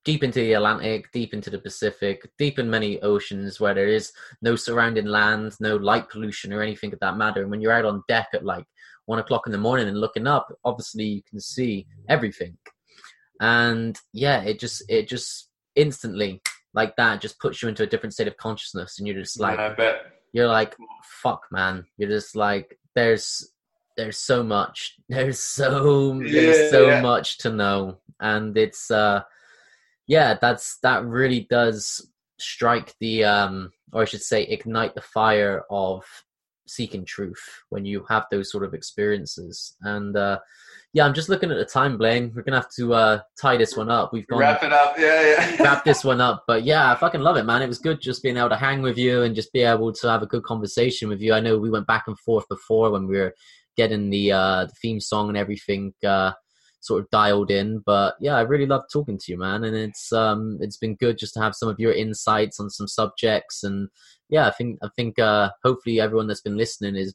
[0.04, 4.12] deep into the atlantic deep into the pacific deep in many oceans where there is
[4.40, 7.42] no surrounding land no light pollution or anything of that matter.
[7.42, 8.66] And when you're out on deck at like
[9.06, 12.56] one o'clock in the morning and looking up obviously you can see everything.
[13.40, 16.40] And yeah it just it just instantly
[16.74, 19.58] like that just puts you into a different state of consciousness and you're just like
[19.58, 20.06] I bet.
[20.32, 23.50] you're like fuck man you're just like there's
[23.96, 27.00] there's so much there's so there's Yeah, so yeah.
[27.00, 29.22] much to know and it's uh
[30.06, 35.62] yeah that's that really does strike the um or i should say ignite the fire
[35.70, 36.04] of
[36.66, 40.38] seeking truth when you have those sort of experiences and uh
[40.94, 43.76] yeah i'm just looking at the time blaine we're gonna have to uh tie this
[43.76, 44.94] one up we've gone Wrap it up.
[44.98, 45.56] Yeah, yeah.
[45.62, 46.44] wrap this one up.
[46.46, 47.62] But yeah, I fucking love it, man.
[47.62, 50.08] It was good just being able to hang with you and just be able to
[50.08, 51.34] have a good conversation with you.
[51.34, 53.34] I know we went back and forth before when we were
[53.76, 56.32] getting the uh the theme song and everything uh
[56.80, 57.82] sort of dialed in.
[57.84, 61.18] But yeah, I really love talking to you, man, and it's um it's been good
[61.18, 63.88] just to have some of your insights on some subjects, and
[64.28, 67.14] yeah, I think I think uh, hopefully everyone that's been listening is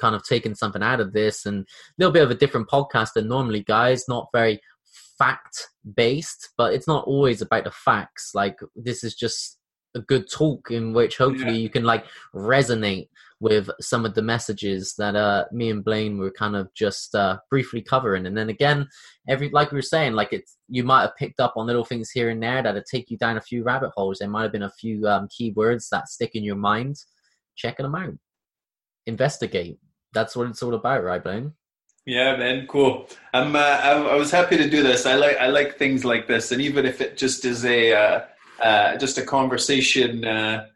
[0.00, 1.66] kind of taking something out of this and a
[1.98, 4.04] little bit of a different podcast than normally, guys.
[4.08, 4.60] Not very
[5.18, 8.32] fact based, but it's not always about the facts.
[8.34, 9.58] Like this is just
[9.96, 11.58] a good talk in which hopefully yeah.
[11.58, 12.04] you can like
[12.34, 13.08] resonate
[13.40, 17.38] with some of the messages that uh me and Blaine were kind of just uh
[17.50, 18.86] briefly covering and then again
[19.28, 22.10] every like we were saying like it's you might have picked up on little things
[22.10, 24.62] here and there that'll take you down a few rabbit holes there might have been
[24.62, 26.96] a few um keywords that stick in your mind
[27.56, 28.14] checking them out
[29.06, 29.78] investigate
[30.16, 31.52] that's what it's all about right Blaine
[32.06, 33.08] yeah, man, cool.
[33.34, 35.06] I'm, uh, I, I was happy to do this.
[35.06, 38.20] I like I like things like this, and even if it just is a uh,
[38.62, 40.66] uh, just a conversation, uh,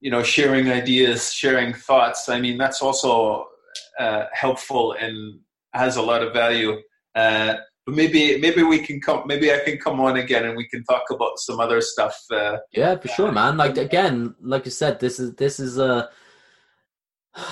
[0.00, 2.28] you know, sharing ideas, sharing thoughts.
[2.28, 3.48] I mean, that's also
[3.98, 5.40] uh, helpful and
[5.72, 6.76] has a lot of value.
[7.14, 7.54] Uh,
[7.86, 9.22] but maybe maybe we can come.
[9.26, 12.22] Maybe I can come on again, and we can talk about some other stuff.
[12.72, 13.56] yeah, for sure, man.
[13.56, 16.10] Like again, like you said, this is this is a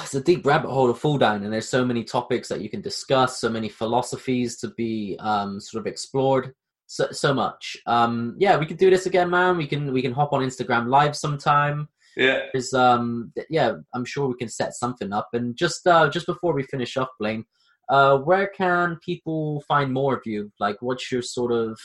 [0.02, 2.70] it's a deep rabbit hole to fall down, and there's so many topics that you
[2.70, 6.54] can discuss, so many philosophies to be um, sort of explored,
[6.86, 7.76] so, so much.
[7.86, 9.56] Um, yeah, we could do this again, man.
[9.56, 11.88] We can we can hop on Instagram live sometime.
[12.16, 15.28] Yeah, there's um, yeah, I'm sure we can set something up.
[15.32, 17.44] And just uh, just before we finish off, Blaine,
[17.88, 20.50] uh, where can people find more of you?
[20.60, 21.78] Like, what's your sort of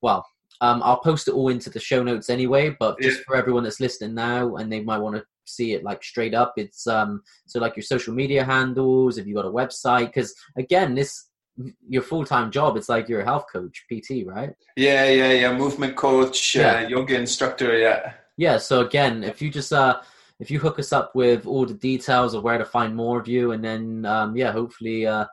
[0.00, 0.24] well?
[0.62, 3.24] Um, I'll post it all into the show notes anyway, but just yeah.
[3.26, 6.54] for everyone that's listening now and they might want to see it like straight up.
[6.56, 10.94] It's um so like your social media handles, if you got a website, because again,
[10.94, 11.28] this
[11.88, 12.76] your full time job.
[12.76, 14.54] It's like you're a health coach, PT, right?
[14.76, 15.56] Yeah, yeah, yeah.
[15.56, 16.76] Movement coach, uh, yeah.
[16.76, 17.78] Uh, yoga instructor.
[17.78, 18.12] Yeah.
[18.36, 18.58] Yeah.
[18.58, 20.00] So again, if you just uh
[20.38, 23.28] if you hook us up with all the details of where to find more of
[23.28, 25.26] you, and then um yeah, hopefully uh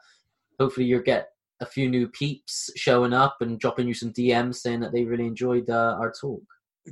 [0.60, 1.30] hopefully you'll get
[1.64, 5.26] a few new peeps showing up and dropping you some DMs saying that they really
[5.26, 6.44] enjoyed uh, our talk.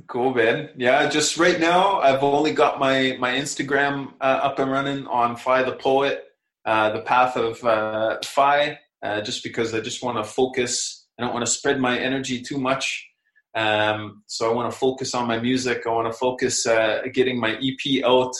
[0.06, 0.70] Cool, man.
[0.76, 5.36] Yeah, just right now, I've only got my my Instagram uh, up and running on
[5.36, 6.24] Phi the Poet,
[6.64, 11.06] uh, the path of uh, Phi, uh, just because I just want to focus.
[11.18, 13.06] I don't want to spread my energy too much.
[13.54, 15.82] Um, so I want to focus on my music.
[15.86, 18.32] I want to focus uh, getting my EP out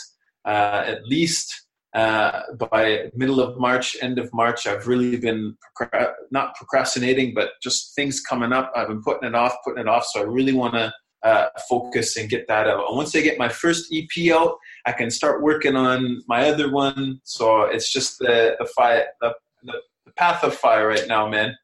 [0.47, 4.67] uh, at least uh, by middle of March, end of March.
[4.67, 8.73] I've really been procra- not procrastinating, but just things coming up.
[8.75, 10.07] I've been putting it off, putting it off.
[10.07, 10.91] So I really want to
[11.23, 12.87] uh, focus and get that out.
[12.89, 16.71] And once I get my first EP out, I can start working on my other
[16.71, 17.21] one.
[17.25, 19.75] So it's just the the Phi, the, the,
[20.07, 21.57] the path of Phi right now, man.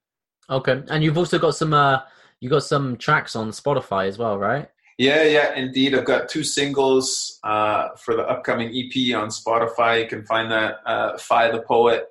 [0.51, 2.01] Okay, and you've also got some uh,
[2.41, 4.69] you got some tracks on Spotify as well, right?
[4.97, 5.95] Yeah, yeah, indeed.
[5.95, 10.03] I've got two singles uh, for the upcoming EP on Spotify.
[10.03, 12.07] You can find that uh, Phi the Poet.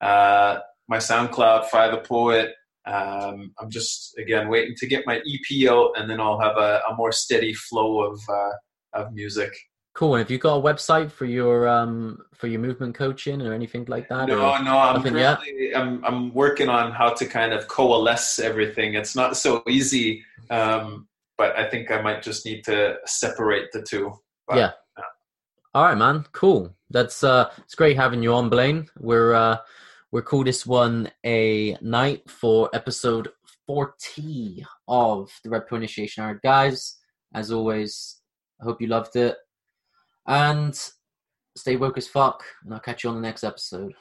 [0.00, 0.58] Uh,
[0.88, 2.54] my SoundCloud, Phi the Poet.
[2.86, 6.82] Um, I'm just again waiting to get my EP out, and then I'll have a,
[6.90, 8.52] a more steady flow of uh,
[8.92, 9.54] of music.
[9.94, 10.16] Cool.
[10.16, 13.84] And have you got a website for your um for your movement coaching or anything
[13.86, 14.26] like that?
[14.26, 14.76] No, no.
[14.76, 18.94] I'm currently, I'm I'm working on how to kind of coalesce everything.
[18.94, 21.06] It's not so easy, um,
[21.38, 24.12] but I think I might just need to separate the two.
[24.48, 24.70] But, yeah.
[24.98, 25.04] yeah.
[25.74, 26.26] All right, man.
[26.32, 26.74] Cool.
[26.90, 28.88] That's uh, it's great having you on, Blaine.
[28.98, 29.58] We're uh
[30.14, 33.30] we call this one a night for episode
[33.66, 36.38] 40 of the Red Pill Initiation Hour.
[36.40, 36.98] Guys,
[37.34, 38.20] as always,
[38.60, 39.36] I hope you loved it.
[40.28, 40.72] And
[41.56, 43.92] stay woke as fuck, and I'll catch you on the next episode.